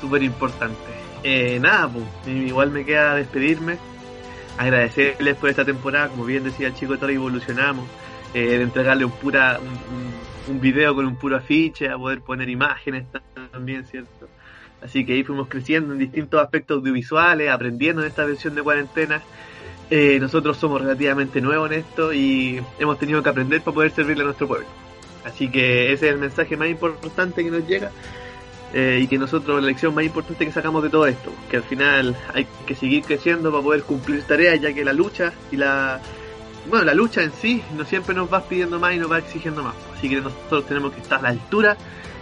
súper 0.00 0.22
importante. 0.22 0.99
Eh, 1.22 1.58
nada, 1.60 1.88
pues, 1.88 2.04
igual 2.26 2.70
me 2.70 2.84
queda 2.84 3.14
despedirme, 3.14 3.76
agradecerles 4.56 5.36
por 5.36 5.50
esta 5.50 5.64
temporada, 5.64 6.08
como 6.08 6.24
bien 6.24 6.44
decía 6.44 6.68
el 6.68 6.74
chico, 6.74 6.96
todo 6.96 7.10
evolucionamos, 7.10 7.86
eh, 8.32 8.58
de 8.58 8.62
entregarle 8.62 9.04
un 9.04 9.12
pura 9.12 9.58
un, 9.58 10.54
un, 10.54 10.60
video 10.60 10.94
con 10.94 11.06
un 11.06 11.16
puro 11.16 11.36
afiche, 11.36 11.88
a 11.88 11.98
poder 11.98 12.20
poner 12.22 12.48
imágenes 12.48 13.06
también, 13.52 13.86
¿cierto? 13.86 14.28
Así 14.82 15.04
que 15.04 15.12
ahí 15.12 15.24
fuimos 15.24 15.48
creciendo 15.48 15.92
en 15.92 15.98
distintos 15.98 16.42
aspectos 16.42 16.78
audiovisuales, 16.78 17.50
aprendiendo 17.50 18.00
en 18.02 18.08
esta 18.08 18.24
versión 18.24 18.54
de 18.54 18.62
cuarentena. 18.62 19.20
Eh, 19.90 20.18
nosotros 20.20 20.56
somos 20.56 20.80
relativamente 20.80 21.40
nuevos 21.40 21.70
en 21.70 21.80
esto 21.80 22.12
y 22.12 22.62
hemos 22.78 22.98
tenido 22.98 23.22
que 23.22 23.28
aprender 23.28 23.60
para 23.60 23.74
poder 23.74 23.90
servirle 23.90 24.22
a 24.22 24.26
nuestro 24.26 24.48
pueblo. 24.48 24.66
Así 25.24 25.50
que 25.50 25.92
ese 25.92 26.06
es 26.06 26.14
el 26.14 26.18
mensaje 26.18 26.56
más 26.56 26.68
importante 26.68 27.44
que 27.44 27.50
nos 27.50 27.66
llega 27.66 27.90
eh, 28.72 29.00
y 29.02 29.08
que 29.08 29.18
nosotros 29.18 29.60
la 29.60 29.68
lección 29.68 29.94
más 29.94 30.04
importante 30.04 30.44
que 30.46 30.52
sacamos 30.52 30.82
de 30.82 30.90
todo 30.90 31.06
esto, 31.06 31.32
que 31.50 31.56
al 31.56 31.62
final 31.62 32.16
hay 32.32 32.46
que 32.66 32.74
seguir 32.74 33.02
creciendo 33.04 33.50
para 33.50 33.62
poder 33.62 33.82
cumplir 33.82 34.22
tareas, 34.22 34.60
ya 34.60 34.72
que 34.72 34.84
la 34.84 34.92
lucha 34.92 35.32
y 35.50 35.56
la 35.56 36.00
bueno, 36.68 36.84
la 36.84 36.94
lucha 36.94 37.22
en 37.22 37.32
sí 37.32 37.62
no 37.76 37.84
siempre 37.84 38.14
nos 38.14 38.32
va 38.32 38.42
pidiendo 38.42 38.78
más 38.78 38.94
y 38.94 38.98
nos 38.98 39.10
va 39.10 39.18
exigiendo 39.18 39.62
más. 39.62 39.74
Así 39.96 40.08
que 40.08 40.20
nosotros 40.20 40.66
tenemos 40.66 40.92
que 40.92 41.00
estar 41.00 41.18
a 41.18 41.22
la 41.22 41.28
altura 41.30 41.76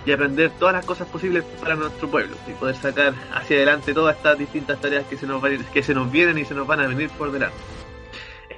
y 0.06 0.12
aprender 0.12 0.52
todas 0.58 0.74
las 0.74 0.86
cosas 0.86 1.08
posibles 1.08 1.44
para 1.60 1.74
nuestro 1.74 2.08
pueblo 2.08 2.36
y 2.46 2.52
poder 2.52 2.76
sacar 2.76 3.14
hacia 3.34 3.56
adelante 3.56 3.92
todas 3.92 4.16
estas 4.16 4.38
distintas 4.38 4.80
tareas 4.80 5.04
que 5.06 5.16
se 5.16 5.26
nos 5.26 5.42
van, 5.42 5.64
que 5.72 5.82
se 5.82 5.92
nos 5.92 6.10
vienen 6.10 6.38
y 6.38 6.44
se 6.44 6.54
nos 6.54 6.66
van 6.66 6.80
a 6.80 6.86
venir 6.86 7.10
por 7.10 7.32
delante. 7.32 7.58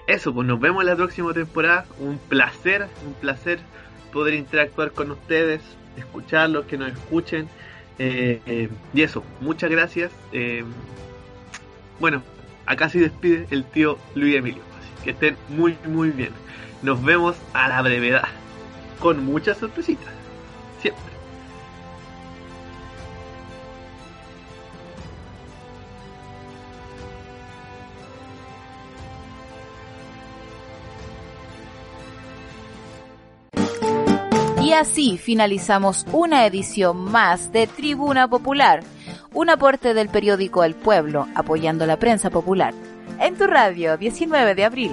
Eso, 0.07 0.35
pues 0.35 0.47
nos 0.47 0.61
vemos 0.61 0.83
en 0.83 0.89
la 0.89 0.97
próxima 0.97 1.33
temporada. 1.33 1.87
Un 1.99 2.19
placer, 2.19 2.89
un 3.07 3.15
placer 3.15 3.61
poder 4.13 4.35
interactuar 4.35 4.93
con 4.93 5.11
ustedes, 5.11 5.63
escucharlos, 5.97 6.67
que 6.67 6.77
nos 6.77 6.93
escuchen. 6.93 7.49
Eh, 8.03 8.71
y 8.95 9.03
eso, 9.03 9.23
muchas 9.41 9.71
gracias. 9.71 10.11
Eh, 10.33 10.65
bueno, 12.01 12.23
acá 12.65 12.89
se 12.89 12.99
despide 12.99 13.47
el 13.51 13.65
tío 13.65 13.99
Luis 14.15 14.37
Emilio. 14.37 14.63
Que 15.05 15.11
estén 15.11 15.37
muy, 15.51 15.77
muy 15.87 16.11
bien. 16.11 16.31
Nos 16.83 17.03
vemos 17.05 17.37
a 17.53 17.69
la 17.69 17.83
brevedad. 17.83 18.29
Con 18.99 19.25
muchas 19.25 19.59
sorpresitas. 19.59 20.09
Siempre. 20.81 21.20
Y 34.71 34.73
así 34.73 35.19
finalizamos 35.19 36.07
una 36.13 36.47
edición 36.47 36.97
más 36.97 37.51
de 37.51 37.67
Tribuna 37.67 38.29
Popular, 38.29 38.85
un 39.35 39.51
aporte 39.51 39.95
del 39.95 40.09
periódico 40.09 40.63
El 40.63 40.77
Pueblo 40.77 41.27
apoyando 41.35 41.87
la 41.87 41.99
prensa 41.99 42.31
popular. 42.31 42.73
En 43.19 43.37
tu 43.37 43.49
radio, 43.49 43.97
19 43.97 44.55
de 44.55 44.65
abril. 44.65 44.93